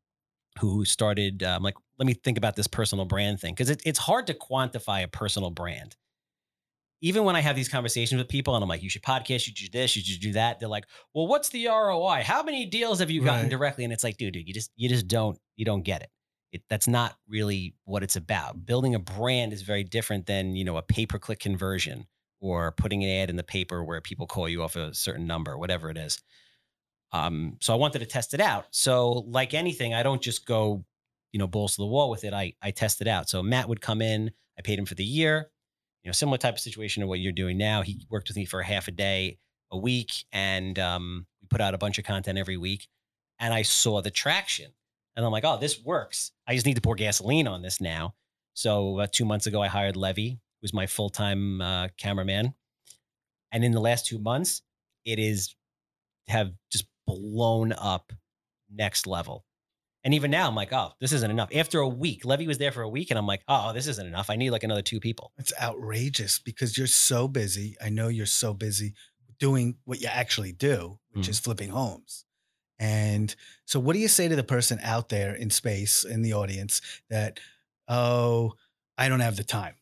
who 0.60 0.84
started, 0.84 1.42
um, 1.42 1.62
like, 1.62 1.74
let 1.98 2.06
me 2.06 2.14
think 2.14 2.38
about 2.38 2.56
this 2.56 2.66
personal 2.66 3.04
brand 3.04 3.40
thing. 3.40 3.54
Cause 3.54 3.70
it, 3.70 3.82
it's 3.84 3.98
hard 3.98 4.26
to 4.28 4.34
quantify 4.34 5.02
a 5.02 5.08
personal 5.08 5.50
brand. 5.50 5.96
Even 7.00 7.22
when 7.24 7.36
I 7.36 7.40
have 7.40 7.54
these 7.54 7.68
conversations 7.68 8.18
with 8.18 8.28
people 8.28 8.56
and 8.56 8.62
I'm 8.62 8.68
like, 8.68 8.82
you 8.82 8.90
should 8.90 9.02
podcast, 9.02 9.30
you 9.30 9.38
should 9.54 9.54
do 9.54 9.68
this, 9.78 9.94
you 9.94 10.02
should 10.02 10.20
do 10.20 10.32
that. 10.32 10.58
They're 10.58 10.68
like, 10.68 10.84
well, 11.14 11.28
what's 11.28 11.48
the 11.50 11.68
ROI? 11.68 12.22
How 12.24 12.42
many 12.42 12.66
deals 12.66 12.98
have 12.98 13.08
you 13.10 13.22
gotten 13.22 13.42
Right. 13.44 13.50
directly? 13.50 13.84
And 13.84 13.92
it's 13.92 14.02
like, 14.02 14.16
dude, 14.16 14.32
dude, 14.34 14.48
you 14.48 14.54
just, 14.54 14.72
you 14.76 14.88
just 14.88 15.06
don't, 15.06 15.38
you 15.56 15.64
don't 15.64 15.82
get 15.82 16.02
it. 16.02 16.10
It, 16.50 16.62
that's 16.68 16.88
not 16.88 17.14
really 17.28 17.74
what 17.84 18.02
it's 18.02 18.16
about. 18.16 18.64
Building 18.66 18.94
a 18.94 18.98
brand 18.98 19.52
is 19.52 19.62
very 19.62 19.84
different 19.84 20.26
than 20.26 20.56
you 20.56 20.64
know 20.64 20.78
a 20.78 20.82
pay 20.82 21.04
per 21.04 21.18
click 21.18 21.38
conversion 21.40 22.06
or 22.40 22.72
putting 22.72 23.04
an 23.04 23.10
ad 23.10 23.28
in 23.28 23.36
the 23.36 23.42
paper 23.42 23.84
where 23.84 24.00
people 24.00 24.26
call 24.26 24.48
you 24.48 24.62
off 24.62 24.74
a 24.74 24.94
certain 24.94 25.26
number, 25.26 25.58
whatever 25.58 25.90
it 25.90 25.98
is. 25.98 26.22
Um, 27.12 27.56
so 27.60 27.72
I 27.72 27.76
wanted 27.76 28.00
to 28.00 28.06
test 28.06 28.34
it 28.34 28.40
out. 28.40 28.66
So 28.70 29.24
like 29.28 29.54
anything, 29.54 29.94
I 29.94 30.02
don't 30.02 30.20
just 30.20 30.46
go, 30.46 30.84
you 31.32 31.38
know, 31.38 31.46
balls 31.46 31.76
to 31.76 31.82
the 31.82 31.86
wall 31.86 32.10
with 32.10 32.24
it. 32.24 32.32
I 32.32 32.54
I 32.62 32.70
test 32.70 33.00
it 33.00 33.08
out. 33.08 33.28
So 33.28 33.42
Matt 33.42 33.68
would 33.68 33.80
come 33.80 34.02
in. 34.02 34.30
I 34.58 34.62
paid 34.62 34.78
him 34.78 34.86
for 34.86 34.94
the 34.94 35.04
year. 35.04 35.50
You 36.02 36.08
know, 36.08 36.12
similar 36.12 36.38
type 36.38 36.54
of 36.54 36.60
situation 36.60 37.00
to 37.02 37.06
what 37.06 37.20
you're 37.20 37.32
doing 37.32 37.58
now. 37.58 37.82
He 37.82 38.06
worked 38.10 38.28
with 38.28 38.36
me 38.36 38.44
for 38.44 38.60
a 38.60 38.66
half 38.66 38.88
a 38.88 38.92
day 38.92 39.38
a 39.70 39.78
week, 39.78 40.10
and 40.32 40.78
um, 40.78 41.26
we 41.42 41.48
put 41.48 41.60
out 41.60 41.74
a 41.74 41.78
bunch 41.78 41.98
of 41.98 42.04
content 42.04 42.38
every 42.38 42.56
week. 42.56 42.88
And 43.38 43.52
I 43.54 43.62
saw 43.62 44.00
the 44.00 44.10
traction. 44.10 44.72
And 45.16 45.24
I'm 45.24 45.32
like, 45.32 45.44
oh, 45.44 45.58
this 45.58 45.82
works. 45.82 46.32
I 46.46 46.54
just 46.54 46.64
need 46.64 46.76
to 46.76 46.80
pour 46.80 46.94
gasoline 46.94 47.48
on 47.48 47.62
this 47.62 47.80
now. 47.80 48.14
So 48.54 48.94
about 48.94 49.12
two 49.12 49.24
months 49.24 49.46
ago, 49.46 49.60
I 49.60 49.66
hired 49.68 49.96
Levy, 49.96 50.38
who's 50.60 50.72
my 50.72 50.86
full 50.86 51.10
time 51.10 51.60
uh, 51.60 51.88
cameraman. 51.96 52.54
And 53.52 53.64
in 53.64 53.72
the 53.72 53.80
last 53.80 54.06
two 54.06 54.18
months, 54.18 54.62
it 55.04 55.18
is 55.18 55.54
have 56.28 56.52
just 56.70 56.86
blown 57.08 57.72
up 57.72 58.12
next 58.70 59.06
level. 59.06 59.44
And 60.04 60.14
even 60.14 60.30
now, 60.30 60.46
I'm 60.48 60.54
like, 60.54 60.72
oh, 60.72 60.92
this 61.00 61.12
isn't 61.12 61.30
enough. 61.30 61.48
After 61.54 61.80
a 61.80 61.88
week, 61.88 62.24
Levy 62.24 62.46
was 62.46 62.58
there 62.58 62.70
for 62.70 62.82
a 62.82 62.88
week, 62.88 63.10
and 63.10 63.18
I'm 63.18 63.26
like, 63.26 63.42
oh, 63.48 63.72
this 63.72 63.86
isn't 63.88 64.06
enough. 64.06 64.30
I 64.30 64.36
need 64.36 64.50
like 64.50 64.62
another 64.62 64.82
two 64.82 65.00
people. 65.00 65.32
it's 65.38 65.52
outrageous 65.60 66.38
because 66.38 66.78
you're 66.78 66.86
so 66.86 67.26
busy 67.28 67.76
i 67.82 67.88
know 67.88 68.08
you're 68.08 68.26
so 68.44 68.54
busy 68.54 68.94
doing 69.40 69.76
what 69.84 70.00
you 70.00 70.08
actually 70.08 70.52
do 70.52 70.98
which 71.12 71.26
Mhm. 71.26 71.30
is 71.30 71.40
flipping 71.40 71.70
homes 71.70 72.24
And 72.80 73.34
so, 73.64 73.80
what 73.80 73.94
do 73.94 73.98
you 73.98 74.06
say 74.08 74.28
to 74.28 74.36
the 74.36 74.44
person 74.44 74.78
out 74.82 75.08
there 75.08 75.34
in 75.34 75.50
space, 75.50 76.04
in 76.04 76.22
the 76.22 76.32
audience, 76.34 76.80
that, 77.10 77.40
oh, 77.88 78.54
I 78.96 79.08
don't 79.08 79.18
have 79.28 79.36
the 79.36 79.42
time? 79.44 79.74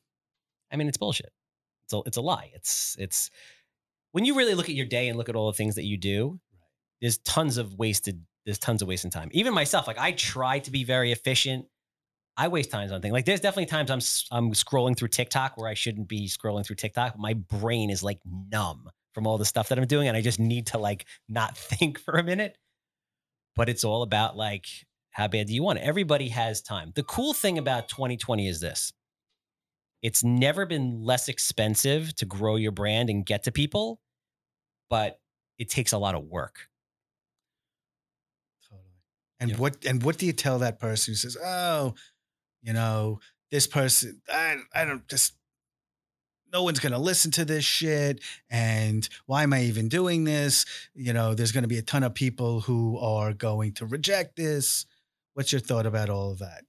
I 0.73 0.76
mean, 0.76 0.88
it's 0.88 0.97
bullshit. 0.97 1.30
It's 1.85 1.92
a, 1.92 2.00
it's 2.06 2.16
a 2.16 2.23
lie. 2.23 2.50
It's 2.54 2.97
it's 2.99 3.30
when 4.12 4.25
you 4.25 4.35
really 4.35 4.54
look 4.54 4.71
at 4.71 4.75
your 4.75 4.87
day 4.87 5.09
and 5.09 5.18
look 5.18 5.28
at 5.28 5.37
all 5.37 5.49
the 5.52 5.56
things 5.59 5.75
that 5.75 5.85
you 5.85 5.99
do. 5.99 6.40
There's 7.00 7.19
tons 7.19 7.59
of 7.59 7.75
wasted. 7.75 8.25
There's 8.45 8.59
tons 8.59 8.83
of 8.83 8.88
wasted 8.88 9.12
time. 9.12 9.29
Even 9.33 9.55
myself, 9.55 9.87
like 9.87 9.99
I 9.99 10.12
try 10.12 10.59
to 10.61 10.71
be 10.71 10.85
very 10.85 11.12
efficient. 11.12 11.67
I 12.37 12.49
waste 12.49 12.71
times 12.71 12.93
on 12.93 13.00
things. 13.00 13.12
Like 13.12 13.25
there's 13.25 13.41
definitely 13.41 13.67
times 13.67 13.91
I'm 13.91 14.00
I'm 14.37 14.53
scrolling 14.53 14.97
through 14.97 15.09
TikTok 15.09 15.57
where 15.57 15.69
I 15.69 15.75
shouldn't 15.75 16.09
be 16.09 16.29
scrolling 16.29 16.65
through 16.65 16.76
TikTok. 16.76 17.19
My 17.19 17.35
brain 17.35 17.91
is 17.91 18.03
like 18.03 18.19
numb 18.25 18.88
from 19.15 19.26
all 19.26 19.38
the 19.38 19.45
stuff 19.45 19.69
that 19.71 19.79
I'm 19.79 19.87
doing, 19.87 20.09
and 20.09 20.17
I 20.17 20.21
just 20.21 20.38
need 20.38 20.67
to 20.69 20.79
like 20.79 21.07
not 21.29 21.57
think 21.57 21.99
for 21.99 22.15
a 22.15 22.23
minute. 22.23 22.59
But 23.55 23.69
it's 23.71 23.85
all 23.85 24.03
about 24.03 24.37
like 24.37 24.67
how 25.11 25.29
bad 25.29 25.47
do 25.47 25.55
you 25.55 25.62
want 25.62 25.79
it? 25.79 25.83
Everybody 25.83 26.29
has 26.29 26.61
time. 26.61 26.93
The 26.95 27.03
cool 27.03 27.33
thing 27.33 27.57
about 27.57 27.88
2020 27.88 28.49
is 28.49 28.61
this. 28.61 28.93
It's 30.03 30.23
never 30.23 30.67
been 30.67 31.03
less 31.03 31.29
expensive 31.29 32.15
to 32.17 32.26
grow 32.26 32.57
your 32.57 32.71
brand 32.71 33.09
and 33.09 33.25
get 33.25 33.45
to 33.45 33.50
people, 33.50 33.99
but 34.91 35.19
it 35.59 35.71
takes 35.71 35.93
a 35.93 35.99
lot 35.99 36.15
of 36.15 36.25
work. 36.25 36.69
And 39.40 39.50
Yeah. 39.50 39.57
what 39.59 39.85
and 39.85 40.02
what 40.02 40.19
do 40.19 40.26
you 40.26 40.33
tell 40.33 40.59
that 40.61 40.78
person 40.78 41.12
who 41.12 41.16
says, 41.16 41.37
"Oh, 41.43 41.95
you 42.62 42.73
know, 42.73 43.21
this 43.50 43.66
person, 43.66 44.23
I, 44.28 44.57
I 44.75 44.85
don't 44.85 45.07
just." 45.09 45.35
No 46.52 46.62
one's 46.62 46.78
going 46.78 46.93
to 46.93 46.99
listen 46.99 47.33
to 47.33 47.45
this 47.45 47.64
shit. 47.64 48.21
And 48.49 49.07
why 49.26 49.43
am 49.43 49.52
I 49.52 49.62
even 49.64 49.88
doing 49.88 50.25
this? 50.25 50.64
You 50.95 51.12
know, 51.12 51.35
there's 51.35 51.52
going 51.52 51.64
to 51.64 51.69
be 51.69 51.76
a 51.78 51.83
ton 51.83 52.02
of 52.05 52.14
people 52.14 52.61
who 52.61 52.97
are 52.99 53.33
going 53.33 53.73
to 53.75 53.85
reject 53.85 54.37
this. 54.37 54.87
What's 55.35 55.50
your 55.52 55.61
thought 55.61 55.87
about 55.87 56.09
all 56.09 56.31
of 56.31 56.38
that? 56.38 56.64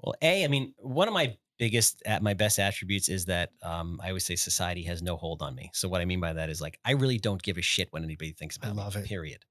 Well, 0.00 0.14
A, 0.20 0.44
I 0.44 0.48
mean, 0.48 0.74
one 0.78 1.06
of 1.08 1.14
my 1.14 1.36
biggest, 1.58 2.02
at 2.06 2.22
my 2.22 2.34
best 2.34 2.58
attributes 2.58 3.08
is 3.08 3.26
that 3.26 3.50
um, 3.62 4.00
I 4.02 4.08
always 4.08 4.26
say 4.26 4.34
society 4.36 4.82
has 4.82 5.00
no 5.00 5.16
hold 5.16 5.42
on 5.42 5.54
me. 5.54 5.70
So 5.74 5.88
what 5.88 6.00
I 6.00 6.04
mean 6.04 6.20
by 6.20 6.32
that 6.32 6.50
is 6.50 6.60
like 6.60 6.78
I 6.84 6.92
really 6.92 7.18
don't 7.18 7.42
give 7.42 7.56
a 7.56 7.62
shit 7.62 7.88
what 7.92 8.02
anybody 8.02 8.32
thinks 8.32 8.58
I 8.62 8.66
about 8.66 8.76
love 8.76 8.94
me. 8.96 9.02
it. 9.02 9.06
Period. 9.06 9.44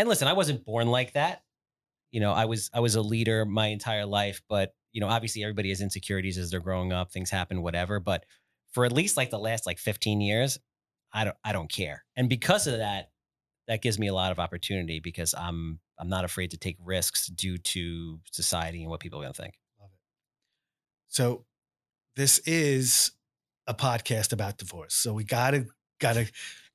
And 0.00 0.08
listen, 0.08 0.28
I 0.28 0.32
wasn't 0.32 0.64
born 0.64 0.88
like 0.88 1.12
that. 1.12 1.42
You 2.10 2.20
know, 2.20 2.32
I 2.32 2.46
was 2.46 2.70
I 2.72 2.80
was 2.80 2.94
a 2.94 3.02
leader 3.02 3.44
my 3.44 3.66
entire 3.66 4.06
life, 4.06 4.40
but 4.48 4.72
you 4.92 5.00
know, 5.02 5.08
obviously 5.08 5.42
everybody 5.44 5.68
has 5.68 5.82
insecurities 5.82 6.38
as 6.38 6.50
they're 6.50 6.58
growing 6.58 6.90
up. 6.90 7.12
Things 7.12 7.28
happen, 7.28 7.60
whatever. 7.60 8.00
But 8.00 8.24
for 8.72 8.86
at 8.86 8.92
least 8.92 9.18
like 9.18 9.28
the 9.28 9.38
last 9.38 9.66
like 9.66 9.78
15 9.78 10.22
years, 10.22 10.58
I 11.12 11.24
don't 11.24 11.36
I 11.44 11.52
don't 11.52 11.70
care. 11.70 12.02
And 12.16 12.30
because 12.30 12.66
of 12.66 12.78
that, 12.78 13.10
that 13.68 13.82
gives 13.82 13.98
me 13.98 14.06
a 14.06 14.14
lot 14.14 14.32
of 14.32 14.38
opportunity 14.38 15.00
because 15.00 15.34
I'm 15.34 15.80
I'm 15.98 16.08
not 16.08 16.24
afraid 16.24 16.52
to 16.52 16.56
take 16.56 16.78
risks 16.82 17.26
due 17.26 17.58
to 17.58 18.20
society 18.32 18.80
and 18.80 18.90
what 18.90 19.00
people 19.00 19.22
are 19.22 19.26
to 19.26 19.34
think. 19.34 19.58
Love 19.78 19.90
it. 19.92 20.00
So 21.08 21.44
this 22.16 22.38
is 22.46 23.12
a 23.66 23.74
podcast 23.74 24.32
about 24.32 24.56
divorce. 24.56 24.94
So 24.94 25.12
we 25.12 25.24
gotta 25.24 25.66
gotta 26.00 26.26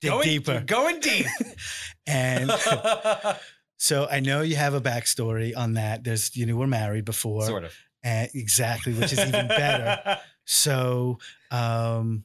dig 0.05 0.23
deeper. 0.23 0.61
Going 0.65 0.99
deep. 0.99 1.25
and 2.07 2.51
so 3.77 4.07
I 4.09 4.19
know 4.19 4.41
you 4.41 4.55
have 4.55 4.73
a 4.73 4.81
backstory 4.81 5.55
on 5.55 5.73
that. 5.73 6.03
There's 6.03 6.35
you 6.35 6.45
know 6.45 6.55
we're 6.55 6.67
married 6.67 7.05
before. 7.05 7.43
sort 7.45 7.63
of. 7.63 7.73
And 8.03 8.29
exactly, 8.35 8.93
which 8.93 9.13
is 9.13 9.19
even 9.19 9.47
better. 9.47 10.19
So 10.47 11.17
um 11.49 12.23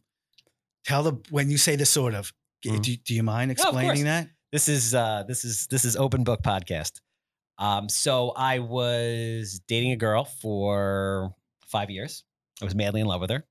tell 0.85 1.03
the 1.03 1.13
when 1.31 1.49
you 1.51 1.57
say 1.57 1.77
the 1.77 1.87
sort 1.87 2.13
of, 2.13 2.35
Mhm. 2.67 2.83
do, 2.83 2.97
do 2.97 3.15
you 3.15 3.23
mind 3.23 3.51
explaining 3.51 4.05
that? 4.05 4.29
This 4.53 4.69
is 4.69 4.95
uh 4.95 5.23
this 5.27 5.43
is 5.43 5.67
this 5.69 5.87
is 5.87 5.97
open 5.97 6.23
book 6.23 6.43
podcast. 6.43 7.01
Um 7.57 7.89
so 7.89 8.33
I 8.37 8.59
was 8.59 9.61
dating 9.67 9.93
a 9.93 9.97
girl 9.97 10.25
for 10.25 11.35
5 11.69 11.89
years. 11.89 12.25
I 12.61 12.67
was 12.67 12.75
madly 12.75 13.01
in 13.01 13.07
love 13.07 13.23
with 13.23 13.31
her. 13.31 13.47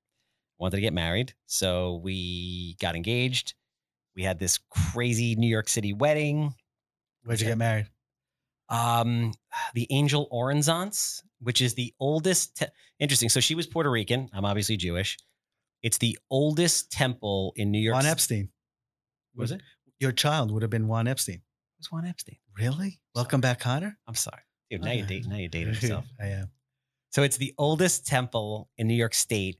Wanted 0.59 0.75
to 0.75 0.81
get 0.81 0.93
married. 0.93 1.33
So 1.48 1.95
we 2.04 2.75
got 2.80 2.95
engaged. 2.95 3.56
We 4.15 4.24
had 4.24 4.39
this 4.39 4.60
crazy 4.69 5.36
New 5.36 5.48
York 5.48 5.69
City 5.69 5.93
wedding. 5.93 6.54
Where'd 7.24 7.39
you 7.41 7.48
get 7.48 7.58
married? 7.58 7.88
Um 8.69 9.34
the 9.74 9.88
Angel 9.89 10.28
Orensanz, 10.32 11.22
which 11.39 11.62
is 11.62 11.74
the 11.74 11.93
oldest 12.00 12.58
te- 12.58 12.65
interesting. 13.00 13.30
So 13.30 13.39
she 13.39 13.56
was 13.56 13.65
Puerto 13.65 13.89
Rican. 13.89 14.30
I'm 14.34 14.45
obviously 14.45 14.78
Jewish. 14.78 15.17
It's 15.82 15.98
the 15.98 16.17
oldest 16.30 16.91
temple 16.91 17.54
in 17.56 17.72
New 17.72 17.80
York. 17.80 17.95
Juan 17.95 18.06
Epstein. 18.06 18.50
Was 19.36 19.52
it? 19.52 19.62
Your 20.00 20.12
child 20.12 20.52
would 20.52 20.62
have 20.62 20.72
been 20.72 20.88
Juan 20.88 21.08
Epstein. 21.08 21.41
was 21.78 21.91
Juan 21.91 22.06
Epstein. 22.06 22.38
Really? 22.58 23.00
Welcome 23.15 23.41
back, 23.41 23.62
Kotter. 23.62 23.95
I'm 24.08 24.15
sorry. 24.15 24.41
Dude, 24.69 24.84
now 24.84 24.91
you're 24.91 25.08
dating 25.08 25.30
now 25.32 25.38
you're 25.38 25.50
dating 25.50 25.74
yourself. 25.74 26.06
I 26.22 26.28
am. 26.28 26.52
So 27.12 27.24
it's 27.24 27.38
the 27.38 27.54
oldest 27.58 28.06
temple 28.06 28.69
in 28.78 28.88
New 28.88 28.93
York 28.93 29.13
State 29.15 29.60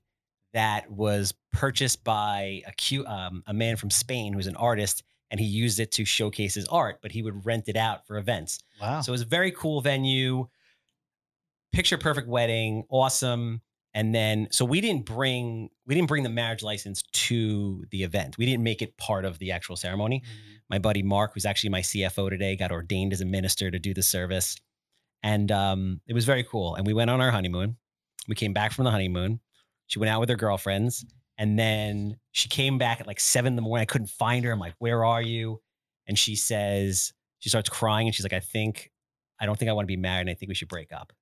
that 0.52 0.90
was 0.90 1.34
purchased 1.52 2.04
by 2.04 2.62
a, 2.66 2.72
Q, 2.72 3.06
um, 3.06 3.42
a 3.46 3.54
man 3.54 3.76
from 3.76 3.90
Spain 3.90 4.32
who's 4.32 4.46
an 4.46 4.56
artist, 4.56 5.02
and 5.30 5.38
he 5.38 5.46
used 5.46 5.78
it 5.78 5.92
to 5.92 6.04
showcase 6.04 6.54
his 6.54 6.66
art, 6.68 6.98
but 7.02 7.12
he 7.12 7.22
would 7.22 7.46
rent 7.46 7.68
it 7.68 7.76
out 7.76 8.06
for 8.06 8.18
events. 8.18 8.58
Wow. 8.80 9.00
So 9.00 9.10
it 9.10 9.14
was 9.14 9.22
a 9.22 9.26
very 9.26 9.52
cool 9.52 9.80
venue, 9.80 10.48
picture 11.72 11.98
perfect 11.98 12.28
wedding, 12.28 12.84
awesome. 12.88 13.60
And 13.92 14.14
then 14.14 14.48
so 14.50 14.64
we 14.64 14.80
didn't 14.80 15.04
bring 15.04 15.68
we 15.86 15.94
didn't 15.94 16.08
bring 16.08 16.22
the 16.22 16.28
marriage 16.28 16.62
license 16.62 17.02
to 17.02 17.84
the 17.90 18.04
event. 18.04 18.38
We 18.38 18.46
didn't 18.46 18.62
make 18.62 18.82
it 18.82 18.96
part 18.96 19.24
of 19.24 19.38
the 19.38 19.50
actual 19.50 19.76
ceremony. 19.76 20.22
My 20.68 20.78
buddy 20.78 21.02
Mark, 21.02 21.34
who's 21.34 21.44
actually 21.44 21.70
my 21.70 21.80
CFO 21.80 22.30
today, 22.30 22.54
got 22.54 22.70
ordained 22.70 23.12
as 23.12 23.20
a 23.20 23.24
minister 23.24 23.70
to 23.70 23.78
do 23.78 23.92
the 23.92 24.02
service. 24.02 24.56
And 25.22 25.50
um, 25.50 26.00
it 26.06 26.14
was 26.14 26.24
very 26.24 26.44
cool. 26.44 26.76
And 26.76 26.86
we 26.86 26.94
went 26.94 27.10
on 27.10 27.20
our 27.20 27.32
honeymoon. 27.32 27.76
We 28.28 28.36
came 28.36 28.52
back 28.52 28.72
from 28.72 28.84
the 28.84 28.92
honeymoon. 28.92 29.40
She 29.90 29.98
went 29.98 30.08
out 30.10 30.20
with 30.20 30.28
her 30.28 30.36
girlfriends. 30.36 31.04
And 31.36 31.58
then 31.58 32.16
she 32.32 32.48
came 32.48 32.78
back 32.78 33.00
at 33.00 33.06
like 33.08 33.18
seven 33.18 33.52
in 33.52 33.56
the 33.56 33.62
morning. 33.62 33.82
I 33.82 33.86
couldn't 33.86 34.08
find 34.10 34.44
her. 34.44 34.52
I'm 34.52 34.60
like, 34.60 34.74
where 34.78 35.04
are 35.04 35.20
you? 35.20 35.60
And 36.06 36.16
she 36.18 36.36
says, 36.36 37.12
she 37.40 37.48
starts 37.48 37.68
crying 37.68 38.06
and 38.06 38.14
she's 38.14 38.24
like, 38.24 38.32
I 38.34 38.40
think, 38.40 38.92
I 39.40 39.46
don't 39.46 39.58
think 39.58 39.68
I 39.68 39.72
want 39.72 39.84
to 39.84 39.88
be 39.88 39.96
married. 39.96 40.22
And 40.22 40.30
I 40.30 40.34
think 40.34 40.48
we 40.48 40.54
should 40.54 40.68
break 40.68 40.92
up. 40.92 41.12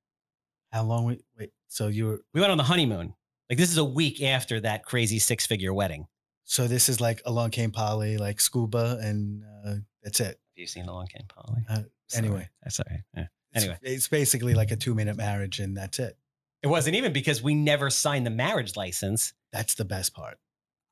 How 0.72 0.82
long? 0.82 1.06
Wait, 1.06 1.22
wait. 1.38 1.50
So 1.68 1.86
you 1.88 2.06
were. 2.06 2.20
We 2.34 2.40
went 2.40 2.50
on 2.50 2.58
the 2.58 2.64
honeymoon. 2.64 3.14
Like 3.48 3.58
this 3.58 3.70
is 3.70 3.78
a 3.78 3.84
week 3.84 4.22
after 4.22 4.60
that 4.60 4.84
crazy 4.84 5.18
six 5.18 5.46
figure 5.46 5.72
wedding. 5.72 6.06
So 6.44 6.66
this 6.66 6.88
is 6.90 7.00
like 7.00 7.22
Along 7.24 7.50
Came 7.50 7.70
Polly, 7.70 8.18
like 8.18 8.40
scuba, 8.40 8.98
and 9.00 9.44
uh, 9.66 9.74
that's 10.02 10.20
it. 10.20 10.26
Have 10.26 10.36
you 10.56 10.66
seen 10.66 10.84
the 10.86 10.92
Long 10.92 11.06
King 11.06 11.26
Polly? 11.28 11.62
Uh, 11.70 11.82
anyway. 12.14 12.48
That's 12.62 12.80
all 12.80 12.86
right. 12.90 13.00
Yeah. 13.14 13.20
It's- 13.22 13.28
Anyway. 13.64 13.78
it's 13.82 14.08
basically 14.08 14.54
like 14.54 14.70
a 14.72 14.76
two 14.76 14.94
minute 14.94 15.16
marriage, 15.16 15.58
and 15.60 15.74
that's 15.76 15.98
it. 15.98 16.18
It 16.62 16.66
wasn't 16.66 16.96
even 16.96 17.12
because 17.12 17.42
we 17.42 17.54
never 17.54 17.90
signed 17.90 18.26
the 18.26 18.30
marriage 18.30 18.76
license. 18.76 19.32
That's 19.52 19.74
the 19.74 19.84
best 19.84 20.14
part. 20.14 20.38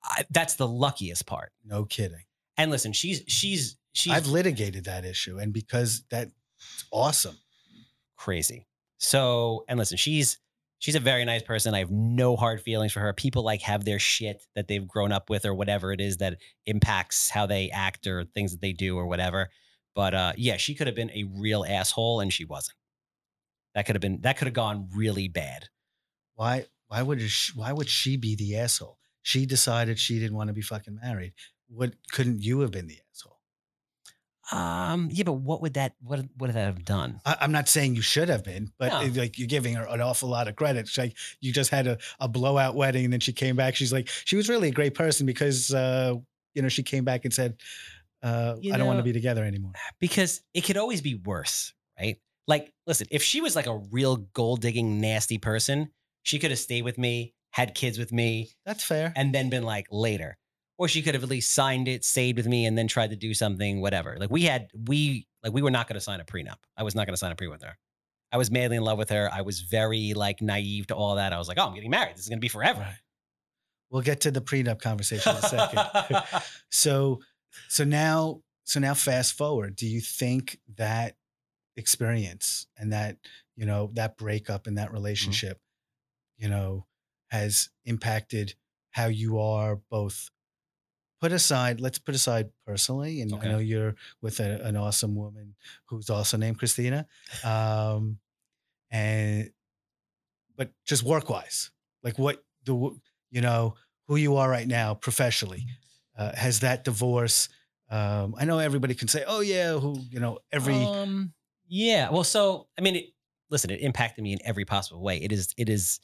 I, 0.03 0.25
that's 0.31 0.55
the 0.55 0.69
luckiest 0.69 1.27
part. 1.27 1.53
No 1.65 1.85
kidding. 1.85 2.23
And 2.57 2.71
listen, 2.71 2.93
she's 2.93 3.23
she's 3.27 3.77
she's 3.93 4.13
I've 4.13 4.29
litigated 4.29 4.85
that 4.85 5.05
issue, 5.05 5.39
and 5.39 5.53
because 5.53 6.05
that's 6.11 6.33
awesome. 6.91 7.37
crazy. 8.17 8.67
So, 8.99 9.65
and 9.69 9.79
listen, 9.79 9.99
she's 9.99 10.39
she's 10.79 10.95
a 10.95 11.01
very 11.01 11.25
nice 11.25 11.43
person. 11.43 11.75
I 11.75 11.81
have 11.81 11.91
no 11.91 12.37
hard 12.37 12.61
feelings 12.61 12.93
for 12.93 13.01
her. 13.01 13.13
People 13.13 13.43
like 13.43 13.63
have 13.63 13.85
their 13.85 13.99
shit 13.99 14.43
that 14.55 14.69
they've 14.69 14.87
grown 14.87 15.13
up 15.13 15.29
with 15.29 15.45
or 15.45 15.55
whatever 15.55 15.93
it 15.93 16.01
is 16.01 16.19
that 16.19 16.39
impacts 16.67 17.31
how 17.31 17.47
they 17.47 17.71
act 17.71 18.07
or 18.07 18.25
things 18.25 18.53
that 18.53 18.61
they 18.61 18.73
do 18.73 18.97
or 18.97 19.07
whatever. 19.07 19.51
But 19.95 20.15
uh 20.15 20.33
yeah, 20.37 20.57
she 20.57 20.75
could 20.75 20.87
have 20.87 20.97
been 20.97 21.11
a 21.11 21.25
real 21.25 21.65
asshole 21.65 22.21
and 22.21 22.33
she 22.33 22.45
wasn't. 22.45 22.77
That 23.77 23.87
could 23.87 23.95
have 23.95 24.01
been 24.01 24.23
that 24.23 24.37
could 24.39 24.47
have 24.47 24.55
gone 24.55 24.89
really 24.97 25.29
bad. 25.29 25.69
Why? 26.35 26.65
Why 26.89 27.03
would 27.03 27.21
she, 27.21 27.53
why 27.55 27.73
would 27.73 27.89
she 27.89 28.17
be 28.17 28.35
the 28.35 28.57
asshole? 28.57 28.99
She 29.23 29.45
decided 29.47 29.99
she 29.99 30.19
didn't 30.19 30.37
want 30.37 30.49
to 30.49 30.55
be 30.55 30.63
fucking 30.63 30.99
married. 31.03 31.35
What 31.69 31.93
couldn't 32.11 32.43
you 32.43 32.61
have 32.61 32.71
been 32.71 32.87
the 32.87 32.99
asshole? 33.13 33.39
Um 34.53 35.09
yeah, 35.13 35.25
but 35.25 35.33
what 35.35 35.61
would 35.61 35.75
that 35.75 35.95
what 36.01 36.21
would 36.39 36.53
that 36.53 36.65
have 36.67 36.85
done? 36.85 37.21
I, 37.27 37.37
I'm 37.41 37.51
not 37.51 37.69
saying 37.69 37.97
you 37.97 38.03
should 38.03 38.29
have 38.29 38.45
been, 38.45 38.71
but 38.79 38.93
No. 38.93 39.01
it- 39.03 39.17
like 39.17 39.39
you're 39.39 39.49
giving 39.49 39.75
her 39.75 39.85
an 39.89 40.01
awful 40.01 40.29
lot 40.29 40.47
of 40.47 40.55
credit. 40.55 40.81
It's 40.87 40.97
like 40.97 41.17
you 41.41 41.53
just 41.53 41.71
had 41.71 41.87
a, 41.89 41.99
a 42.21 42.29
blowout 42.29 42.77
wedding, 42.77 43.05
and 43.05 43.13
then 43.13 43.21
she 43.21 43.33
came 43.33 43.57
back. 43.57 43.75
She's 43.75 43.93
like, 43.93 44.09
she 44.25 44.37
was 44.37 44.49
really 44.49 44.69
a 44.69 44.73
great 44.73 44.95
person 44.95 45.27
because 45.27 45.75
uh, 45.75 46.15
you 46.55 46.63
know 46.63 46.69
she 46.69 46.85
came 46.85 47.05
back 47.05 47.25
and 47.25 47.35
said, 47.35 47.57
uh, 48.23 48.55
You 48.61 48.73
"I 48.73 48.77
don't 48.79 48.87
want 48.87 49.01
to 49.01 49.03
be 49.03 49.13
together 49.13 49.45
anymore." 49.45 49.73
because 49.99 50.41
it 50.55 50.61
could 50.63 50.77
always 50.77 51.01
be 51.03 51.17
worse, 51.17 51.75
right? 51.99 52.19
Like, 52.47 52.73
listen, 52.87 53.07
if 53.11 53.23
she 53.23 53.41
was 53.41 53.57
like 53.57 53.67
a 53.67 53.77
real 53.91 54.17
gold 54.17 54.61
digging, 54.61 55.01
nasty 55.01 55.39
person, 55.39 55.91
she 56.23 56.39
could 56.39 56.51
have 56.51 56.61
stayed 56.61 56.83
with 56.83 56.99
me, 56.99 57.35
had 57.51 57.75
kids 57.75 57.99
with 57.99 58.13
me, 58.13 58.51
That's 58.65 58.85
fair. 58.85 59.13
and 59.17 59.35
then 59.35 59.51
been 59.51 59.65
like 59.65 59.87
later. 59.91 60.37
Or 60.79 60.89
she 60.89 61.01
could 61.03 61.15
have 61.15 61.23
at 61.23 61.31
least 61.31 61.55
signed 61.55 61.89
it, 61.89 62.05
stayed 62.05 62.37
with 62.37 62.47
me, 62.47 62.67
and 62.67 62.77
then 62.77 62.87
tried 62.87 63.11
to 63.11 63.17
do 63.17 63.33
something, 63.33 63.81
whatever. 63.81 64.17
Like 64.19 64.31
we 64.31 64.43
had, 64.43 64.69
we 64.87 65.27
like 65.43 65.55
we 65.55 65.63
were 65.63 65.71
not 65.71 65.89
going 65.89 65.95
to 65.95 66.01
sign 66.01 66.21
a 66.21 66.25
prenup. 66.25 66.57
I 66.77 66.83
was 66.83 66.95
not 66.95 67.07
going 67.07 67.15
to 67.15 67.19
sign 67.19 67.33
a 67.33 67.37
pre 67.37 67.49
with 67.49 67.63
her. 67.63 67.79
I 68.31 68.37
was 68.37 68.51
madly 68.51 68.77
in 68.77 68.83
love 68.83 68.99
with 68.99 69.09
her. 69.11 69.31
I 69.33 69.41
was 69.41 69.61
very 69.61 70.13
like 70.13 70.43
naive 70.43 70.89
to 70.89 70.95
all 70.97 71.15
that. 71.15 71.33
I 71.33 71.39
was 71.39 71.49
like, 71.49 71.59
oh, 71.59 71.67
I'm 71.67 71.75
getting 71.75 71.91
married. 71.91 72.15
This 72.17 72.23
is 72.23 72.29
going 72.29 72.39
to 72.39 72.45
be 72.45 72.49
forever. 72.49 72.81
Right. 72.81 72.99
We'll 73.91 74.03
get 74.03 74.23
to 74.23 74.31
the 74.31 74.41
prenup 74.43 74.81
conversation 74.81 75.31
in 75.37 75.45
a 75.45 75.49
second. 75.49 76.43
so, 76.71 77.21
so 77.69 77.85
now, 77.85 78.43
so 78.65 78.81
now 78.81 78.95
fast 78.95 79.35
forward, 79.39 79.77
do 79.77 79.87
you 79.87 80.01
think 80.01 80.59
that 80.77 81.15
experience 81.77 82.67
and 82.77 82.93
that, 82.93 83.19
you 83.57 83.67
know, 83.67 83.91
that 83.95 84.17
breakup 84.17 84.67
and 84.67 84.79
that 84.79 84.89
Mm-hmm. 84.89 84.95
relationship, 84.95 85.61
you 86.39 86.49
know, 86.49 86.87
has 87.31 87.71
impacted 87.85 88.55
how 88.91 89.07
you 89.07 89.39
are 89.39 89.77
both 89.91 90.31
put 91.21 91.33
aside, 91.33 91.81
let's 91.81 91.99
put 91.99 92.15
aside 92.15 92.51
personally. 92.67 93.21
And 93.23 93.33
Okay. 93.35 93.49
I 93.49 93.53
know 93.53 93.59
you're 93.59 93.95
with 94.21 94.41
a, 94.41 94.63
an 94.65 94.77
awesome 94.77 95.15
woman 95.15 95.55
who's 95.87 96.11
also 96.11 96.37
named 96.37 96.59
Christina. 96.59 97.07
Um, 97.45 98.19
and, 98.91 99.51
but 100.57 100.73
just 100.85 101.03
work 101.03 101.29
wise, 101.29 101.71
like 102.03 102.19
what 102.19 102.45
the, 102.65 102.75
you 103.31 103.41
know, 103.41 103.75
who 104.09 104.17
you 104.17 104.37
are 104.37 104.49
right 104.49 104.67
now 104.67 104.95
professionally, 104.95 105.67
uh, 106.17 106.35
has 106.35 106.61
that 106.61 106.85
divorce, 106.85 107.49
um, 107.91 108.35
I 108.39 108.45
know 108.45 108.59
everybody 108.59 108.95
can 108.95 109.09
say, 109.09 109.25
oh 109.27 109.41
yeah, 109.41 109.79
who, 109.79 110.07
you 110.11 110.19
know, 110.21 110.39
every, 110.51 110.91
Um, 110.93 111.33
yeah. 111.69 112.11
Well, 112.11 112.25
so 112.25 112.69
I 112.79 112.83
mean, 112.83 112.97
it, 112.97 113.05
listen, 113.51 113.71
it 113.71 113.81
impacted 113.81 114.23
me 114.23 114.33
in 114.33 114.39
every 114.45 114.65
possible 114.65 115.03
way. 115.03 115.19
It 115.19 115.33
is 115.33 115.55
it 115.57 115.69
is 115.69 116.01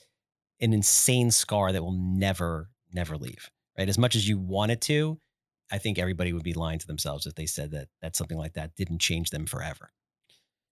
an 0.61 0.73
insane 0.73 1.31
scar 1.31 1.73
that 1.73 1.83
will 1.83 1.99
never 1.99 2.71
never 2.93 3.17
leave. 3.17 3.51
Right. 3.79 3.89
As 3.89 3.99
much 3.99 4.15
as 4.15 4.29
you 4.29 4.39
want 4.39 4.71
it 4.71 4.81
to, 4.83 5.19
I 5.71 5.79
think 5.79 5.99
everybody 5.99 6.33
would 6.35 6.43
be 6.43 6.53
lying 6.53 6.79
to 6.79 6.87
themselves 6.87 7.27
if 7.27 7.35
they 7.35 7.47
said 7.47 7.71
that 7.73 7.89
that 8.03 8.17
something 8.17 8.39
like 8.39 8.55
that 8.55 8.75
didn't 8.77 9.01
change 9.01 9.31
them 9.31 9.47
forever. 9.47 9.91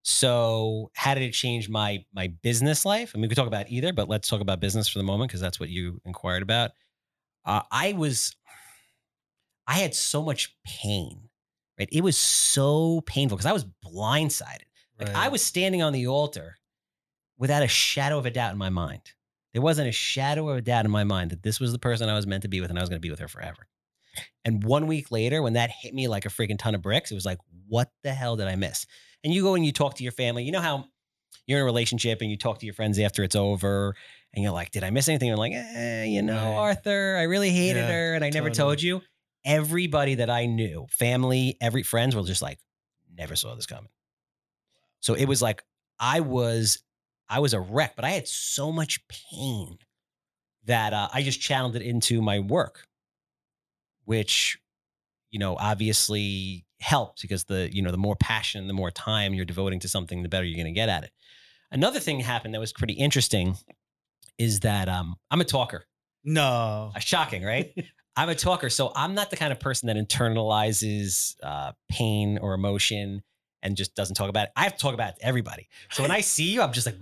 So, 0.02 0.90
how 0.94 1.14
did 1.14 1.22
it 1.22 1.32
change 1.32 1.68
my 1.68 2.04
my 2.12 2.28
business 2.42 2.84
life? 2.84 3.12
I 3.14 3.18
mean, 3.18 3.22
we 3.22 3.28
could 3.28 3.36
talk 3.36 3.46
about 3.46 3.70
either, 3.70 3.92
but 3.92 4.08
let's 4.08 4.28
talk 4.28 4.40
about 4.40 4.60
business 4.60 4.88
for 4.88 4.98
the 4.98 5.04
moment 5.04 5.30
because 5.30 5.40
that's 5.40 5.60
what 5.60 5.68
you 5.68 6.00
inquired 6.04 6.42
about. 6.42 6.70
Uh, 7.44 7.62
I 7.70 7.92
was, 7.92 8.36
I 9.66 9.74
had 9.74 9.94
so 9.94 10.22
much 10.22 10.56
pain. 10.64 11.28
Right, 11.78 11.88
it 11.92 12.02
was 12.02 12.16
so 12.16 13.02
painful 13.06 13.38
because 13.38 13.46
I 13.46 13.52
was 13.52 13.64
blindsided. 13.64 14.68
Like 15.00 15.16
I 15.16 15.28
was 15.28 15.42
standing 15.42 15.82
on 15.82 15.92
the 15.92 16.06
altar 16.06 16.56
without 17.38 17.62
a 17.62 17.68
shadow 17.68 18.18
of 18.18 18.26
a 18.26 18.30
doubt 18.30 18.52
in 18.52 18.58
my 18.58 18.70
mind. 18.70 19.02
There 19.52 19.62
wasn't 19.62 19.88
a 19.88 19.92
shadow 19.92 20.48
of 20.48 20.58
a 20.58 20.62
doubt 20.62 20.84
in 20.84 20.90
my 20.90 21.04
mind 21.04 21.30
that 21.30 21.42
this 21.42 21.58
was 21.58 21.72
the 21.72 21.78
person 21.78 22.08
I 22.08 22.14
was 22.14 22.26
meant 22.26 22.42
to 22.42 22.48
be 22.48 22.60
with 22.60 22.70
and 22.70 22.78
I 22.78 22.82
was 22.82 22.88
going 22.88 22.98
to 22.98 23.06
be 23.06 23.10
with 23.10 23.18
her 23.18 23.28
forever. 23.28 23.66
And 24.44 24.62
one 24.62 24.86
week 24.86 25.10
later, 25.10 25.42
when 25.42 25.54
that 25.54 25.70
hit 25.70 25.94
me 25.94 26.08
like 26.08 26.24
a 26.26 26.28
freaking 26.28 26.58
ton 26.58 26.74
of 26.74 26.82
bricks, 26.82 27.10
it 27.10 27.14
was 27.14 27.26
like, 27.26 27.38
what 27.68 27.90
the 28.02 28.12
hell 28.12 28.36
did 28.36 28.48
I 28.48 28.56
miss? 28.56 28.86
And 29.24 29.32
you 29.32 29.42
go 29.42 29.54
and 29.54 29.64
you 29.64 29.72
talk 29.72 29.96
to 29.96 30.02
your 30.02 30.12
family. 30.12 30.44
You 30.44 30.52
know 30.52 30.60
how 30.60 30.86
you're 31.46 31.58
in 31.58 31.62
a 31.62 31.64
relationship 31.64 32.20
and 32.20 32.30
you 32.30 32.36
talk 32.36 32.58
to 32.60 32.66
your 32.66 32.74
friends 32.74 32.98
after 32.98 33.22
it's 33.22 33.36
over 33.36 33.94
and 34.32 34.42
you're 34.42 34.52
like, 34.52 34.70
did 34.70 34.84
I 34.84 34.90
miss 34.90 35.08
anything? 35.08 35.28
You're 35.28 35.36
like, 35.36 35.52
eh, 35.52 36.04
you 36.04 36.22
know, 36.22 36.34
Right. 36.34 36.56
Arthur, 36.56 37.16
I 37.18 37.24
really 37.24 37.50
hated 37.50 37.80
Yeah, 37.80 37.92
her 37.92 38.14
and 38.14 38.24
I 38.24 38.30
never 38.30 38.50
told 38.50 38.80
you. 38.82 39.02
Everybody 39.44 40.16
that 40.16 40.30
I 40.30 40.46
knew, 40.46 40.86
family, 40.90 41.56
every 41.60 41.82
friends 41.82 42.14
were 42.14 42.22
just 42.22 42.42
like, 42.42 42.58
never 43.16 43.36
saw 43.36 43.54
this 43.54 43.66
coming. 43.66 43.88
So 45.00 45.14
it 45.14 45.26
was 45.26 45.42
like 45.42 45.62
I 45.98 46.20
was 46.20 46.82
I 47.28 47.40
was 47.40 47.54
a 47.54 47.60
wreck, 47.60 47.94
but 47.96 48.04
I 48.04 48.10
had 48.10 48.26
so 48.28 48.72
much 48.72 49.00
pain 49.08 49.78
that 50.64 50.92
uh, 50.92 51.08
I 51.12 51.22
just 51.22 51.40
channeled 51.40 51.76
it 51.76 51.82
into 51.82 52.20
my 52.20 52.38
work, 52.40 52.86
which 54.04 54.58
you 55.30 55.38
know 55.38 55.56
obviously 55.56 56.64
helped 56.80 57.22
because 57.22 57.44
the 57.44 57.68
you 57.72 57.82
know 57.82 57.90
the 57.90 57.98
more 57.98 58.16
passion, 58.16 58.66
the 58.66 58.72
more 58.72 58.90
time 58.90 59.34
you're 59.34 59.44
devoting 59.44 59.80
to 59.80 59.88
something, 59.88 60.22
the 60.22 60.28
better 60.28 60.44
you're 60.44 60.56
going 60.56 60.72
to 60.72 60.78
get 60.78 60.88
at 60.88 61.04
it. 61.04 61.10
Another 61.72 62.00
thing 62.00 62.20
happened 62.20 62.54
that 62.54 62.60
was 62.60 62.72
pretty 62.72 62.94
interesting 62.94 63.56
is 64.38 64.60
that 64.60 64.88
um, 64.88 65.16
I'm 65.30 65.40
a 65.40 65.44
talker. 65.44 65.84
no. 66.24 66.92
Uh, 66.94 66.98
shocking, 66.98 67.44
right? 67.44 67.72
I'm 68.16 68.28
a 68.28 68.34
talker, 68.34 68.70
so 68.70 68.92
I'm 68.96 69.14
not 69.14 69.30
the 69.30 69.36
kind 69.36 69.52
of 69.52 69.60
person 69.60 69.86
that 69.86 69.96
internalizes 69.96 71.36
uh, 71.42 71.72
pain 71.88 72.38
or 72.38 72.54
emotion 72.54 73.22
and 73.62 73.76
just 73.76 73.94
doesn't 73.94 74.14
talk 74.14 74.28
about 74.28 74.44
it. 74.44 74.52
I 74.56 74.64
have 74.64 74.76
to 74.76 74.78
talk 74.78 74.94
about 74.94 75.14
it 75.14 75.20
to 75.20 75.26
everybody. 75.26 75.68
So 75.90 76.02
when 76.02 76.10
I 76.10 76.20
see 76.20 76.52
you, 76.52 76.62
I'm 76.62 76.72
just 76.72 76.86
like, 76.86 76.98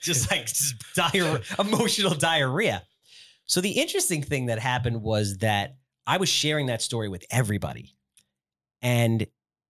just 0.00 0.30
like 0.30 0.46
just 0.46 0.74
diarrhea, 0.94 1.40
emotional 1.58 2.14
diarrhea. 2.14 2.82
So 3.46 3.60
the 3.60 3.72
interesting 3.72 4.22
thing 4.22 4.46
that 4.46 4.58
happened 4.58 5.02
was 5.02 5.38
that 5.38 5.76
I 6.06 6.16
was 6.16 6.28
sharing 6.28 6.66
that 6.66 6.82
story 6.82 7.08
with 7.08 7.24
everybody, 7.30 7.94
and 8.80 9.26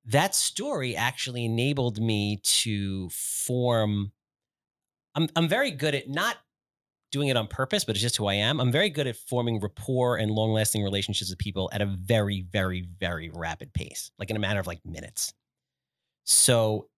that 0.07 0.35
story 0.35 0.97
actually 0.97 1.45
enabled 1.45 2.01
me 2.01 2.41
to 2.43 3.09
form. 3.11 4.13
I'm 5.15 5.29
I'm 5.37 5.49
very 5.49 5.71
good 5.71 5.95
at 5.95 6.09
not 6.09 6.37
doing 7.13 7.29
it 7.29 7.37
on 7.37 7.47
purpose, 7.47 7.85
but 7.85 7.95
it's 7.95 8.03
just 8.03 8.17
who 8.17 8.27
I 8.27 8.35
am. 8.35 8.59
I'm 8.61 8.73
very 8.73 8.89
good 8.89 9.07
at 9.07 9.17
forming 9.17 9.61
rapport 9.61 10.17
and 10.17 10.31
long 10.31 10.53
lasting 10.53 10.83
relationships 10.83 11.31
with 11.31 11.39
people 11.39 11.71
at 11.73 11.83
a 11.83 11.87
very, 11.87 12.41
very, 12.51 12.89
very 12.99 13.31
rapid 13.33 13.73
pace, 13.75 14.11
like 14.19 14.31
in 14.31 14.37
a 14.37 14.41
matter 14.41 14.59
of 14.59 14.67
like 14.67 14.81
minutes. 14.85 15.35
So 16.25 16.89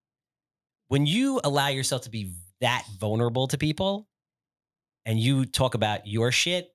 when 0.89 1.07
you 1.07 1.41
allow 1.43 1.69
yourself 1.69 2.03
to 2.03 2.11
be 2.11 2.35
that 2.61 2.85
vulnerable 2.99 3.49
to 3.49 3.59
people 3.59 4.09
and 5.05 5.19
you 5.19 5.45
talk 5.45 5.75
about 5.75 6.07
your 6.07 6.31
shit, 6.33 6.69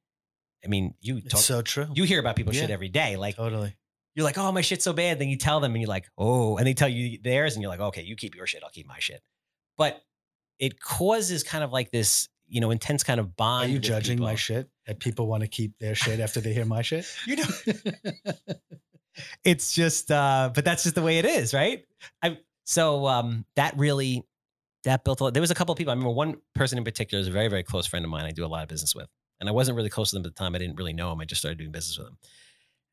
I 0.63 0.67
mean, 0.67 0.93
you 0.99 1.17
It's 1.17 1.29
talk, 1.29 1.41
so 1.41 1.61
true. 1.61 1.87
you 1.93 2.03
hear 2.03 2.19
about 2.19 2.35
people's 2.35 2.57
shit 2.57 2.69
every 2.69 2.89
day. 2.89 3.15
Like 3.15 3.35
totally. 3.37 3.75
you're 4.15 4.25
like, 4.25 4.37
oh, 4.37 4.51
my 4.51 4.61
shit's 4.61 4.83
so 4.83 4.93
bad. 4.93 5.19
Then 5.19 5.29
you 5.29 5.37
tell 5.37 5.59
them 5.59 5.73
and 5.73 5.81
you're 5.81 5.87
like, 5.89 6.05
oh, 6.17 6.57
and 6.57 6.67
they 6.67 6.73
tell 6.73 6.89
you 6.89 7.19
theirs 7.23 7.55
and 7.55 7.61
you're 7.61 7.71
like, 7.71 7.79
okay, 7.79 8.01
you 8.03 8.15
keep 8.15 8.35
your 8.35 8.45
shit, 8.45 8.63
I'll 8.63 8.69
keep 8.69 8.87
my 8.87 8.99
shit. 8.99 9.21
But 9.77 10.01
it 10.59 10.81
causes 10.81 11.43
kind 11.43 11.63
of 11.63 11.71
like 11.71 11.91
this, 11.91 12.27
you 12.47 12.59
know, 12.59 12.71
intense 12.71 13.03
kind 13.03 13.19
of 13.19 13.37
bond. 13.37 13.69
Are 13.69 13.73
you 13.73 13.79
judging 13.79 14.19
my 14.19 14.35
shit? 14.35 14.69
That 14.87 14.99
people 14.99 15.27
want 15.27 15.41
to 15.41 15.47
keep 15.47 15.77
their 15.79 15.95
shit 15.95 16.19
after 16.19 16.41
they 16.41 16.51
hear 16.53 16.65
my 16.65 16.81
shit? 16.81 17.05
You 17.25 17.37
know, 17.37 17.45
it's 19.45 19.73
just, 19.73 20.11
uh, 20.11 20.51
but 20.53 20.65
that's 20.65 20.83
just 20.83 20.95
the 20.95 21.01
way 21.01 21.19
it 21.19 21.25
is, 21.25 21.53
right? 21.53 21.85
I 22.21 22.37
so 22.65 23.07
um, 23.07 23.45
that 23.55 23.77
really 23.77 24.23
that 24.83 25.03
built. 25.03 25.19
A, 25.19 25.25
lot. 25.25 25.33
there 25.33 25.41
was 25.41 25.51
a 25.51 25.55
couple 25.55 25.73
of 25.73 25.77
people. 25.77 25.91
I 25.91 25.95
remember 25.95 26.13
one 26.13 26.35
person 26.55 26.77
in 26.77 26.83
particular 26.83 27.21
is 27.21 27.27
a 27.27 27.31
very 27.31 27.47
very 27.47 27.63
close 27.63 27.87
friend 27.87 28.05
of 28.05 28.11
mine. 28.11 28.25
I 28.25 28.31
do 28.31 28.45
a 28.45 28.47
lot 28.47 28.63
of 28.63 28.69
business 28.69 28.95
with, 28.95 29.07
and 29.39 29.49
I 29.49 29.51
wasn't 29.51 29.75
really 29.75 29.89
close 29.89 30.11
to 30.11 30.15
them 30.15 30.25
at 30.25 30.35
the 30.35 30.39
time. 30.39 30.55
I 30.55 30.57
didn't 30.57 30.77
really 30.77 30.93
know 30.93 31.11
him. 31.11 31.19
I 31.19 31.25
just 31.25 31.41
started 31.41 31.57
doing 31.57 31.71
business 31.71 31.97
with 31.97 32.07
him. 32.07 32.17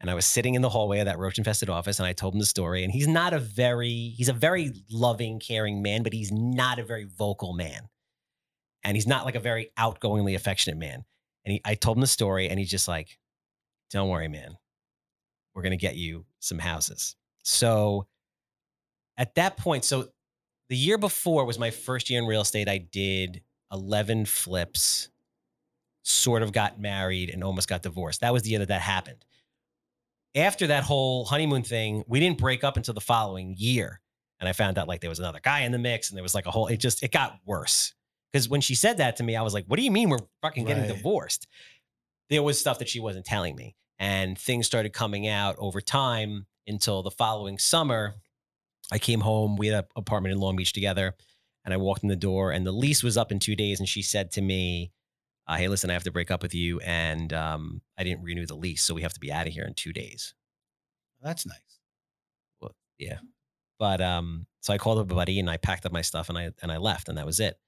And 0.01 0.11
I 0.11 0.15
was 0.15 0.27
sitting 0.27 0.55
in 0.55 0.63
the 0.63 0.69
hallway 0.69 0.99
of 0.99 1.07
that 1.07 1.19
roach 1.19 1.39
infested 1.39 1.71
office, 1.71 1.99
and 1.99 2.07
I 2.07 2.13
told 2.13 2.35
him 2.35 2.41
the 2.41 2.47
story. 2.47 2.85
And 2.85 2.93
he's 2.93 3.09
not 3.09 3.33
a 3.33 3.39
very 3.39 4.15
he's 4.17 4.29
a 4.29 4.35
very 4.35 4.73
loving, 4.91 5.41
caring 5.41 5.83
man, 5.83 6.03
but 6.03 6.13
he's 6.13 6.31
not 6.33 6.79
a 6.79 6.85
very 6.85 7.05
vocal 7.05 7.55
man, 7.55 7.89
and 8.85 8.97
he's 8.97 9.07
not 9.07 9.25
like 9.25 9.37
a 9.37 9.41
very 9.41 9.71
outgoingly 9.79 10.35
affectionate 10.35 10.79
man. 10.79 11.05
And 11.45 11.53
he, 11.53 11.61
I 11.65 11.75
told 11.75 11.97
him 11.97 12.03
the 12.03 12.07
story, 12.07 12.49
and 12.49 12.59
he's 12.59 12.71
just 12.71 12.89
like, 12.89 13.19
"Don't 13.91 14.09
worry, 14.09 14.29
man. 14.29 14.59
We're 15.55 15.63
gonna 15.63 15.77
get 15.77 15.97
you 15.97 16.27
some 16.41 16.59
houses." 16.59 17.17
So 17.43 18.07
at 19.17 19.35
that 19.37 19.57
point, 19.57 19.85
so 19.85 20.09
the 20.69 20.77
year 20.77 20.99
before 20.99 21.45
was 21.45 21.59
my 21.59 21.71
first 21.71 22.11
year 22.11 22.21
in 22.21 22.27
real 22.27 22.41
estate. 22.41 22.69
I 22.69 22.79
did 22.79 23.43
11 23.73 24.27
flips, 24.27 25.09
sort 26.03 26.43
of 26.43 26.53
got 26.53 26.81
married, 26.81 27.31
and 27.31 27.43
almost 27.45 27.69
got 27.69 27.83
divorced. 27.83 28.21
That 28.21 28.33
was 28.33 28.43
the 28.43 28.51
year 28.51 28.59
that 28.61 28.69
that 28.69 28.81
happened. 28.81 29.25
After 30.35 30.67
that 30.67 30.85
whole 30.85 31.25
honeymoon 31.25 31.63
thing, 31.63 32.05
we 32.07 32.21
didn't 32.21 32.39
break 32.39 32.63
up 32.63 32.77
until 32.77 32.95
the 32.95 33.01
following 33.01 33.55
year. 33.57 34.01
And 34.39 34.49
I 34.49 34.53
found 34.53 34.77
out 34.77 34.87
like 34.87 35.01
there 35.01 35.09
was 35.09 35.19
another 35.19 35.41
guy 35.43 35.61
in 35.61 35.73
the 35.73 35.79
mix, 35.79 36.11
and 36.11 36.17
there 36.17 36.23
was 36.23 36.35
like 36.35 36.47
a 36.47 36.51
whole, 36.51 36.67
it 36.67 36.77
just, 36.79 37.03
it 37.03 37.11
got 37.11 37.39
worse. 37.47 37.95
Because 38.33 38.49
when 38.49 38.61
she 38.61 38.75
said 38.75 38.99
that 38.99 39.17
to 39.17 39.23
me, 39.23 39.35
I 39.35 39.43
was 39.43 39.55
like, 39.55 39.65
what 39.67 39.77
do 39.79 39.83
you 39.83 39.91
mean 39.91 40.11
we're 40.11 40.19
fucking 40.43 40.65
getting 40.67 40.83
Right. 40.83 40.95
divorced? 40.95 41.47
There 42.29 42.43
was 42.43 42.61
stuff 42.61 42.81
that 42.81 42.89
she 42.89 43.01
wasn't 43.01 43.25
telling 43.25 43.57
me. 43.57 43.77
And 43.99 44.37
things 44.37 44.67
started 44.67 44.93
coming 44.93 45.27
out 45.27 45.57
over 45.59 45.81
time 45.81 46.47
until 46.67 47.03
the 47.03 47.11
following 47.11 47.57
summer. 47.57 48.17
I 48.93 48.99
came 48.99 49.21
home. 49.21 49.57
We 49.57 49.69
had 49.69 49.85
an 49.85 49.91
apartment 49.97 50.33
in 50.33 50.41
Long 50.41 50.57
Beach 50.57 50.73
together. 50.73 51.15
And 51.65 51.75
I 51.75 51.79
walked 51.79 52.05
in 52.05 52.09
the 52.09 52.15
door, 52.15 52.53
and 52.53 52.65
the 52.65 52.71
lease 52.71 53.03
was 53.03 53.17
up 53.17 53.33
in 53.33 53.41
two 53.41 53.57
days. 53.57 53.81
And 53.81 53.89
she 53.89 54.01
said 54.01 54.31
to 54.33 54.41
me, 54.41 54.93
uh, 55.49 55.57
Hey, 55.57 55.67
listen, 55.67 55.91
I 55.91 55.95
have 55.95 56.05
to 56.05 56.13
break 56.13 56.31
up 56.31 56.41
with 56.43 56.55
you. 56.55 56.79
And 56.81 57.33
um, 57.33 57.81
I 57.99 58.05
didn't 58.05 58.23
renew 58.23 58.47
the 58.47 58.55
lease. 58.55 58.85
So 58.85 58.95
we 58.95 59.03
have 59.03 59.15
to 59.15 59.21
be 59.21 59.33
out 59.33 59.49
of 59.49 59.53
here 59.53 59.65
in 59.65 59.75
two 59.75 59.93
days. 59.93 60.35
That's 61.21 61.45
nice. 61.45 61.81
Well, 62.61 62.77
yeah, 62.99 63.19
but 63.79 64.01
um, 64.01 64.47
so 64.61 64.73
I 64.73 64.79
called 64.79 64.99
up 64.99 65.11
a 65.11 65.15
buddy 65.15 65.39
and 65.41 65.51
I 65.51 65.57
packed 65.57 65.87
up 65.87 65.93
my 65.93 66.03
stuff 66.03 66.29
and 66.29 66.39
I 66.39 66.51
and 66.63 66.71
I 66.71 66.77
left 66.77 67.09
and 67.09 67.19
that 67.19 67.27
was 67.27 67.41
it. 67.41 67.59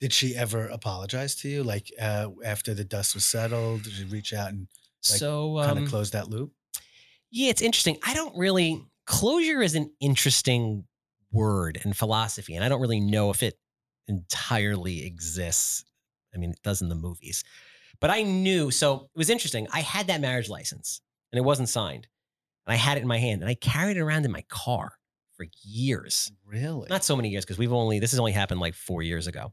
Did 0.00 0.12
she 0.12 0.34
ever 0.34 0.66
apologize 0.66 1.34
to 1.36 1.48
you? 1.48 1.62
Like 1.62 1.90
uh, 2.00 2.28
after 2.44 2.72
the 2.72 2.84
dust 2.84 3.14
was 3.14 3.26
settled, 3.26 3.82
did 3.82 3.92
she 3.92 4.04
reach 4.04 4.32
out 4.32 4.50
and 4.50 4.68
Like, 5.10 5.18
so 5.18 5.56
kind 5.58 5.78
um, 5.78 5.84
of 5.84 5.90
close 5.90 6.10
that 6.10 6.28
loop? 6.28 6.52
Yeah, 7.30 7.50
it's 7.50 7.62
interesting. 7.62 7.98
I 8.04 8.14
don't 8.14 8.36
really 8.36 8.82
closure 9.10 9.60
is 9.60 9.74
an 9.74 9.90
interesting 10.00 10.84
word 11.32 11.80
and 11.82 11.96
philosophy, 11.96 12.54
and 12.54 12.64
I 12.64 12.68
don't 12.68 12.80
really 12.80 13.00
know 13.00 13.30
if 13.30 13.42
it 13.42 13.58
entirely 14.06 15.04
exists. 15.04 15.84
I 16.32 16.38
mean, 16.38 16.52
it 16.52 16.62
does 16.62 16.80
in 16.80 16.88
the 16.88 16.94
movies. 16.94 17.42
But 18.00 18.10
I 18.10 18.22
knew, 18.22 18.70
so 18.70 19.08
it 19.12 19.18
was 19.18 19.28
interesting. 19.28 19.66
I 19.72 19.80
had 19.80 20.06
that 20.06 20.20
marriage 20.20 20.48
license 20.48 21.00
and 21.32 21.38
it 21.38 21.42
wasn't 21.42 21.68
signed. 21.68 22.06
And 22.66 22.72
I 22.72 22.76
had 22.76 22.98
it 22.98 23.02
in 23.02 23.08
my 23.08 23.18
hand 23.18 23.42
and 23.42 23.50
I 23.50 23.54
carried 23.54 23.96
it 23.96 24.00
around 24.00 24.24
in 24.24 24.30
my 24.30 24.44
car 24.48 24.92
for 25.36 25.46
years. 25.62 26.30
Really? 26.46 26.86
Not 26.88 27.04
so 27.04 27.16
many 27.16 27.30
years 27.30 27.44
because 27.44 27.58
we've 27.58 27.72
only, 27.72 27.98
this 27.98 28.12
has 28.12 28.20
only 28.20 28.32
happened 28.32 28.60
like 28.60 28.74
four 28.74 29.02
years 29.02 29.26
ago. 29.26 29.52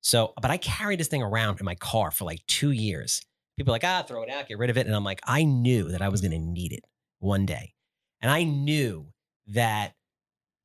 So, 0.00 0.32
but 0.40 0.50
I 0.50 0.58
carried 0.58 1.00
this 1.00 1.08
thing 1.08 1.22
around 1.22 1.58
in 1.58 1.66
my 1.66 1.74
car 1.74 2.12
for 2.12 2.24
like 2.24 2.40
two 2.46 2.70
years. 2.70 3.20
People 3.56 3.72
are 3.72 3.76
like, 3.76 3.84
ah, 3.84 4.04
throw 4.06 4.22
it 4.22 4.30
out, 4.30 4.48
get 4.48 4.58
rid 4.58 4.70
of 4.70 4.78
it. 4.78 4.86
And 4.86 4.94
I'm 4.94 5.04
like, 5.04 5.20
I 5.26 5.44
knew 5.44 5.88
that 5.88 6.02
I 6.02 6.08
was 6.08 6.20
going 6.20 6.32
to 6.32 6.38
need 6.38 6.72
it 6.72 6.84
one 7.18 7.46
day. 7.46 7.74
And 8.22 8.30
I 8.30 8.44
knew 8.44 9.08
that 9.48 9.94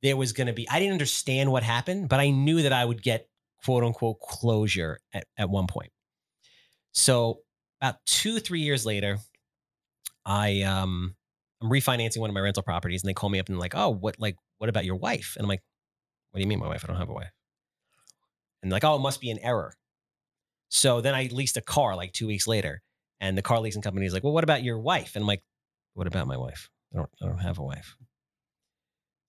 there 0.04 0.16
was 0.16 0.32
going 0.32 0.48
to 0.48 0.54
be, 0.54 0.70
I 0.70 0.80
didn't 0.80 0.94
understand 0.94 1.52
what 1.52 1.64
happened, 1.64 2.08
but 2.08 2.20
I 2.20 2.30
knew 2.30 2.62
that 2.62 2.72
I 2.72 2.86
would 2.86 3.02
get 3.02 3.28
quote 3.66 3.84
unquote 3.84 4.20
closure 4.22 5.00
at, 5.14 5.26
at 5.38 5.50
one 5.50 5.68
point. 5.68 5.92
So 6.94 7.40
about 7.82 7.96
two, 8.06 8.40
three 8.40 8.62
years 8.62 8.86
later, 8.86 9.18
I, 10.26 10.62
um, 10.62 11.16
I'm 11.62 11.70
refinancing 11.70 12.20
one 12.20 12.30
of 12.30 12.34
my 12.36 12.40
rental 12.40 12.64
properties 12.64 13.02
and 13.02 13.10
they 13.10 13.14
call 13.14 13.30
me 13.30 13.40
up 13.40 13.50
and 13.50 13.58
like, 13.58 13.74
oh, 13.76 13.90
what, 13.90 14.20
like, 14.20 14.38
what 14.60 14.70
about 14.70 14.86
your 14.86 14.96
wife? 14.96 15.34
And 15.36 15.44
I'm 15.44 15.50
like, 15.50 15.64
what 16.32 16.40
do 16.40 16.42
you 16.42 16.48
mean 16.48 16.60
my 16.60 16.68
wife? 16.68 16.84
I 16.84 16.88
don't 16.88 16.98
have 16.98 17.10
a 17.10 17.14
wife. 17.14 17.32
And 18.62 18.72
like, 18.72 18.84
oh, 18.84 18.96
it 18.96 19.00
must 19.00 19.22
be 19.22 19.32
an 19.32 19.40
error. 19.40 19.74
So 20.70 21.02
then 21.02 21.16
I 21.16 21.30
leased 21.32 21.58
a 21.58 21.62
car 21.62 21.96
like 21.96 22.14
two 22.14 22.28
weeks 22.28 22.48
later 22.48 22.82
and 23.20 23.38
the 23.38 23.42
car 23.42 23.60
leasing 23.60 23.82
company 23.82 24.06
is 24.06 24.14
like, 24.14 24.24
well, 24.24 24.34
what 24.34 24.44
about 24.44 24.64
your 24.64 24.80
wife? 24.80 25.16
And 25.16 25.24
I'm 25.24 25.28
like, 25.28 25.44
what 25.94 26.08
about 26.08 26.28
my 26.28 26.38
wife? 26.38 26.70
I 26.94 26.98
don't, 26.98 27.10
I 27.22 27.26
don't 27.26 27.40
have 27.40 27.60
a 27.60 27.64
wife. 27.64 27.96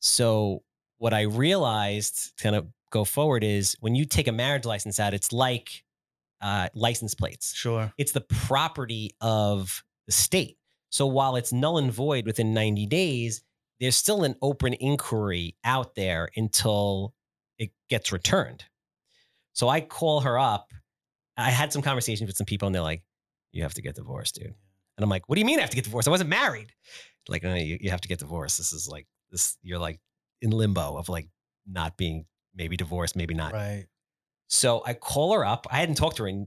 So 0.01 0.63
what 0.99 1.13
I 1.13 1.23
realized 1.23 2.39
to 2.39 2.43
kind 2.43 2.57
of 2.57 2.67
go 2.91 3.05
forward 3.05 3.45
is 3.45 3.77
when 3.81 3.95
you 3.95 4.05
take 4.05 4.29
a 4.29 4.33
marriage 4.33 4.65
license 4.65 5.01
out, 5.01 5.15
it's 5.15 5.33
like 5.33 5.85
uh, 6.41 6.69
license 6.75 7.15
plates. 7.15 7.55
Sure. 7.55 7.93
It's 7.99 8.13
the 8.13 8.21
property 8.21 9.11
of 9.21 9.83
the 10.07 10.13
state. 10.13 10.57
So 10.91 11.07
while 11.07 11.37
it's 11.37 11.53
null 11.53 11.79
and 11.79 11.93
void 11.93 12.27
within 12.27 12.55
90 12.55 12.87
days, 12.87 13.43
there's 13.81 13.97
still 13.97 14.25
an 14.25 14.35
open 14.43 14.75
inquiry 14.75 15.57
out 15.65 15.95
there 15.95 16.29
until 16.37 17.15
it 17.59 17.71
gets 17.89 18.13
returned. 18.13 18.65
So 19.53 19.69
I 19.69 19.81
call 19.81 20.21
her 20.21 20.39
up. 20.39 20.73
I 21.37 21.51
had 21.51 21.73
some 21.73 21.83
conversations 21.83 22.27
with 22.27 22.37
some 22.37 22.47
people, 22.47 22.67
and 22.67 22.75
they're 22.75 22.83
like, 22.83 23.03
"You 23.53 23.63
have 23.63 23.75
to 23.75 23.83
get 23.83 23.95
divorced, 23.95 24.37
dude." 24.37 24.47
And 24.47 25.05
I'm 25.05 25.09
like, 25.09 25.29
"What 25.29 25.37
do 25.37 25.41
you 25.41 25.45
mean 25.45 25.59
I 25.59 25.63
have 25.63 25.71
to 25.71 25.77
get 25.77 25.85
divorced? 25.85 26.09
I 26.09 26.11
wasn't 26.11 26.31
married." 26.31 26.73
Like, 27.29 27.43
no, 27.43 27.55
you, 27.55 27.79
you 27.81 27.91
have 27.91 28.01
to 28.03 28.09
get 28.09 28.19
divorced. 28.19 28.59
This 28.59 28.73
is 28.73 28.89
like 28.89 29.07
this. 29.31 29.57
You're 29.63 29.79
like 29.79 30.01
in 30.41 30.51
limbo 30.51 30.97
of 30.97 31.09
like 31.09 31.29
not 31.67 31.97
being 31.97 32.27
maybe 32.55 32.77
divorced, 32.77 33.17
maybe 33.17 33.35
not. 33.35 33.53
Right. 33.53 33.87
So 34.49 34.83
I 34.85 34.95
call 34.95 35.35
her 35.35 35.45
up. 35.45 35.67
I 35.71 35.79
hadn't 35.79 35.97
talked 35.97 36.17
to 36.17 36.23
her 36.25 36.29
in, 36.29 36.47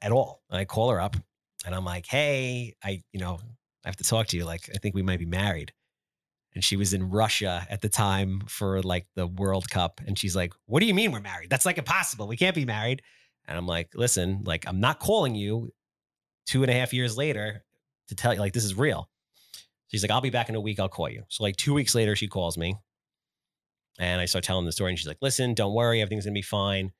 at 0.00 0.12
all. 0.12 0.42
And 0.50 0.58
I 0.58 0.64
call 0.64 0.90
her 0.90 1.00
up, 1.00 1.16
and 1.64 1.74
I'm 1.74 1.84
like, 1.84 2.06
"Hey, 2.06 2.76
I, 2.84 3.02
you 3.12 3.20
know, 3.20 3.38
I 3.84 3.88
have 3.88 3.96
to 3.96 4.04
talk 4.04 4.28
to 4.28 4.36
you. 4.36 4.44
Like, 4.44 4.68
I 4.74 4.78
think 4.78 4.94
we 4.94 5.02
might 5.02 5.18
be 5.18 5.26
married." 5.26 5.72
and 6.54 6.62
she 6.62 6.76
was 6.76 6.92
in 6.92 7.10
Russia 7.10 7.66
at 7.70 7.80
the 7.80 7.88
time 7.88 8.42
for 8.46 8.82
like 8.82 9.06
the 9.14 9.26
World 9.26 9.70
Cup. 9.70 10.00
And 10.06 10.18
she's 10.18 10.36
like, 10.36 10.52
What 10.66 10.80
do 10.80 10.86
you 10.86 10.94
mean 10.94 11.12
we're 11.12 11.20
married? 11.20 11.50
That's 11.50 11.66
like 11.66 11.78
impossible. 11.78 12.26
We 12.28 12.36
can't 12.36 12.54
be 12.54 12.64
married. 12.64 13.02
And 13.46 13.56
I'm 13.56 13.66
like, 13.66 13.90
Listen, 13.94 14.42
like, 14.44 14.66
I'm 14.68 14.80
not 14.80 15.00
calling 15.00 15.34
you 15.34 15.72
two 16.46 16.62
and 16.62 16.70
a 16.70 16.74
half 16.74 16.92
years 16.92 17.16
later 17.16 17.64
to 18.08 18.14
tell 18.14 18.34
you, 18.34 18.40
like, 18.40 18.52
this 18.52 18.64
is 18.64 18.74
real. 18.74 19.08
She's 19.92 20.02
like, 20.02 20.10
I'll 20.10 20.22
be 20.22 20.30
back 20.30 20.48
in 20.48 20.54
a 20.54 20.60
week. 20.60 20.80
I'll 20.80 20.88
call 20.88 21.10
you. 21.10 21.24
So, 21.28 21.44
like, 21.44 21.56
two 21.56 21.74
weeks 21.74 21.94
later, 21.94 22.16
she 22.16 22.26
calls 22.26 22.56
me 22.56 22.76
and 23.98 24.20
I 24.20 24.24
start 24.24 24.42
telling 24.42 24.64
the 24.64 24.72
story. 24.72 24.90
And 24.90 24.98
she's 24.98 25.06
like, 25.06 25.18
Listen, 25.20 25.52
don't 25.52 25.74
worry. 25.74 26.00
Everything's 26.00 26.24
going 26.24 26.34
to 26.34 26.38
be 26.38 26.42
fine. 26.42 26.92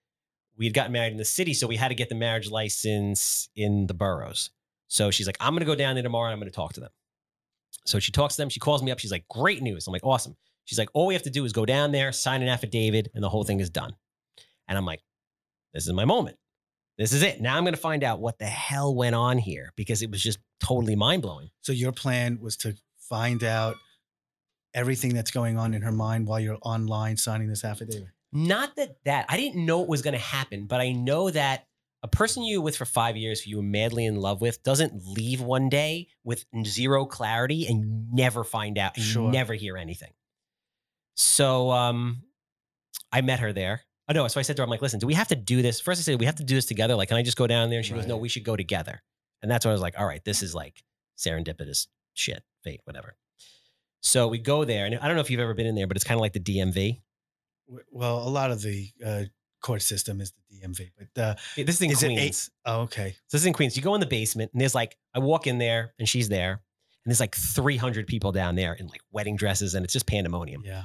We 0.58 0.66
had 0.66 0.74
gotten 0.74 0.92
married 0.92 1.12
in 1.12 1.16
the 1.16 1.24
city. 1.24 1.54
So 1.54 1.66
we 1.66 1.76
had 1.76 1.88
to 1.88 1.94
get 1.94 2.10
the 2.10 2.14
marriage 2.14 2.50
license 2.50 3.48
in 3.56 3.86
the 3.86 3.94
boroughs. 3.94 4.50
So 4.88 5.10
she's 5.10 5.26
like, 5.26 5.38
I'm 5.40 5.54
going 5.54 5.60
to 5.60 5.66
go 5.66 5.74
down 5.74 5.94
there 5.94 6.02
tomorrow 6.02 6.26
and 6.26 6.34
I'm 6.34 6.38
going 6.38 6.50
to 6.50 6.54
talk 6.54 6.74
to 6.74 6.80
them. 6.80 6.90
So 7.86 7.98
she 7.98 8.12
talks 8.12 8.36
to 8.36 8.42
them. 8.42 8.50
She 8.50 8.60
calls 8.60 8.82
me 8.82 8.92
up. 8.92 8.98
She's 8.98 9.10
like, 9.10 9.26
great 9.28 9.62
news. 9.62 9.86
I'm 9.86 9.92
like, 9.92 10.04
awesome. 10.04 10.36
She's 10.66 10.78
like, 10.78 10.90
all 10.92 11.06
we 11.06 11.14
have 11.14 11.22
to 11.22 11.30
do 11.30 11.44
is 11.46 11.52
go 11.52 11.64
down 11.64 11.92
there, 11.92 12.12
sign 12.12 12.42
an 12.42 12.48
affidavit, 12.48 13.08
and 13.14 13.24
the 13.24 13.30
whole 13.30 13.42
thing 13.42 13.60
is 13.60 13.70
done. 13.70 13.94
And 14.68 14.76
I'm 14.76 14.84
like, 14.84 15.00
this 15.72 15.86
is 15.86 15.92
my 15.92 16.04
moment. 16.04 16.36
This 16.98 17.12
is 17.12 17.22
it. 17.22 17.40
Now 17.40 17.56
I'm 17.56 17.64
going 17.64 17.74
to 17.74 17.80
find 17.80 18.04
out 18.04 18.20
what 18.20 18.38
the 18.38 18.46
hell 18.46 18.94
went 18.94 19.14
on 19.14 19.38
here 19.38 19.72
because 19.76 20.02
it 20.02 20.10
was 20.10 20.22
just 20.22 20.38
totally 20.60 20.94
mind 20.94 21.22
blowing. 21.22 21.50
So 21.62 21.72
your 21.72 21.92
plan 21.92 22.38
was 22.40 22.56
to 22.58 22.76
find 22.98 23.42
out 23.42 23.76
everything 24.74 25.14
that's 25.14 25.30
going 25.30 25.58
on 25.58 25.74
in 25.74 25.82
her 25.82 25.92
mind 25.92 26.26
while 26.26 26.38
you're 26.40 26.58
online 26.62 27.16
signing 27.16 27.48
this 27.48 27.64
affidavit. 27.64 28.08
Not 28.32 28.76
that 28.76 28.96
that 29.04 29.26
I 29.28 29.36
didn't 29.36 29.64
know 29.66 29.82
it 29.82 29.88
was 29.88 30.02
going 30.02 30.14
to 30.14 30.20
happen, 30.20 30.66
but 30.66 30.80
I 30.80 30.92
know 30.92 31.30
that 31.30 31.66
a 32.02 32.08
person 32.08 32.42
you 32.42 32.60
were 32.60 32.64
with 32.64 32.76
for 32.76 32.84
five 32.84 33.16
years 33.16 33.40
who 33.42 33.50
you 33.50 33.56
were 33.58 33.62
madly 33.62 34.06
in 34.06 34.16
love 34.16 34.40
with 34.40 34.62
doesn't 34.62 35.06
leave 35.06 35.40
one 35.40 35.68
day 35.68 36.08
with 36.24 36.44
zero 36.64 37.04
clarity 37.04 37.66
and 37.66 37.80
you 37.80 38.04
never 38.12 38.42
find 38.44 38.78
out 38.78 38.96
and 38.96 39.04
Sure. 39.04 39.26
you 39.26 39.30
never 39.30 39.54
hear 39.54 39.76
anything. 39.76 40.12
So 41.14 41.70
um, 41.70 42.22
I 43.12 43.20
met 43.20 43.40
her 43.40 43.52
there. 43.52 43.82
Oh 44.08 44.12
no, 44.14 44.26
so 44.28 44.40
I 44.40 44.42
said 44.42 44.56
to 44.56 44.62
her, 44.62 44.64
I'm 44.64 44.70
like, 44.70 44.82
listen, 44.82 44.98
do 44.98 45.06
we 45.06 45.14
have 45.14 45.28
to 45.28 45.36
do 45.36 45.62
this? 45.62 45.80
First 45.80 46.00
I 46.00 46.02
said, 46.02 46.18
we 46.20 46.26
have 46.26 46.34
to 46.36 46.44
do 46.44 46.54
this 46.56 46.66
together. 46.66 46.94
Like, 46.96 47.08
can 47.08 47.16
I 47.16 47.22
just 47.22 47.36
go 47.36 47.46
down 47.46 47.70
there? 47.70 47.78
And 47.78 47.86
she 47.86 47.94
goes, 47.94 48.06
no, 48.06 48.16
we 48.16 48.28
should 48.28 48.44
go 48.44 48.56
together. 48.56 49.00
And 49.42 49.50
that's 49.50 49.64
when 49.64 49.70
I 49.70 49.74
was 49.74 49.80
like, 49.82 49.94
all 49.98 50.06
right, 50.06 50.24
this 50.24 50.42
is 50.42 50.54
like 50.54 50.82
serendipitous 51.16 51.86
shit, 52.14 52.42
fate, 52.64 52.80
whatever. 52.84 53.16
So 54.00 54.26
we 54.28 54.38
go 54.38 54.64
there, 54.64 54.86
and 54.86 54.96
I 54.98 55.06
don't 55.06 55.14
know 55.14 55.20
if 55.20 55.30
you've 55.30 55.40
ever 55.40 55.54
been 55.54 55.66
in 55.66 55.74
there, 55.76 55.86
but 55.86 55.96
it's 55.96 56.04
kind 56.04 56.18
of 56.18 56.20
like 56.22 56.32
the 56.32 56.40
DMV. 56.40 57.00
W- 57.68 57.84
Well, 57.92 58.26
a 58.26 58.28
lot 58.28 58.50
of 58.50 58.60
the 58.60 58.88
uh, 59.04 59.22
court 59.62 59.82
system 59.82 60.20
is 60.20 60.32
the 60.50 60.58
DMV, 60.58 60.90
but 60.98 61.22
uh, 61.22 61.34
This 61.56 61.76
is 61.76 61.82
in 61.82 61.90
is 61.92 62.02
it 62.02 62.06
Queens. 62.08 62.20
eight? 62.20 62.50
Oh, 62.66 62.80
okay. 62.82 63.10
So 63.28 63.36
this 63.36 63.42
is 63.42 63.46
in 63.46 63.52
Queens. 63.52 63.76
You 63.76 63.82
go 63.82 63.94
in 63.94 64.00
the 64.00 64.06
basement, 64.08 64.50
and 64.52 64.60
there's 64.60 64.74
like 64.74 64.96
I 65.14 65.20
walk 65.20 65.46
in 65.46 65.58
there, 65.58 65.94
and 66.00 66.08
she's 66.08 66.28
there, 66.28 66.50
and 67.04 67.10
there's 67.10 67.20
like 67.20 67.36
300 67.36 68.08
people 68.08 68.32
down 68.32 68.56
there 68.56 68.74
in 68.74 68.88
like 68.88 69.00
wedding 69.12 69.36
dresses, 69.36 69.74
and 69.76 69.84
it's 69.84 69.92
just 69.92 70.06
pandemonium. 70.06 70.62
Yeah. 70.66 70.84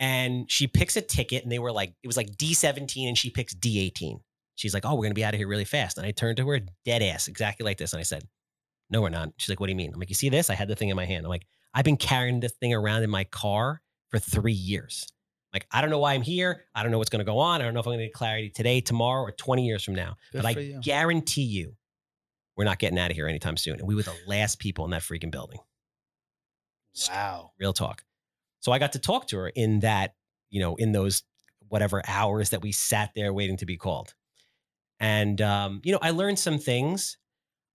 And 0.00 0.50
she 0.50 0.66
picks 0.66 0.96
a 0.96 1.00
ticket, 1.00 1.42
and 1.42 1.50
they 1.50 1.58
were 1.58 1.72
like, 1.72 1.92
it 2.02 2.06
was 2.06 2.16
like 2.16 2.30
D17, 2.36 3.08
and 3.08 3.18
she 3.18 3.30
picks 3.30 3.54
D18. 3.54 4.20
She's 4.54 4.74
like, 4.74 4.84
oh, 4.86 4.94
we're 4.94 5.04
gonna 5.04 5.14
be 5.14 5.24
out 5.24 5.34
of 5.34 5.38
here 5.38 5.48
really 5.48 5.64
fast. 5.64 5.98
And 5.98 6.06
I 6.06 6.10
turned 6.12 6.36
to 6.38 6.46
her, 6.48 6.60
dead 6.84 7.02
ass, 7.02 7.28
exactly 7.28 7.64
like 7.64 7.78
this, 7.78 7.92
and 7.92 8.00
I 8.00 8.04
said, 8.04 8.24
no, 8.90 9.02
we're 9.02 9.08
not. 9.08 9.30
She's 9.36 9.48
like, 9.48 9.60
what 9.60 9.66
do 9.66 9.72
you 9.72 9.76
mean? 9.76 9.92
I'm 9.92 10.00
like, 10.00 10.08
you 10.08 10.14
see 10.14 10.28
this? 10.28 10.50
I 10.50 10.54
had 10.54 10.68
the 10.68 10.76
thing 10.76 10.88
in 10.88 10.96
my 10.96 11.04
hand. 11.04 11.26
I'm 11.26 11.30
like, 11.30 11.46
I've 11.74 11.84
been 11.84 11.96
carrying 11.96 12.40
this 12.40 12.52
thing 12.52 12.72
around 12.72 13.02
in 13.02 13.10
my 13.10 13.24
car 13.24 13.82
for 14.10 14.18
three 14.18 14.52
years. 14.52 15.06
Like, 15.52 15.66
I 15.70 15.80
don't 15.80 15.90
know 15.90 15.98
why 15.98 16.14
I'm 16.14 16.22
here. 16.22 16.64
I 16.74 16.82
don't 16.82 16.92
know 16.92 16.98
what's 16.98 17.10
gonna 17.10 17.24
go 17.24 17.38
on. 17.38 17.60
I 17.60 17.64
don't 17.64 17.74
know 17.74 17.80
if 17.80 17.86
I'm 17.86 17.94
gonna 17.94 18.04
get 18.04 18.12
clarity 18.12 18.50
today, 18.50 18.80
tomorrow, 18.80 19.22
or 19.22 19.32
20 19.32 19.66
years 19.66 19.84
from 19.84 19.94
now. 19.94 20.16
Good 20.32 20.42
but 20.42 20.56
I 20.56 20.60
you. 20.60 20.80
guarantee 20.82 21.42
you, 21.42 21.74
we're 22.56 22.64
not 22.64 22.78
getting 22.78 22.98
out 22.98 23.10
of 23.10 23.16
here 23.16 23.28
anytime 23.28 23.56
soon. 23.56 23.78
And 23.78 23.86
we 23.86 23.94
were 23.94 24.02
the 24.02 24.16
last 24.26 24.58
people 24.58 24.84
in 24.84 24.90
that 24.90 25.02
freaking 25.02 25.30
building. 25.30 25.60
Wow. 27.08 27.52
Real 27.58 27.72
talk. 27.72 28.02
So 28.60 28.72
I 28.72 28.78
got 28.78 28.92
to 28.92 28.98
talk 28.98 29.28
to 29.28 29.36
her 29.38 29.48
in 29.48 29.80
that, 29.80 30.14
you 30.50 30.60
know, 30.60 30.76
in 30.76 30.92
those 30.92 31.22
whatever 31.68 32.02
hours 32.06 32.50
that 32.50 32.62
we 32.62 32.72
sat 32.72 33.10
there 33.14 33.32
waiting 33.32 33.56
to 33.58 33.66
be 33.66 33.76
called. 33.76 34.14
And, 35.00 35.40
um, 35.40 35.80
you 35.84 35.92
know, 35.92 35.98
I 36.02 36.10
learned 36.10 36.38
some 36.38 36.58
things. 36.58 37.18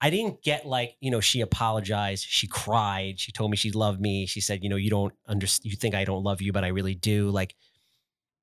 I 0.02 0.10
didn't 0.10 0.44
get 0.44 0.66
like, 0.66 0.98
you 1.00 1.10
know, 1.10 1.22
she 1.22 1.40
apologized. 1.40 2.26
She 2.28 2.48
cried. 2.48 3.20
She 3.20 3.32
told 3.32 3.52
me 3.52 3.56
she 3.56 3.72
loved 3.72 4.02
me. 4.02 4.26
She 4.26 4.42
said, 4.42 4.62
you 4.62 4.70
know, 4.70 4.76
you 4.76 4.90
don't 4.90 5.14
understand, 5.28 5.72
you 5.72 5.78
think 5.78 5.96
I 5.96 6.04
don't 6.04 6.24
love 6.24 6.42
you, 6.42 6.52
but 6.52 6.66
I 6.66 6.70
really 6.70 6.96
do. 6.96 7.30
Like, 7.30 7.56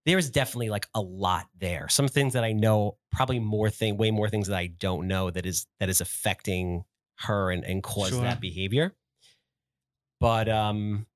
there's 0.07 0.31
definitely 0.31 0.71
like 0.71 0.87
a 0.95 1.01
lot 1.01 1.47
there. 1.59 1.89
Some 1.91 2.09
things 2.09 2.33
that 2.33 2.45
I 2.45 2.53
know, 2.53 2.97
probably 3.13 3.39
more 3.39 3.69
thing, 3.69 3.99
way 3.99 4.11
more 4.11 4.31
things 4.31 4.49
that 4.49 4.57
I 4.57 4.69
don't 4.69 5.07
know 5.07 5.31
that 5.31 5.45
is 5.45 5.67
that 5.79 5.91
is 5.91 6.01
affecting 6.01 6.85
her 7.17 7.51
and, 7.51 7.65
and 7.65 7.83
cause 7.83 8.09
Sure. 8.09 8.23
that 8.23 8.41
behavior. 8.41 8.95
But 10.19 10.49
um, 10.49 11.07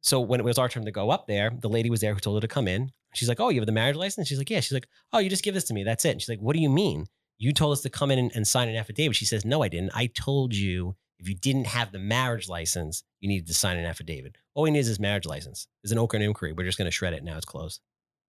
so 0.00 0.20
when 0.20 0.40
it 0.40 0.44
was 0.44 0.58
our 0.58 0.68
turn 0.68 0.84
to 0.84 0.90
go 0.90 1.10
up 1.10 1.26
there, 1.26 1.50
the 1.50 1.68
lady 1.68 1.90
was 1.90 2.00
there 2.00 2.14
who 2.14 2.20
told 2.20 2.36
her 2.36 2.46
to 2.46 2.52
come 2.52 2.68
in. 2.68 2.90
She's 3.14 3.28
like, 3.28 3.40
"Oh, 3.40 3.48
you 3.48 3.60
have 3.60 3.66
the 3.66 3.72
marriage 3.72 3.96
license?" 3.96 4.28
She's 4.28 4.38
like, 4.38 4.50
"Yeah." 4.50 4.60
She's 4.60 4.72
like, 4.72 4.88
"Oh, 5.12 5.18
you 5.18 5.28
just 5.28 5.42
give 5.42 5.54
this 5.54 5.64
to 5.64 5.74
me. 5.74 5.84
That's 5.84 6.04
it." 6.04 6.10
And 6.10 6.20
she's 6.20 6.28
like, 6.28 6.40
"What 6.40 6.54
do 6.54 6.62
you 6.62 6.70
mean? 6.70 7.06
You 7.38 7.52
told 7.52 7.72
us 7.72 7.80
to 7.82 7.90
come 7.90 8.10
in 8.10 8.18
and, 8.18 8.32
and 8.34 8.46
sign 8.46 8.68
an 8.68 8.76
affidavit." 8.76 9.16
She 9.16 9.24
says, 9.24 9.44
"No, 9.44 9.62
I 9.62 9.68
didn't. 9.68 9.90
I 9.94 10.06
told 10.06 10.54
you 10.54 10.96
if 11.18 11.28
you 11.28 11.34
didn't 11.34 11.66
have 11.66 11.92
the 11.92 11.98
marriage 11.98 12.48
license, 12.48 13.02
you 13.20 13.28
needed 13.28 13.46
to 13.48 13.54
sign 13.54 13.76
an 13.76 13.84
affidavit. 13.84 14.36
All 14.54 14.62
we 14.62 14.70
need 14.70 14.78
is 14.78 14.88
this 14.88 14.98
marriage 14.98 15.26
license. 15.26 15.66
There's 15.82 15.92
an 15.92 15.98
open 15.98 16.22
inquiry. 16.22 16.52
We're 16.52 16.64
just 16.64 16.78
going 16.78 16.86
to 16.86 16.92
shred 16.92 17.12
it. 17.12 17.24
Now 17.24 17.36
it's 17.36 17.44
closed." 17.44 17.80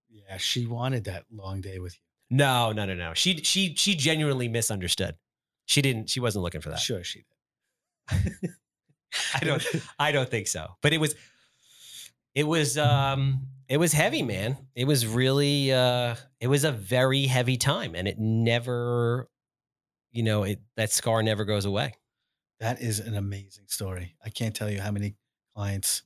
Yeah, 0.09 0.37
she 0.37 0.65
wanted 0.65 1.05
that 1.05 1.25
long 1.31 1.61
day 1.61 1.79
with 1.79 1.93
you. 1.93 2.37
No, 2.37 2.71
no, 2.71 2.85
no, 2.85 2.95
no. 2.95 3.13
She 3.13 3.37
she 3.37 3.75
she 3.75 3.95
genuinely 3.95 4.47
misunderstood. 4.47 5.15
She 5.65 5.81
didn't. 5.81 6.09
She 6.09 6.19
wasn't 6.19 6.43
looking 6.43 6.61
for 6.61 6.69
that. 6.69 6.79
Sure, 6.79 7.03
she 7.03 7.23
did. 8.09 8.31
I 9.35 9.39
don't. 9.45 9.65
I 9.99 10.11
don't 10.11 10.29
think 10.29 10.47
so. 10.47 10.69
But 10.81 10.93
it 10.93 10.99
was. 10.99 11.15
It 12.35 12.43
was. 12.43 12.77
Um. 12.77 13.47
It 13.67 13.77
was 13.77 13.93
heavy, 13.93 14.21
man. 14.21 14.57
It 14.75 14.85
was 14.85 15.07
really. 15.07 15.71
Uh. 15.71 16.15
It 16.39 16.47
was 16.47 16.63
a 16.63 16.71
very 16.71 17.23
heavy 17.25 17.57
time, 17.57 17.95
and 17.95 18.07
it 18.07 18.19
never. 18.19 19.29
You 20.11 20.23
know, 20.23 20.43
it 20.43 20.61
that 20.75 20.91
scar 20.91 21.23
never 21.23 21.45
goes 21.45 21.65
away. 21.65 21.93
That 22.59 22.81
is 22.81 22.99
an 22.99 23.15
amazing 23.15 23.65
story. 23.67 24.15
I 24.23 24.29
can't 24.29 24.55
tell 24.55 24.69
you 24.69 24.81
how 24.81 24.91
many 24.91 25.15
clients 25.55 26.03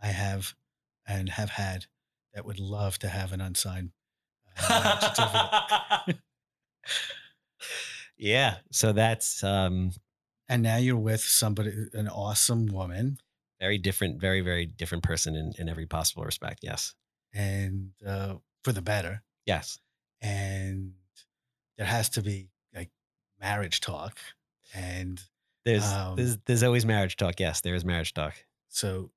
I 0.00 0.06
have 0.08 0.54
and 1.06 1.28
have 1.28 1.50
had 1.50 1.86
that 2.34 2.44
would 2.46 2.60
love 2.60 2.98
to 3.00 3.08
have 3.08 3.32
an 3.32 3.40
unsigned 3.40 3.90
uh, 4.68 6.00
yeah. 8.16 8.56
So 8.70 8.92
that's 8.92 9.42
um 9.44 9.92
And 10.48 10.62
now 10.62 10.76
you're 10.76 10.96
with 10.96 11.20
somebody, 11.20 11.88
an 11.92 12.08
awesome 12.08 12.66
woman, 12.66 13.18
very 13.60 13.78
different, 13.78 14.20
very 14.20 14.40
very 14.40 14.66
different 14.66 15.02
person 15.04 15.34
in 15.36 15.52
in 15.58 15.68
every 15.68 15.86
possible 15.86 16.24
respect. 16.24 16.60
Yes. 16.62 16.94
and 17.34 17.90
uh, 18.06 18.36
for 18.64 18.72
the 18.72 18.82
better. 18.82 19.22
Yes. 19.46 19.78
And 20.22 20.94
there 21.76 21.86
has 21.86 22.08
to 22.10 22.22
be 22.22 22.48
like 22.74 22.90
marriage 23.40 23.80
talk. 23.80 24.18
And 24.74 25.22
There's 25.64 25.84
Um, 25.84 26.16
there's 26.16 26.38
there's 26.46 26.62
always 26.62 26.84
marriage 26.86 27.16
talk. 27.16 27.38
Yes, 27.40 27.60
there 27.60 27.74
is 27.74 27.84
marriage 27.84 28.14
talk. 28.14 28.34
so 28.68 29.10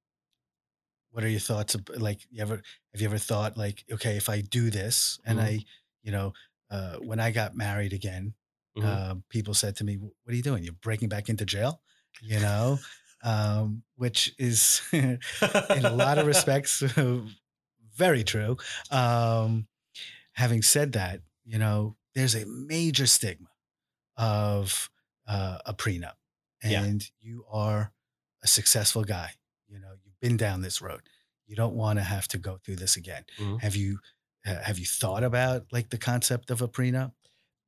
what 1.12 1.24
are 1.24 1.30
your 1.30 1.40
thoughts? 1.42 1.76
Like, 1.98 2.26
you 2.30 2.42
ever 2.42 2.62
have 2.94 3.02
you 3.02 3.08
ever 3.08 3.18
thought 3.18 3.58
like, 3.58 3.84
okay, 3.92 4.16
if 4.18 4.30
I 4.30 4.42
do 4.42 4.70
this 4.70 5.20
and 5.26 5.40
Mhm. 5.40 5.44
I, 5.44 5.66
you 6.04 6.12
know, 6.12 6.34
uh, 6.70 6.98
when 6.98 7.20
I 7.20 7.32
got 7.32 7.54
married 7.56 7.94
again, 7.94 8.34
Mhm. 8.78 8.86
uh, 8.86 9.16
people 9.30 9.54
said 9.54 9.76
to 9.78 9.84
me, 9.84 9.98
"What 9.98 10.14
are 10.28 10.36
you 10.36 10.42
doing? 10.44 10.64
You're 10.64 10.74
breaking 10.74 11.10
back 11.10 11.28
into 11.30 11.46
jail?" 11.46 11.82
You 12.22 12.40
know, 12.40 12.80
um, 13.24 13.84
which 13.96 14.34
is 14.40 14.82
in 14.92 15.20
a 15.86 15.94
lot 15.94 16.18
of 16.18 16.26
respects 16.34 16.82
very 17.96 18.24
true. 18.24 18.58
Um, 18.90 19.68
having 20.34 20.62
said 20.62 20.94
that, 20.94 21.22
you 21.46 21.58
know, 21.60 21.96
there's 22.16 22.36
a 22.36 22.46
major 22.46 23.06
stigma 23.06 23.48
of 24.18 24.90
uh, 25.28 25.60
a 25.66 25.74
prenup, 25.74 26.14
Yeah. 26.64 26.84
and 26.84 27.04
you 27.20 27.46
are 27.52 27.94
a 28.44 28.48
successful 28.48 29.04
guy. 29.04 29.32
You 29.68 29.80
know, 29.80 29.92
you've 30.04 30.20
been 30.20 30.38
down 30.38 30.62
this 30.62 30.82
road. 30.82 31.02
You 31.48 31.56
don't 31.56 31.76
want 31.76 32.00
to 32.00 32.04
have 32.04 32.28
to 32.30 32.38
go 32.38 32.58
through 32.64 32.78
this 32.78 32.96
again. 32.98 33.24
Mhm. 33.40 33.62
Have 33.62 33.76
you 33.76 34.00
uh, 34.46 34.56
have 34.64 34.80
you 34.80 34.86
thought 34.86 35.24
about 35.24 35.66
like 35.72 35.90
the 35.90 35.98
concept 35.98 36.50
of 36.52 36.62
a 36.62 36.68
prenup? 36.68 37.12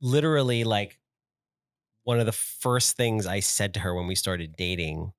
literally 0.05 0.65
like 0.65 0.99
one 2.03 2.19
of 2.19 2.25
the 2.25 2.31
first 2.33 2.97
things 2.97 3.25
I 3.25 3.39
said 3.39 3.73
to 3.75 3.79
her 3.79 3.95
when 3.95 4.05
we 4.05 4.15
started 4.15 4.53
dating 4.57 5.13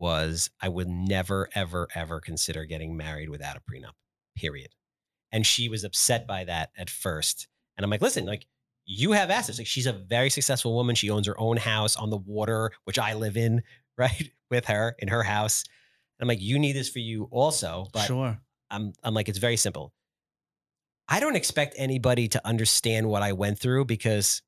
was 0.00 0.50
I 0.60 0.68
would 0.68 0.88
never, 0.88 1.48
ever, 1.54 1.88
ever 1.94 2.20
consider 2.20 2.64
getting 2.64 2.96
married 2.96 3.28
without 3.28 3.56
a 3.56 3.60
prenup, 3.60 3.92
period. 4.36 4.70
And 5.30 5.46
she 5.46 5.68
was 5.68 5.84
upset 5.84 6.26
by 6.26 6.44
that 6.44 6.70
at 6.76 6.90
first. 6.90 7.48
And 7.76 7.84
I'm 7.84 7.90
like, 7.90 8.02
listen, 8.02 8.26
like 8.26 8.46
you 8.84 9.12
have 9.12 9.30
assets. 9.30 9.58
Like 9.58 9.66
she's 9.66 9.86
a 9.86 9.92
very 9.92 10.30
successful 10.30 10.74
woman. 10.74 10.96
She 10.96 11.10
owns 11.10 11.26
her 11.26 11.38
own 11.38 11.56
house 11.56 11.96
on 11.96 12.10
the 12.10 12.16
water, 12.16 12.72
which 12.84 12.98
I 12.98 13.14
live 13.14 13.36
in, 13.36 13.62
right? 13.98 14.30
With 14.50 14.66
her 14.66 14.96
in 14.98 15.08
her 15.08 15.22
house. 15.22 15.64
And 16.18 16.24
I'm 16.24 16.28
like, 16.28 16.42
you 16.42 16.58
need 16.58 16.72
this 16.72 16.88
for 16.88 16.98
you 16.98 17.28
also. 17.30 17.86
But 17.92 18.06
sure. 18.06 18.38
I'm 18.70 18.92
I'm 19.02 19.14
like, 19.14 19.28
it's 19.28 19.38
very 19.38 19.56
simple. 19.56 19.92
I 21.08 21.20
don't 21.20 21.36
expect 21.36 21.74
anybody 21.76 22.28
to 22.28 22.46
understand 22.46 23.08
what 23.08 23.22
I 23.22 23.32
went 23.32 23.58
through 23.58 23.84
because 23.84 24.42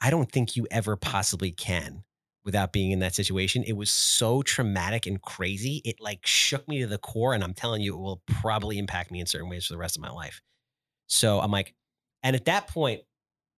I 0.00 0.10
don't 0.10 0.30
think 0.30 0.56
you 0.56 0.66
ever 0.70 0.96
possibly 0.96 1.50
can 1.50 2.04
without 2.46 2.72
being 2.72 2.92
in 2.92 3.00
that 3.00 3.14
situation. 3.14 3.64
It 3.64 3.76
was 3.76 3.90
so 3.90 4.40
traumatic 4.40 5.04
and 5.04 5.20
crazy. 5.20 5.82
It 5.84 6.00
like 6.00 6.24
shook 6.24 6.66
me 6.68 6.80
to 6.80 6.86
the 6.86 6.96
core. 6.96 7.34
And 7.34 7.42
I'm 7.42 7.52
telling 7.52 7.82
you, 7.82 7.92
it 7.94 7.98
will 7.98 8.22
probably 8.26 8.78
impact 8.78 9.10
me 9.10 9.18
in 9.18 9.26
certain 9.26 9.50
ways 9.50 9.66
for 9.66 9.74
the 9.74 9.78
rest 9.78 9.96
of 9.96 10.02
my 10.02 10.10
life. 10.10 10.40
So 11.08 11.40
I'm 11.40 11.50
like, 11.50 11.74
and 12.22 12.36
at 12.36 12.44
that 12.44 12.68
point, 12.68 13.02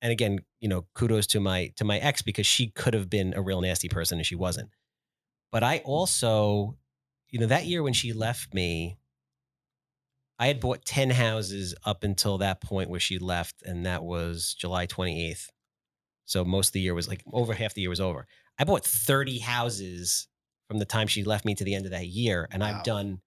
and 0.01 0.11
again, 0.11 0.40
you 0.61 0.68
know, 0.68 0.87
kudos 0.94 1.27
to 1.29 1.40
my 1.40 1.70
to 1.77 1.85
my 1.85 1.98
ex 1.98 2.22
because 2.22 2.46
she 2.46 2.68
could 2.68 2.94
have 2.94 3.11
been 3.11 3.35
a 3.35 3.42
real 3.42 3.61
nasty 3.61 3.88
person 3.88 4.18
and 4.18 4.27
she 4.27 4.37
wasn't. 4.37 4.70
But 5.53 5.62
I 5.62 5.79
also, 5.85 6.77
you 7.31 7.38
know, 7.38 7.46
that 7.46 7.66
year 7.66 7.83
when 7.83 7.92
she 7.92 8.14
left 8.14 8.55
me, 8.55 8.96
I 10.38 10.46
had 10.46 10.61
bought 10.61 10.85
10 10.85 11.11
houses 11.11 11.74
up 11.85 12.05
until 12.05 12.38
that 12.38 12.62
point 12.62 12.90
where 12.90 13.01
she 13.01 13.18
left, 13.18 13.62
and 13.62 13.85
that 13.85 14.03
was 14.03 14.55
July 14.59 14.87
28th. 14.87 15.48
So 16.27 16.44
most 16.44 16.68
of 16.68 16.72
the 16.74 16.81
year 16.81 16.94
was 16.94 17.09
like 17.09 17.22
over 17.33 17.55
half 17.55 17.74
the 17.74 17.81
year 17.81 17.90
was 17.90 18.01
over. 18.01 18.27
I 18.59 18.64
bought 18.64 18.85
30 18.85 19.38
houses 19.38 20.29
from 20.68 20.79
the 20.79 20.85
time 20.85 21.07
she 21.07 21.25
left 21.25 21.44
me 21.44 21.55
to 21.55 21.64
the 21.64 21.75
end 21.75 21.85
of 21.87 21.92
that 21.92 22.07
year. 22.07 22.49
And 22.51 22.62
Wow. 22.62 22.68
I've 22.79 22.85
done, 22.85 23.21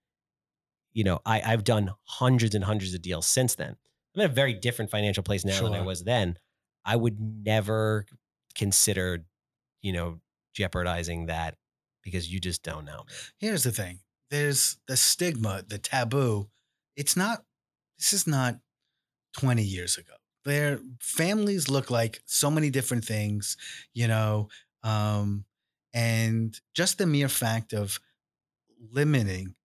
you 0.93 1.03
know, 1.03 1.19
I, 1.25 1.41
I've 1.41 1.63
done 1.63 1.91
hundreds 2.03 2.53
and 2.55 2.63
hundreds 2.63 2.93
of 2.93 3.01
deals 3.01 3.27
since 3.27 3.55
then. 3.55 3.75
I'm 4.15 4.21
in 4.21 4.29
a 4.29 4.33
very 4.33 4.53
different 4.53 4.91
financial 4.91 5.23
place 5.23 5.45
now 5.45 5.61
than 5.63 5.73
I 5.73 5.81
was 5.81 6.03
then. 6.03 6.37
I 6.83 6.95
would 6.95 7.19
never 7.19 8.05
consider, 8.55 9.25
you 9.81 9.93
know, 9.93 10.19
jeopardizing 10.53 11.27
that 11.27 11.55
because 12.03 12.31
you 12.31 12.39
just 12.39 12.61
don't 12.63 12.85
know. 12.85 13.05
Here's 13.37 13.63
the 13.63 13.71
thing. 13.71 13.99
There's 14.29 14.77
the 14.87 14.97
stigma, 14.97 15.63
the 15.65 15.77
taboo. 15.77 16.49
It's 16.97 17.15
not 17.15 17.43
this 17.97 18.13
is 18.13 18.25
not 18.27 18.57
20 19.37 19.61
years 19.63 19.97
ago. 19.97 20.13
Their 20.43 20.79
families 20.99 21.69
look 21.69 21.91
like 21.91 22.21
so 22.25 22.49
many 22.49 22.69
different 22.71 23.05
things, 23.05 23.55
you 23.93 24.07
know, 24.07 24.49
um, 24.83 25.45
and 25.93 26.59
just 26.73 26.97
the 26.97 27.05
mere 27.07 27.29
fact 27.29 27.73
of 27.73 27.99
limiting 28.91 29.55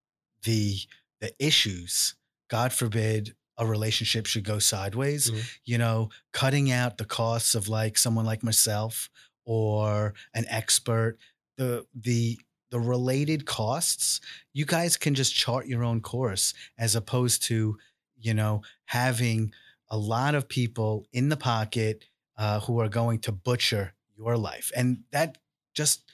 the 0.43 0.77
the 1.21 1.33
issues, 1.45 2.15
God 2.49 2.73
forbid 2.73 3.35
a 3.59 3.67
relationship 3.67 4.27
should 4.27 4.45
go 4.45 4.59
sideways, 4.59 5.31
Mhm. 5.31 5.45
you 5.65 5.79
know, 5.79 6.11
cutting 6.33 6.71
out 6.71 6.99
the 6.99 7.07
costs 7.07 7.55
of 7.55 7.69
like 7.69 7.97
someone 7.97 8.27
like 8.27 8.43
myself 8.43 9.09
or 9.47 10.13
an 10.35 10.45
expert, 10.49 11.19
the 11.57 11.87
the 11.95 12.39
the 12.71 12.81
related 12.81 13.47
costs, 13.47 14.21
you 14.53 14.67
guys 14.67 14.97
can 14.97 15.15
just 15.15 15.33
chart 15.35 15.67
your 15.69 15.85
own 15.85 16.01
course 16.03 16.53
as 16.77 16.95
opposed 16.97 17.43
to, 17.45 17.79
you 18.17 18.35
know, 18.35 18.61
having 18.87 19.53
a 19.89 19.97
lot 19.97 20.35
of 20.35 20.49
people 20.49 21.07
in 21.13 21.29
the 21.31 21.37
pocket 21.37 22.05
uh, 22.37 22.61
who 22.61 22.79
are 22.81 22.89
going 22.89 23.21
to 23.21 23.33
butcher 23.33 23.95
your 24.17 24.37
life. 24.37 24.73
And 24.77 25.05
that 25.13 25.39
just 25.75 26.13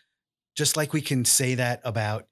just 0.54 0.76
like 0.76 0.92
we 0.92 1.00
can 1.00 1.24
say 1.24 1.54
that 1.54 1.80
about 1.84 2.28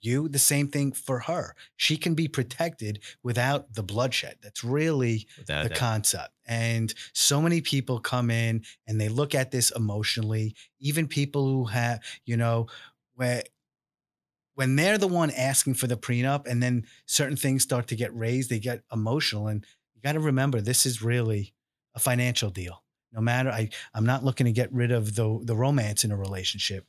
you, 0.00 0.28
the 0.28 0.38
same 0.38 0.68
thing 0.68 0.92
for 0.92 1.20
her. 1.20 1.54
She 1.76 1.96
can 1.96 2.14
be 2.14 2.28
protected 2.28 3.00
without 3.22 3.72
the 3.72 3.82
bloodshed. 3.82 4.36
That's 4.42 4.64
really 4.64 5.26
Without 5.38 5.62
the 5.62 5.68
that. 5.70 5.78
concept. 5.78 6.30
And 6.44 6.92
so 7.14 7.40
many 7.40 7.60
people 7.60 8.00
come 8.00 8.30
in 8.30 8.64
and 8.86 9.00
they 9.00 9.08
look 9.08 9.34
at 9.34 9.52
this 9.52 9.70
emotionally, 9.70 10.54
even 10.80 11.06
people 11.06 11.46
who 11.46 11.64
have, 11.66 12.00
you 12.24 12.36
know, 12.36 12.66
where 13.14 13.44
when 14.54 14.76
they're 14.76 14.98
the 14.98 15.08
one 15.08 15.30
asking 15.30 15.74
for 15.74 15.86
the 15.86 15.96
prenup 15.96 16.46
and 16.46 16.62
then 16.62 16.84
certain 17.06 17.36
things 17.36 17.62
start 17.62 17.86
to 17.86 17.96
get 17.96 18.14
raised, 18.14 18.50
they 18.50 18.58
get 18.58 18.82
emotional. 18.92 19.46
And 19.46 19.64
you 19.94 20.02
got 20.02 20.12
to 20.12 20.20
remember, 20.20 20.60
this 20.60 20.84
is 20.84 21.00
really 21.00 21.54
a 21.94 22.00
financial 22.00 22.50
deal. 22.50 22.81
No 23.12 23.20
matter, 23.20 23.50
I, 23.50 23.68
I'm 23.94 24.06
not 24.06 24.24
looking 24.24 24.46
to 24.46 24.52
get 24.52 24.72
rid 24.72 24.90
of 24.90 25.14
the, 25.14 25.40
the 25.42 25.56
romance 25.56 26.04
in 26.04 26.12
a 26.12 26.16
relationship, 26.16 26.86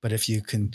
but 0.00 0.12
if 0.12 0.28
you 0.28 0.40
can 0.40 0.72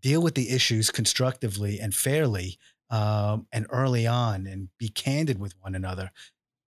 deal 0.00 0.22
with 0.22 0.34
the 0.34 0.50
issues 0.50 0.90
constructively 0.90 1.80
and 1.80 1.94
fairly 1.94 2.58
um, 2.90 3.46
and 3.52 3.66
early 3.70 4.06
on 4.06 4.46
and 4.46 4.68
be 4.78 4.88
candid 4.88 5.40
with 5.40 5.54
one 5.60 5.74
another, 5.74 6.10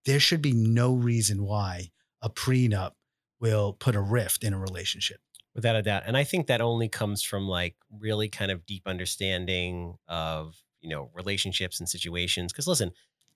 there 0.05 0.19
should 0.19 0.41
be 0.41 0.53
no 0.53 0.93
reason 0.93 1.43
why 1.43 1.91
a 2.21 2.29
prenup 2.29 2.91
will 3.39 3.73
put 3.73 3.95
a 3.95 4.01
rift 4.01 4.43
in 4.43 4.53
a 4.53 4.59
relationship. 4.59 5.19
without 5.55 5.75
a 5.75 5.81
doubt 5.81 6.03
and 6.05 6.15
i 6.17 6.23
think 6.23 6.47
that 6.47 6.61
only 6.61 6.87
comes 6.87 7.23
from 7.23 7.47
like 7.47 7.75
really 7.99 8.29
kind 8.29 8.51
of 8.51 8.65
deep 8.65 8.83
understanding 8.85 9.97
of 10.07 10.55
you 10.81 10.89
know 10.89 11.09
relationships 11.13 11.79
and 11.79 11.89
situations 11.89 12.51
because 12.51 12.67
listen 12.67 12.91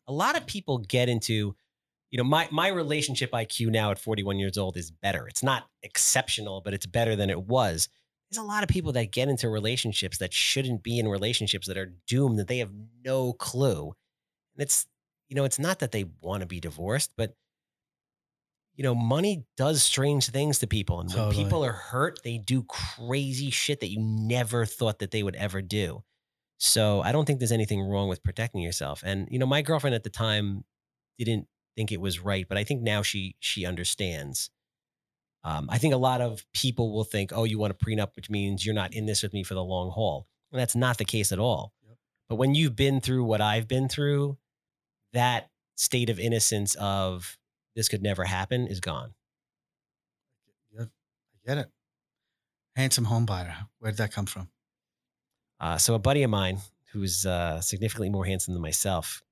a 0.08 0.13
lot 0.13 0.38
of 0.38 0.45
people 0.45 0.77
get 0.77 1.10
into 1.10 1.56
you 2.13 2.17
know 2.17 2.23
my 2.23 2.47
my 2.52 2.67
relationship 2.67 3.32
iq 3.32 3.67
now 3.71 3.89
at 3.89 3.97
41 3.97 4.38
years 4.38 4.56
old 4.56 4.78
is 4.78 4.91
better 4.91 5.28
it's 5.28 5.41
not 5.41 5.63
exceptional 5.82 6.62
but 6.62 6.73
it's 6.73 6.86
better 6.86 7.15
than 7.15 7.32
it 7.32 7.47
was 7.47 7.89
there's 8.30 8.43
a 8.43 8.47
lot 8.47 8.62
of 8.62 8.69
people 8.69 8.91
that 8.91 9.12
get 9.12 9.30
into 9.30 9.49
relationships 9.49 10.19
that 10.19 10.32
shouldn't 10.32 10.84
be 10.84 10.99
in 10.99 11.08
relationships 11.08 11.67
that 11.67 11.78
are 11.78 11.93
doomed 12.08 12.38
that 12.38 12.47
they 12.47 12.60
have 12.60 12.71
no 13.04 13.34
clue 13.34 13.93
and 14.56 14.62
it's 14.62 14.86
you 15.28 15.36
know 15.36 15.43
it's 15.43 15.58
not 15.58 15.80
that 15.80 15.91
they 15.91 16.06
want 16.21 16.41
to 16.41 16.47
be 16.47 16.60
divorced 16.60 17.12
but 17.17 17.34
you 18.76 18.84
know, 18.84 18.95
money 18.95 19.45
does 19.56 19.84
strange 19.84 20.30
things 20.30 20.60
to 20.60 20.67
people. 20.67 20.99
And 20.99 21.10
when 21.10 21.17
Totally. 21.17 21.43
people 21.43 21.63
are 21.63 21.73
hurt, 21.73 22.19
they 22.23 22.39
do 22.39 22.63
crazy 22.63 23.52
shit 23.52 23.82
that 23.82 23.91
you 23.91 23.99
never 23.99 24.65
thought 24.65 24.99
that 24.99 25.12
they 25.12 25.21
would 25.21 25.36
ever 25.36 25.62
do. 25.62 26.04
So 26.58 27.02
I 27.02 27.12
don't 27.12 27.26
think 27.26 27.39
there's 27.39 27.52
anything 27.52 27.82
wrong 27.82 28.10
with 28.10 28.23
protecting 28.23 28.62
yourself. 28.62 29.04
And, 29.06 29.28
you 29.30 29.38
know, 29.38 29.45
my 29.45 29.62
girlfriend 29.62 29.95
at 29.95 30.04
the 30.04 30.10
time 30.10 30.63
didn't 31.19 31.47
think 31.76 31.92
it 31.92 32.02
was 32.02 32.20
right, 32.20 32.46
but 32.48 32.58
I 32.58 32.64
think 32.64 32.82
now 32.82 33.02
she 33.02 33.36
she 33.40 33.66
understands. 33.66 34.50
Um, 35.44 35.68
I 35.70 35.78
think 35.78 35.94
a 35.94 35.98
lot 35.98 36.22
of 36.22 36.46
people 36.54 36.94
will 36.94 37.04
think, 37.04 37.32
oh, 37.34 37.44
you 37.44 37.60
want 37.60 37.74
a 37.74 37.86
prenup, 37.86 38.16
which 38.16 38.30
means 38.30 38.66
you're 38.66 38.76
not 38.76 38.94
in 38.94 39.06
this 39.06 39.22
with 39.24 39.34
me 39.34 39.44
for 39.44 39.56
the 39.56 39.64
long 39.64 39.92
haul. 39.92 40.26
And 40.52 40.60
that's 40.60 40.76
not 40.76 40.98
the 40.98 41.06
case 41.06 41.34
at 41.34 41.40
all. 41.40 41.74
Yep. 41.86 41.98
But 42.30 42.36
when 42.36 42.56
you've 42.56 42.78
been 42.78 43.02
through 43.02 43.26
what 43.26 43.42
I've 43.42 43.68
been 43.68 43.90
through, 43.90 44.38
that 45.12 45.50
state 45.76 46.10
of 46.10 46.17
innocence 46.17 46.76
of 46.76 47.38
this 47.76 47.90
could 47.90 48.02
never 48.02 48.24
happen 48.24 48.67
is 48.67 48.80
gone. 48.80 49.13
I 50.80 50.86
get 51.48 51.58
it. 51.58 51.69
Handsome 52.76 53.06
home 53.06 53.26
buyer. 53.26 53.56
Where 53.80 53.92
did 53.92 53.98
that 53.98 54.13
come 54.13 54.26
from? 54.26 54.48
Uh, 55.60 55.78
so 55.78 55.94
a 55.94 56.00
buddy 56.00 56.24
of 56.24 56.30
mine 56.30 56.60
who's 56.92 57.26
uh, 57.26 57.60
significantly 57.62 58.10
more 58.10 58.26
handsome 58.26 58.54
than 58.54 58.62
myself, 58.62 59.24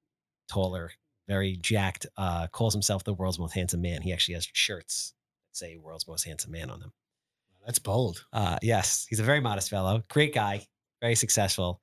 taller, 0.49 0.91
very 1.31 1.55
jacked, 1.55 2.05
uh, 2.17 2.47
calls 2.47 2.73
himself 2.73 3.03
the 3.03 3.13
world's 3.13 3.39
most 3.39 3.53
handsome 3.53 3.81
man. 3.81 4.01
He 4.01 4.11
actually 4.11 4.35
has 4.35 4.47
shirts 4.53 5.13
that 5.49 5.55
say 5.57 5.77
"world's 5.77 6.07
most 6.07 6.25
handsome 6.25 6.51
man" 6.51 6.69
on 6.69 6.79
them. 6.81 6.91
That's 7.65 7.79
bold. 7.79 8.25
Uh, 8.33 8.57
yes, 8.61 9.05
he's 9.09 9.19
a 9.19 9.23
very 9.23 9.39
modest 9.39 9.69
fellow, 9.69 10.03
great 10.09 10.33
guy, 10.33 10.65
very 10.99 11.15
successful, 11.15 11.81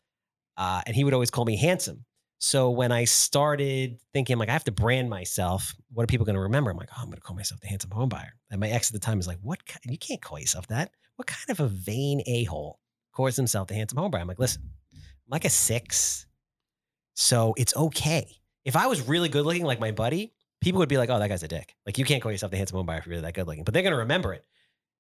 uh, 0.57 0.83
and 0.87 0.95
he 0.95 1.05
would 1.05 1.15
always 1.15 1.31
call 1.31 1.45
me 1.47 1.57
handsome. 1.57 2.05
So 2.41 2.71
when 2.71 2.93
I 2.93 3.05
started 3.05 3.99
thinking, 4.13 4.39
like, 4.39 4.49
I 4.49 4.53
have 4.53 4.65
to 4.65 4.73
brand 4.73 5.09
myself, 5.11 5.75
what 5.93 6.03
are 6.05 6.07
people 6.07 6.27
going 6.27 6.37
to 6.37 6.43
remember? 6.43 6.71
I'm 6.71 6.77
like, 6.77 6.91
oh, 6.93 7.01
I'm 7.01 7.07
going 7.07 7.17
to 7.17 7.21
call 7.21 7.35
myself 7.35 7.61
the 7.61 7.67
handsome 7.69 7.91
home 7.91 8.09
buyer. 8.09 8.35
And 8.51 8.61
my 8.61 8.69
ex 8.69 8.91
at 8.91 8.93
the 8.93 9.05
time 9.07 9.19
is 9.19 9.27
like, 9.27 9.39
what? 9.43 9.65
ki- 9.67 9.79
You 9.91 9.99
can't 9.99 10.23
call 10.23 10.39
yourself 10.39 10.67
that. 10.69 10.91
What 11.17 11.27
kind 11.27 11.51
of 11.51 11.59
a 11.59 11.69
vain 11.69 12.23
a 12.27 12.45
hole 12.45 12.79
calls 13.13 13.35
himself 13.37 13.67
the 13.69 13.75
handsome 13.75 13.99
home 13.99 14.11
buyer? 14.13 14.21
I'm 14.21 14.29
like, 14.29 14.39
listen, 14.39 14.63
I'm 14.93 15.31
like 15.31 15.45
a 15.45 15.51
six. 15.51 16.27
So 17.15 17.55
it's 17.57 17.75
okay. 17.75 18.37
If 18.69 18.77
I 18.77 18.87
was 18.87 19.01
really 19.09 19.31
good 19.31 19.47
looking 19.47 19.65
like 19.65 19.81
my 19.81 19.93
buddy, 19.93 20.35
people 20.61 20.81
would 20.81 20.91
be 20.91 20.99
like, 20.99 21.09
oh, 21.09 21.19
that 21.19 21.29
guy's 21.29 21.43
a 21.43 21.49
dick. 21.49 21.75
Like 21.87 21.97
you 21.97 22.05
can't 22.05 22.23
call 22.23 22.31
yourself 22.31 22.51
the 22.51 22.59
handsome 22.59 22.77
home 22.77 22.85
buyer 22.85 22.99
if 22.99 23.07
you're 23.07 23.13
really 23.13 23.23
that 23.23 23.33
good 23.33 23.47
looking. 23.47 23.65
But 23.65 23.73
they're 23.73 23.83
gonna 23.83 23.97
remember 23.97 24.35
it. 24.35 24.45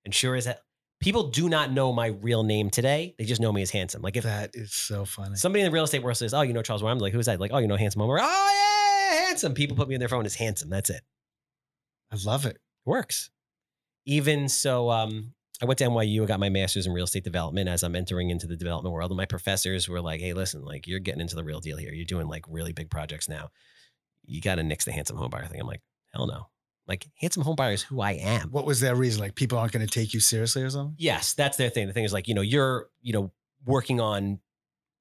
And 0.06 0.14
sure 0.14 0.34
as 0.34 0.46
that 0.46 0.62
people 1.00 1.24
do 1.24 1.50
not 1.50 1.70
know 1.70 1.92
my 1.92 2.06
real 2.06 2.44
name 2.44 2.70
today. 2.70 3.14
They 3.18 3.26
just 3.26 3.42
know 3.42 3.52
me 3.52 3.60
as 3.60 3.70
handsome. 3.70 4.00
Like 4.00 4.16
if 4.16 4.24
That 4.24 4.52
is 4.54 4.72
so 4.72 5.04
funny. 5.04 5.36
somebody 5.36 5.60
in 5.62 5.70
the 5.70 5.74
real 5.74 5.84
estate 5.84 6.02
world 6.02 6.16
says, 6.16 6.32
Oh, 6.32 6.40
you 6.40 6.54
know 6.54 6.62
Charles 6.62 6.82
I'm 6.82 6.98
like, 6.98 7.12
who's 7.12 7.26
that? 7.26 7.40
Like, 7.40 7.50
oh, 7.52 7.58
you 7.58 7.68
know 7.68 7.76
handsome 7.76 8.00
home. 8.00 8.10
Oh 8.10 8.16
yeah, 9.10 9.26
handsome. 9.26 9.52
People 9.52 9.76
put 9.76 9.86
me 9.86 9.94
in 9.94 9.98
their 9.98 10.08
phone 10.08 10.24
as 10.24 10.34
handsome. 10.34 10.70
That's 10.70 10.88
it. 10.88 11.02
I 12.10 12.16
love 12.24 12.46
it. 12.46 12.56
works. 12.86 13.28
Even 14.06 14.48
so, 14.48 14.88
um, 14.90 15.34
I 15.60 15.64
went 15.64 15.78
to 15.78 15.84
NYU. 15.84 16.22
I 16.22 16.26
got 16.26 16.40
my 16.40 16.50
master's 16.50 16.86
in 16.86 16.92
real 16.92 17.04
estate 17.04 17.24
development. 17.24 17.68
As 17.68 17.82
I'm 17.82 17.96
entering 17.96 18.30
into 18.30 18.46
the 18.46 18.56
development 18.56 18.92
world, 18.92 19.10
and 19.10 19.16
my 19.16 19.26
professors 19.26 19.88
were 19.88 20.00
like, 20.00 20.20
"Hey, 20.20 20.32
listen, 20.32 20.64
like 20.64 20.86
you're 20.86 21.00
getting 21.00 21.20
into 21.20 21.34
the 21.36 21.44
real 21.44 21.60
deal 21.60 21.76
here. 21.76 21.92
You're 21.92 22.04
doing 22.04 22.28
like 22.28 22.44
really 22.48 22.72
big 22.72 22.90
projects 22.90 23.28
now. 23.28 23.50
You 24.24 24.40
got 24.40 24.56
to 24.56 24.62
nix 24.62 24.84
the 24.84 24.92
handsome 24.92 25.16
home 25.16 25.30
buyer 25.30 25.46
thing." 25.46 25.60
I'm 25.60 25.66
like, 25.66 25.82
"Hell 26.12 26.26
no!" 26.26 26.46
Like 26.88 27.06
handsome 27.20 27.42
home 27.42 27.54
buyer 27.54 27.72
is 27.72 27.82
who 27.82 28.00
I 28.00 28.12
am. 28.12 28.48
What 28.50 28.64
was 28.64 28.80
their 28.80 28.96
reason? 28.96 29.20
Like 29.20 29.34
people 29.34 29.58
aren't 29.58 29.72
going 29.72 29.86
to 29.86 29.92
take 29.92 30.14
you 30.14 30.20
seriously 30.20 30.62
or 30.62 30.70
something? 30.70 30.94
Yes, 30.96 31.34
that's 31.34 31.58
their 31.58 31.68
thing. 31.68 31.86
The 31.86 31.92
thing 31.92 32.04
is 32.04 32.14
like, 32.14 32.28
you 32.28 32.34
know, 32.34 32.40
you're, 32.40 32.88
you 33.02 33.12
know, 33.12 33.30
working 33.66 34.00
on 34.00 34.40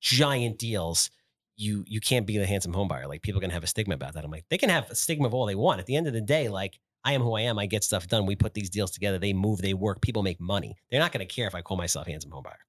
giant 0.01 0.60
deals. 0.60 1.10
You 1.55 1.86
you 1.88 2.01
can't 2.01 2.28
be 2.28 2.38
the 2.38 2.45
handsome 2.45 2.74
home 2.74 2.89
buyer. 2.89 3.08
Like 3.08 3.22
people 3.22 3.39
can 3.39 3.51
have 3.51 3.64
a 3.64 3.68
stigma 3.68 3.95
about 3.95 4.14
that. 4.14 4.26
I'm 4.26 4.30
like, 4.30 4.45
they 4.49 4.58
can 4.58 4.70
have 4.70 4.91
a 4.91 4.95
stigma 4.95 5.28
of 5.28 5.34
all 5.34 5.45
they 5.45 5.55
want. 5.55 5.80
At 5.80 5.86
the 5.86 5.95
end 5.95 6.08
of 6.08 6.14
the 6.14 6.22
day, 6.22 6.49
like 6.49 6.78
I 7.08 7.14
am 7.14 7.22
who 7.22 7.36
I 7.36 7.41
am. 7.43 7.58
I 7.58 7.68
get 7.68 7.86
stuff 7.86 8.05
done. 8.08 8.26
We 8.26 8.36
put 8.36 8.53
these 8.53 8.70
deals 8.70 8.91
together. 8.91 9.18
They 9.18 9.32
move, 9.32 9.62
they 9.62 9.74
work. 9.74 10.01
People 10.01 10.24
make 10.24 10.41
money. 10.41 10.76
They're 10.91 10.99
not 10.99 11.14
going 11.14 11.26
to 11.26 11.34
care 11.34 11.47
if 11.47 11.55
I 11.55 11.62
call 11.62 11.78
myself 11.78 12.05
handsome 12.05 12.32
home 12.32 12.43
buyer. 12.43 12.60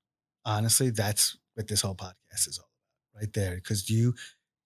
Honestly, 0.45 0.91
that's 0.91 1.37
what 1.55 1.67
this 1.67 1.81
whole 1.81 1.97
podcast 1.97 2.47
is 2.47 2.59
all 2.61 2.69
about, 3.13 3.21
right 3.23 3.33
there. 3.33 3.57
Because 3.57 3.91
you 3.91 4.15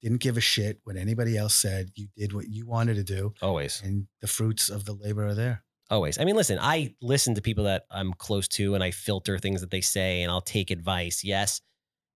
didn't 0.03 0.21
give 0.21 0.37
a 0.37 0.43
shit 0.43 0.81
what 0.85 0.97
anybody 0.97 1.39
else 1.39 1.55
said. 1.55 1.91
You 1.95 2.09
did 2.19 2.35
what 2.35 2.49
you 2.49 2.67
wanted 2.67 2.97
to 2.97 3.03
do, 3.03 3.33
Always. 3.41 3.81
and 3.83 4.09
the 4.21 4.27
fruits 4.27 4.69
of 4.69 4.85
the 4.85 4.93
labor 4.93 5.27
are 5.27 5.35
there. 5.35 5.65
Always. 5.91 6.19
I 6.19 6.25
mean, 6.25 6.37
listen, 6.37 6.59
I 6.61 6.95
listen 7.01 7.35
to 7.37 7.41
people 7.41 7.65
that 7.65 7.85
I'm 7.91 8.13
close 8.13 8.49
to 8.49 8.75
and 8.75 8.85
I 8.85 8.91
filter 8.91 9.39
things 9.39 9.63
that 9.63 9.71
they 9.71 9.81
say 9.81 10.23
and 10.23 10.31
I'll 10.31 10.43
take 10.43 10.71
advice. 10.71 11.25
Yes. 11.25 11.63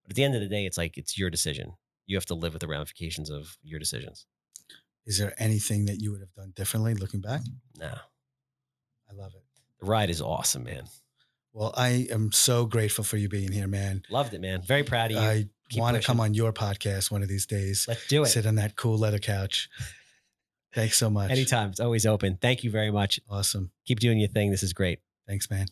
But 0.05 0.13
at 0.13 0.17
the 0.17 0.25
end 0.25 0.35
of 0.35 0.43
the 0.43 0.49
day, 0.49 0.67
it's 0.67 0.77
like, 0.77 0.99
it's 0.99 1.17
your 1.17 1.31
decision. 1.31 1.73
You 2.07 2.17
have 2.17 2.27
to 2.27 2.35
live 2.35 2.53
with 2.53 2.61
the 2.61 2.69
ramifications 2.69 3.31
of 3.31 3.57
your 3.63 3.79
decisions. 3.79 4.27
Is 5.07 5.19
there 5.19 5.35
anything 5.39 5.87
that 5.87 6.01
you 6.03 6.11
would 6.11 6.21
have 6.21 6.35
done 6.35 6.53
differently 6.57 6.95
looking 6.95 7.21
back? 7.21 7.43
No. 7.79 7.93
I 9.09 9.15
love 9.15 9.33
it. 9.35 9.43
The 9.81 9.87
ride 9.87 10.11
is 10.11 10.21
awesome, 10.21 10.65
man. 10.65 10.85
Well, 11.53 11.73
I 11.77 12.07
am 12.11 12.33
so 12.33 12.67
grateful 12.67 13.05
for 13.05 13.17
you 13.17 13.29
being 13.29 13.53
here, 13.53 13.67
man. 13.67 14.03
Loved 14.11 14.35
it, 14.35 14.41
man. 14.41 14.63
Very 14.63 14.83
proud 14.83 15.11
of 15.13 15.17
you. 15.17 15.23
I 15.23 15.47
Keep 15.71 15.81
want 15.81 15.97
to 15.97 16.03
come 16.03 16.21
on 16.21 16.35
your 16.35 16.53
podcast 16.53 17.11
one 17.11 17.23
of 17.23 17.29
these 17.29 17.47
days. 17.47 17.87
Let's 17.89 18.07
do 18.09 18.23
it. 18.25 18.27
Sit 18.27 18.47
on 18.47 18.57
that 18.57 18.77
cool 18.77 18.99
leather 18.99 19.19
couch. 19.19 19.69
Thanks 20.75 20.99
so 20.99 21.09
much. 21.09 21.31
Anytime. 21.31 21.71
It's 21.71 21.81
always 21.81 22.05
open. 22.05 22.37
Thank 22.41 22.63
you 22.63 22.71
very 22.71 22.91
much. 22.91 23.19
Awesome. 23.31 23.71
Keep 23.87 24.01
doing 24.01 24.19
your 24.19 24.29
thing. 24.29 24.51
This 24.51 24.63
is 24.63 24.75
great. 24.75 24.99
Thanks, 25.27 25.51
man. 25.51 25.67